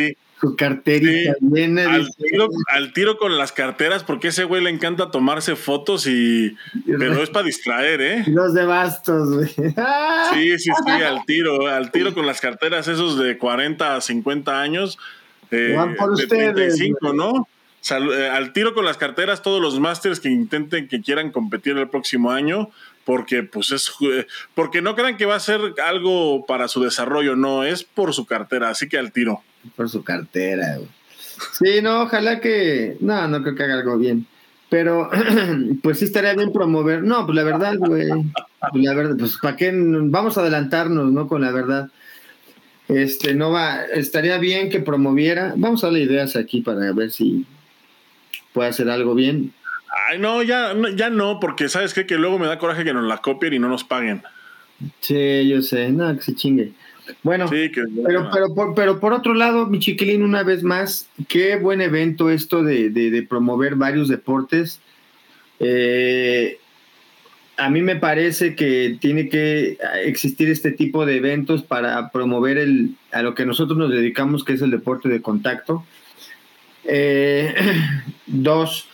[0.56, 1.34] carterita
[2.68, 6.56] al, tiro, con las carteras, porque ese güey le encanta tomarse fotos y.
[6.86, 8.24] Pero es para distraer, ¿eh?
[8.26, 9.48] Los de bastos, güey.
[10.34, 14.60] Sí, sí, sí, al tiro, al tiro con las carteras, esos de 40 a 50
[14.60, 14.98] años.
[15.50, 15.76] Eh,
[16.16, 17.48] de 35, ¿no?
[17.88, 21.88] Eh, al tiro con las carteras, todos los másters que intenten que quieran competir el
[21.88, 22.70] próximo año,
[23.04, 23.92] porque pues es
[24.54, 28.26] porque no crean que va a ser algo para su desarrollo, no, es por su
[28.26, 29.42] cartera, así que al tiro
[29.74, 30.78] por su cartera,
[31.52, 32.96] Sí, no, ojalá que.
[33.00, 34.26] No, no creo que haga algo bien.
[34.68, 35.10] Pero,
[35.82, 37.02] pues sí estaría bien promover.
[37.02, 38.08] No, pues la verdad, güey.
[38.72, 41.28] Pues la verdad, pues para qué vamos a adelantarnos, ¿no?
[41.28, 41.90] Con la verdad.
[42.88, 45.54] Este, no va, estaría bien que promoviera.
[45.56, 47.44] Vamos a darle ideas aquí para ver si
[48.52, 49.52] puede hacer algo bien.
[50.08, 52.06] Ay, no, ya, ya no, porque sabes qué?
[52.06, 54.22] que luego me da coraje que nos la copien y no nos paguen.
[55.00, 56.72] Sí, yo sé, no, que se chingue.
[57.22, 61.80] Bueno, pero, pero, por, pero por otro lado, mi chiquilín, una vez más, qué buen
[61.80, 64.80] evento esto de, promover varios deportes.
[65.60, 66.58] Eh,
[67.56, 72.96] a mí me parece que tiene que existir este tipo de eventos para promover el,
[73.12, 75.84] a lo que nosotros nos dedicamos, que es el deporte de contacto.
[76.84, 77.54] Eh,
[78.26, 78.88] dos,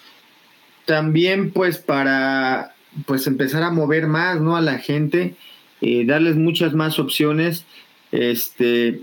[0.87, 2.75] también pues para
[3.07, 4.57] pues empezar a mover más ¿no?
[4.57, 5.35] a la gente,
[5.81, 7.65] eh, darles muchas más opciones
[8.13, 9.01] este,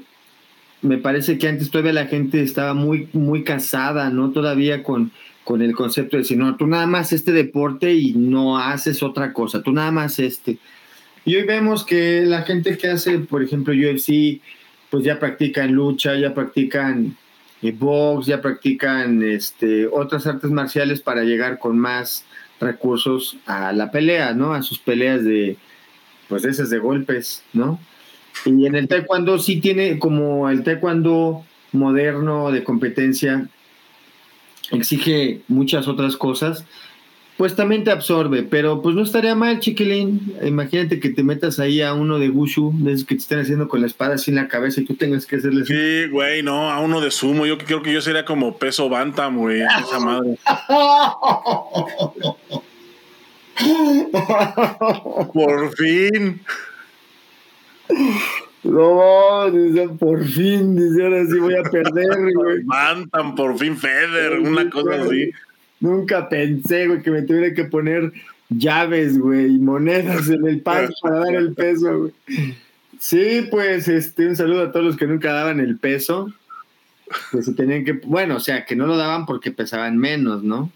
[0.82, 4.32] me parece que antes todavía la gente estaba muy, muy casada, ¿no?
[4.32, 5.12] Todavía con,
[5.44, 9.34] con el concepto de decir, no, tú nada más este deporte y no haces otra
[9.34, 10.58] cosa, tú nada más este.
[11.26, 14.42] Y hoy vemos que la gente que hace, por ejemplo, UFC,
[14.90, 17.18] pues ya practican lucha, ya practican
[17.62, 22.26] eh, box, ya practican este, otras artes marciales para llegar con más
[22.60, 24.54] recursos a la pelea, ¿no?
[24.54, 25.58] A sus peleas de,
[26.28, 27.80] pues esas de golpes, ¿no?
[28.46, 33.48] Y en el taekwondo sí tiene como el taekwondo moderno de competencia
[34.72, 36.64] exige muchas otras cosas,
[37.38, 40.36] pues también te absorbe, pero pues no estaría mal, chiquilín.
[40.44, 43.70] Imagínate que te metas ahí a uno de Gushu, de esos que te estén haciendo
[43.70, 46.82] con la espada sin la cabeza y tú tengas que hacerle Sí, güey, no, a
[46.82, 47.46] uno de sumo.
[47.46, 50.38] Yo creo que yo sería como peso bantam, güey, esa madre.
[55.34, 56.42] Por fin.
[58.64, 62.64] No, dice, por fin, dice, ahora sí voy a perder, güey.
[62.64, 65.32] Mantan, por fin Feder, una cosa así.
[65.80, 68.12] Nunca pensé, güey, que me tuviera que poner
[68.50, 72.14] llaves, güey, y monedas en el paso para dar el peso, güey.
[73.00, 76.34] Sí, pues, este, un saludo a todos los que nunca daban el peso.
[77.32, 80.70] Que se tenían que, bueno, o sea, que no lo daban porque pesaban menos, ¿no?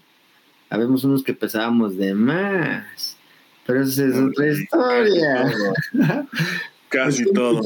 [0.70, 3.18] Habemos unos que pesábamos de más.
[3.66, 5.52] Pero esa es otra historia.
[6.94, 7.62] Casi pues, todo.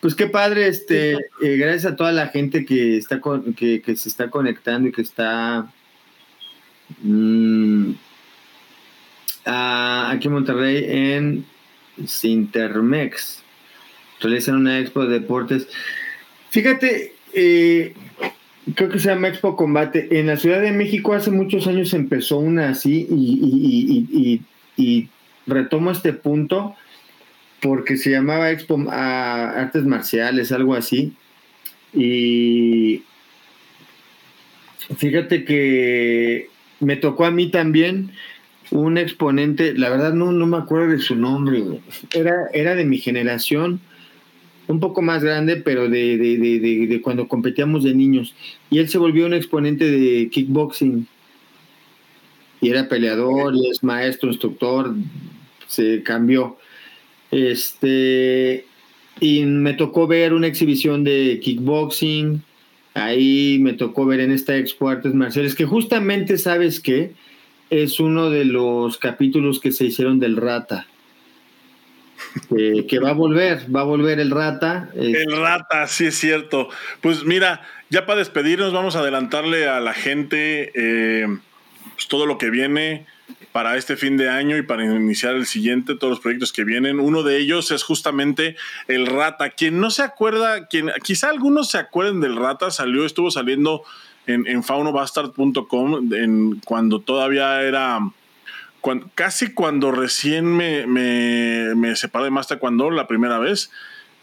[0.00, 3.20] Pues qué padre, este, eh, gracias a toda la gente que está
[3.56, 5.72] que, se está conectando y que está
[7.02, 7.92] mm,
[9.44, 11.46] aquí en Monterrey en
[12.06, 13.42] Sintermex.
[14.20, 15.66] Realizan una expo de deportes.
[16.50, 17.94] Fíjate, eh,
[18.74, 20.20] creo que se llama Expo Combate.
[20.20, 24.42] En la Ciudad de México hace muchos años empezó una así y,
[24.76, 25.08] y
[25.46, 26.76] retomo este punto
[27.60, 31.12] porque se llamaba Expo a Artes Marciales, algo así.
[31.92, 33.02] Y
[34.96, 36.48] fíjate que
[36.80, 38.12] me tocó a mí también
[38.70, 41.62] un exponente, la verdad no, no me acuerdo de su nombre,
[42.12, 43.80] era, era de mi generación,
[44.66, 48.34] un poco más grande, pero de, de, cuando competíamos de niños.
[48.68, 51.06] Y él se volvió un exponente de kickboxing.
[52.60, 54.94] Y era peleador, y es maestro, instructor,
[55.66, 56.58] se cambió.
[57.30, 58.64] Este,
[59.20, 62.42] y me tocó ver una exhibición de kickboxing,
[62.94, 67.12] ahí me tocó ver en esta Expo Artes Marciales, que justamente, ¿sabes que
[67.70, 70.86] Es uno de los capítulos que se hicieron del Rata.
[72.88, 74.90] que va a volver, va a volver el Rata.
[74.94, 76.68] El Rata, sí es cierto.
[77.02, 77.60] Pues mira,
[77.90, 81.26] ya para despedirnos vamos a adelantarle a la gente eh,
[81.94, 83.06] pues todo lo que viene
[83.52, 87.00] para este fin de año y para iniciar el siguiente, todos los proyectos que vienen.
[87.00, 88.56] Uno de ellos es justamente
[88.86, 89.50] el Rata.
[89.50, 93.82] Quien no se acuerda, quien, quizá algunos se acuerden del Rata, salió, estuvo saliendo
[94.26, 97.98] en, en faunobastard.com en, cuando todavía era...
[99.14, 103.70] casi cuando recién me, me, me separé de Master cuando la primera vez,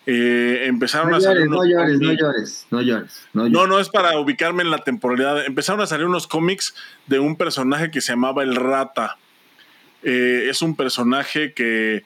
[0.07, 4.19] eh, empezaron a salir unos no llores, no llores, no llores, no No, es para
[4.19, 5.45] ubicarme en la temporalidad.
[5.45, 6.75] Empezaron a salir unos cómics
[7.07, 9.17] de un personaje que se llamaba el Rata.
[10.03, 12.03] Eh, es un personaje que,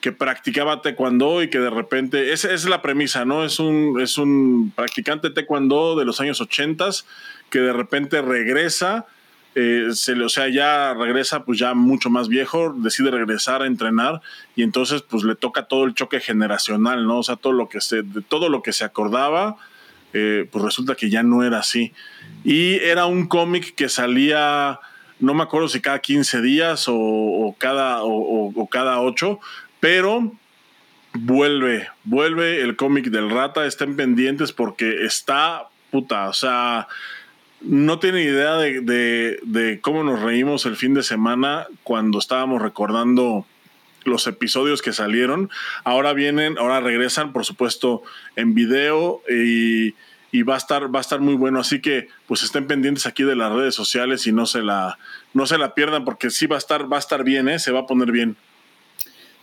[0.00, 3.44] que practicaba taekwondo y que de repente, esa es la premisa, ¿no?
[3.44, 6.88] Es un, es un practicante taekwondo de los años 80
[7.50, 9.06] que de repente regresa
[9.60, 13.66] eh, se le, o sea, ya regresa pues ya mucho más viejo, decide regresar a
[13.66, 14.20] entrenar
[14.54, 17.18] y entonces pues le toca todo el choque generacional, ¿no?
[17.18, 19.56] O sea, todo lo que se, de todo lo que se acordaba,
[20.12, 21.92] eh, pues resulta que ya no era así.
[22.44, 24.78] Y era un cómic que salía,
[25.18, 29.40] no me acuerdo si cada 15 días o, cada, o, cada 8,
[29.80, 30.34] pero
[31.14, 36.86] vuelve, vuelve el cómic del rata, estén pendientes porque está puta, o sea
[37.60, 43.46] no tiene idea de, cómo nos reímos el fin de semana cuando estábamos recordando
[44.04, 45.50] los episodios que salieron.
[45.84, 48.02] Ahora vienen, ahora regresan, por supuesto,
[48.36, 49.94] en video y,
[50.42, 51.60] va a estar, va a estar muy bueno.
[51.60, 54.98] Así que pues estén pendientes aquí de las redes sociales y no se la,
[55.34, 57.58] no se la pierdan, porque sí va a estar, va a estar bien, ¿eh?
[57.58, 58.36] se va a poner bien.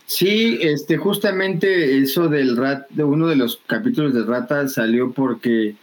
[0.06, 5.74] Sí, este, justamente eso del rat, de uno de los capítulos de Rata salió porque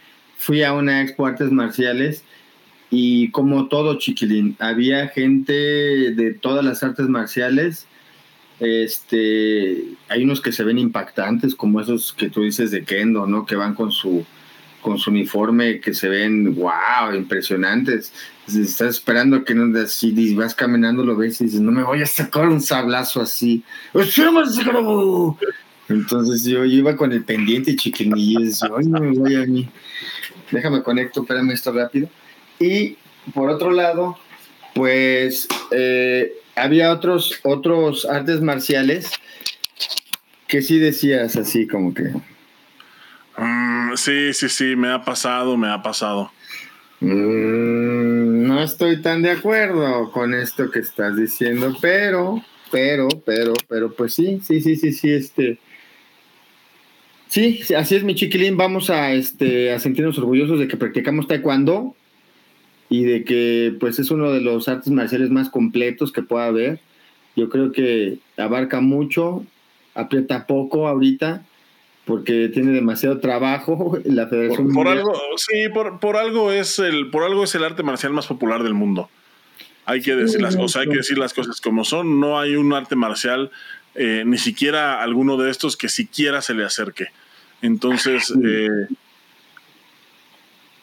[0.44, 2.22] fui a una expo artes marciales
[2.90, 7.86] y como todo chiquilín, había gente de todas las artes marciales.
[8.60, 13.46] Este, hay unos que se ven impactantes, como esos que tú dices de Kendo, ¿no?
[13.46, 14.24] Que van con su
[14.80, 18.12] con su uniforme que se ven, wow, impresionantes.
[18.46, 22.06] Estás esperando que no, si vas caminando, lo ves y dices, no me voy a
[22.06, 23.62] sacar un sablazo así.
[25.88, 29.68] Entonces yo, iba con el pendiente chiquilín y yo ay, no me voy a mí.
[30.50, 32.08] Déjame conecto, espérame esto rápido.
[32.58, 32.96] Y
[33.32, 34.18] por otro lado,
[34.74, 39.10] pues eh, había otros, otros artes marciales
[40.46, 42.12] que sí decías así como que
[43.36, 46.30] Mm, sí, sí, sí, me ha pasado, me ha pasado.
[47.00, 53.92] Mm, no estoy tan de acuerdo con esto que estás diciendo, pero, pero, pero, pero,
[53.92, 55.58] pues sí, sí, sí, sí, sí, este.
[57.34, 61.96] Sí, así es mi chiquilín, vamos a, este, a sentirnos orgullosos de que practicamos taekwondo
[62.88, 66.78] y de que pues es uno de los artes marciales más completos que pueda haber.
[67.34, 69.44] Yo creo que abarca mucho,
[69.96, 71.44] aprieta poco ahorita,
[72.04, 75.68] porque tiene demasiado trabajo la Federación por, algo sí
[76.00, 79.10] por, algo es el por algo es el arte marcial más popular del mundo.
[79.86, 82.20] Hay que decir las cosas hay que decir las cosas como son.
[82.20, 83.50] No hay un arte marcial
[83.96, 87.08] eh, ni siquiera alguno de estos que siquiera se le acerque
[87.66, 88.88] entonces eh,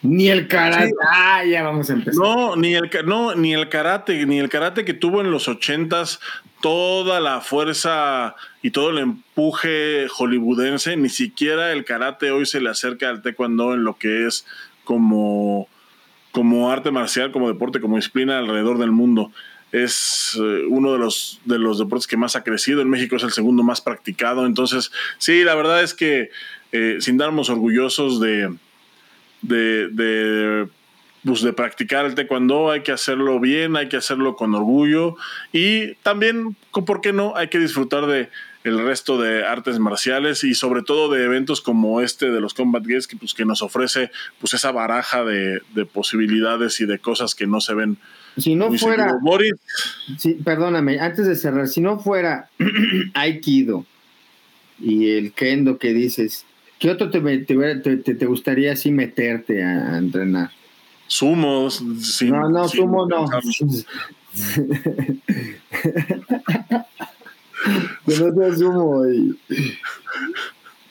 [0.03, 0.93] ni el karate.
[1.07, 2.15] Ah, ya vamos a empezar.
[2.15, 6.19] No, ni el, no, ni el karate, ni el karate que tuvo en los ochentas
[6.61, 12.69] toda la fuerza y todo el empuje hollywoodense, ni siquiera el karate hoy se le
[12.69, 14.45] acerca al taekwondo en lo que es
[14.83, 15.67] como,
[16.31, 19.31] como arte marcial, como deporte, como disciplina alrededor del mundo.
[19.71, 22.81] Es eh, uno de los, de los deportes que más ha crecido.
[22.81, 24.45] En México es el segundo más practicado.
[24.45, 26.29] Entonces, sí, la verdad es que
[26.71, 28.53] eh, sin darnos orgullosos de,
[29.41, 30.67] de, de,
[31.23, 35.15] pues de practicar el taekwondo, hay que hacerlo bien, hay que hacerlo con orgullo
[35.51, 37.35] y también, ¿por qué no?
[37.35, 38.29] Hay que disfrutar de
[38.63, 42.83] el resto de artes marciales y sobre todo de eventos como este de los Combat
[42.85, 45.61] Games que, pues, que nos ofrece pues esa baraja de,
[45.91, 47.97] posibilidades y de cosas que no se ven.
[48.37, 49.13] Si no fuera,
[50.17, 52.49] Sí, perdóname, antes de cerrar, si no fuera
[53.13, 53.85] Aikido
[54.79, 56.45] y el Kendo que dices,
[56.81, 60.49] ¿Qué otro te, te, gustaría así meterte a, entrenar?
[61.05, 61.79] Sumos.
[61.79, 63.29] no, no, sumo no.
[68.07, 69.37] que no sea sumo y,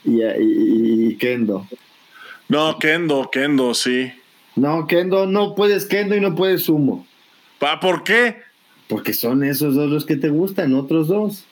[0.04, 1.66] y, kendo.
[2.48, 4.12] No, kendo, kendo, sí.
[4.54, 7.04] No, kendo, no puedes kendo y no puedes sumo.
[7.80, 8.36] ¿Por qué?
[8.86, 11.46] Porque son esos dos los que te gustan, otros dos.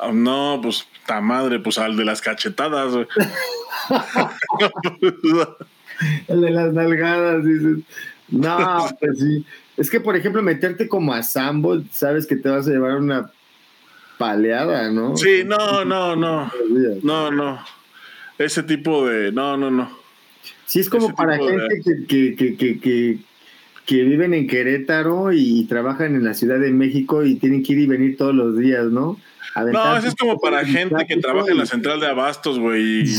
[0.00, 2.94] Ah, no, pues, ta madre, pues al de las cachetadas,
[6.26, 7.78] El de las nalgadas, dices.
[8.28, 9.44] No, pues sí.
[9.76, 13.30] Es que, por ejemplo, meterte como a Sambo, sabes que te vas a llevar una
[14.18, 15.16] paleada, ¿no?
[15.16, 16.50] Sí, no, no, no.
[17.02, 17.64] No, no.
[18.38, 19.30] Ese tipo de.
[19.32, 19.90] No, no, no.
[20.66, 23.18] Sí, es como para gente que, que, que, que,
[23.86, 27.80] que viven en Querétaro y trabajan en la Ciudad de México y tienen que ir
[27.80, 29.18] y venir todos los días, ¿no?
[29.56, 33.04] no, eso es como para gente que trabaja en la central de abastos, güey.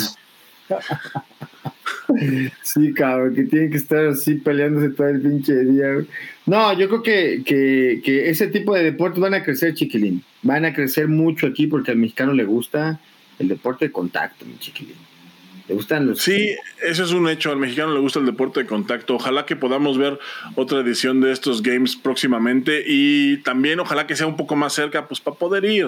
[2.62, 6.06] Sí, cabrón, que tienen que estar así peleándose todo el pinche día.
[6.46, 10.24] No, yo creo que, que, ese tipo de deportes van a crecer, chiquilín.
[10.44, 13.00] Van a crecer mucho aquí porque al mexicano le gusta
[13.40, 14.96] el deporte de contacto, mi chiquilín.
[15.68, 16.22] Le gustan los.
[16.22, 17.52] Sí, eso es un hecho.
[17.52, 19.16] Al mexicano le gusta el deporte de contacto.
[19.16, 20.20] Ojalá que podamos ver
[20.56, 25.08] otra edición de estos games próximamente y también ojalá que sea un poco más cerca,
[25.08, 25.88] pues para poder ir.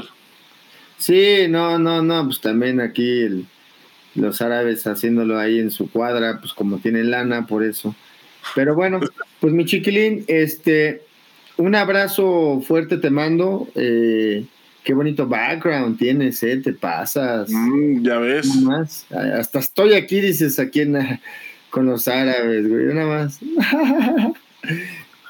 [0.97, 3.45] Sí, no, no, no, pues también aquí
[4.15, 7.95] los árabes haciéndolo ahí en su cuadra, pues como tienen lana, por eso.
[8.55, 8.99] Pero bueno,
[9.39, 11.03] pues mi chiquilín, este,
[11.57, 13.67] un abrazo fuerte te mando.
[13.75, 14.45] Eh,
[14.87, 16.55] qué bonito background tienes, ¿eh?
[16.63, 17.49] Te pasas.
[17.49, 18.55] Mm, ya ves.
[18.61, 19.05] Más.
[19.11, 21.19] Hasta estoy aquí, dices, aquí en,
[21.69, 23.39] con los árabes, güey, nada más.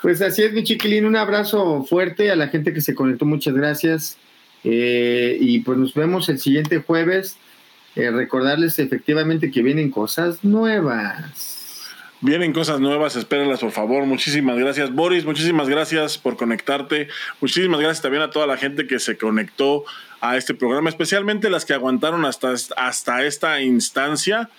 [0.04, 3.56] pues así es, mi chiquilín, un abrazo fuerte a la gente que se conectó, muchas
[3.56, 4.18] gracias.
[4.64, 7.36] Eh, y pues nos vemos el siguiente jueves.
[7.96, 11.57] Eh, recordarles efectivamente que vienen cosas nuevas.
[12.20, 14.06] Vienen cosas nuevas, espérenlas por favor.
[14.06, 14.92] Muchísimas gracias.
[14.92, 17.10] Boris, muchísimas gracias por conectarte.
[17.42, 19.86] Muchísimas gracias también a toda la gente que se conectó
[20.20, 24.50] a este programa, especialmente las que aguantaron hasta, hasta esta instancia.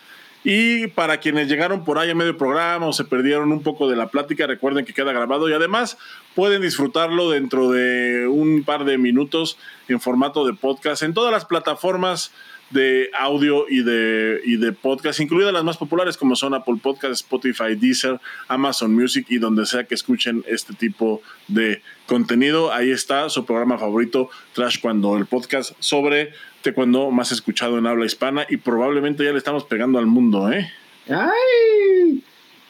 [0.44, 3.96] Y para quienes llegaron por ahí a medio programa o se perdieron un poco de
[3.96, 5.98] la plática, recuerden que queda grabado y además
[6.36, 9.58] pueden disfrutarlo dentro de un par de minutos
[9.88, 12.30] en formato de podcast en todas las plataformas
[12.70, 17.12] de audio y de, y de podcast, incluidas las más populares como son Apple Podcast,
[17.12, 22.72] Spotify, Deezer, Amazon Music y donde sea que escuchen este tipo de contenido.
[22.72, 26.32] Ahí está su programa favorito, Trash Cuando, el podcast sobre
[26.72, 30.70] cuando más escuchado en habla hispana y probablemente ya le estamos pegando al mundo, ¿eh?
[31.08, 32.22] ¡Ay!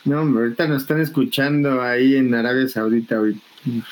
[0.05, 3.17] No, hombre, ahorita nos están escuchando ahí en Arabia Saudita.
[3.17, 3.41] Ahorita.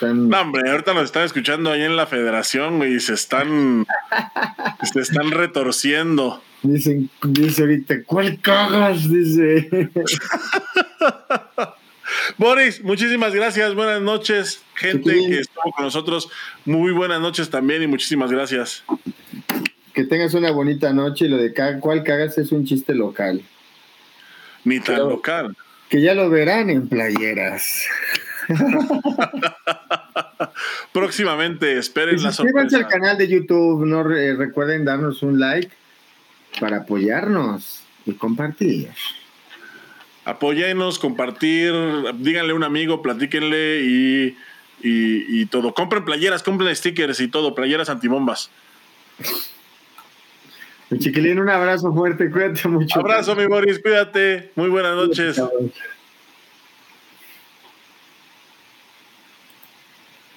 [0.00, 3.86] No, hombre, ahorita nos están escuchando ahí en la federación, y se están,
[4.92, 6.42] se están retorciendo.
[6.62, 9.08] Dicen, dice ahorita, ¿cuál cagas?
[9.08, 9.90] Dice.
[12.38, 16.28] Boris, muchísimas gracias, buenas noches, gente que estuvo con nosotros,
[16.64, 18.84] muy buenas noches también y muchísimas gracias.
[19.92, 23.42] Que tengas una bonita noche y lo de cuál cagas es un chiste local.
[24.64, 25.56] Ni tan local.
[25.88, 27.84] Que ya lo verán en playeras.
[30.92, 32.78] Próximamente, esperen la sorpresa.
[32.78, 35.70] al canal de YouTube, no recuerden darnos un like
[36.60, 38.90] para apoyarnos y compartir.
[40.24, 41.72] Apóyenos, compartir,
[42.18, 44.36] díganle a un amigo, platíquenle y,
[44.82, 45.74] y, todo.
[45.74, 48.50] Compren playeras, compren stickers y todo, playeras antibombas.
[50.90, 53.00] Mi chiquilín, un abrazo fuerte, cuídate mucho.
[53.00, 54.52] Abrazo, mi Boris, cuídate.
[54.54, 55.40] Muy buenas noches.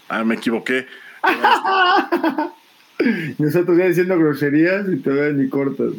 [0.09, 0.87] Ah, me equivoqué.
[3.37, 5.93] Nosotros ya diciendo groserías y todavía ni cortas.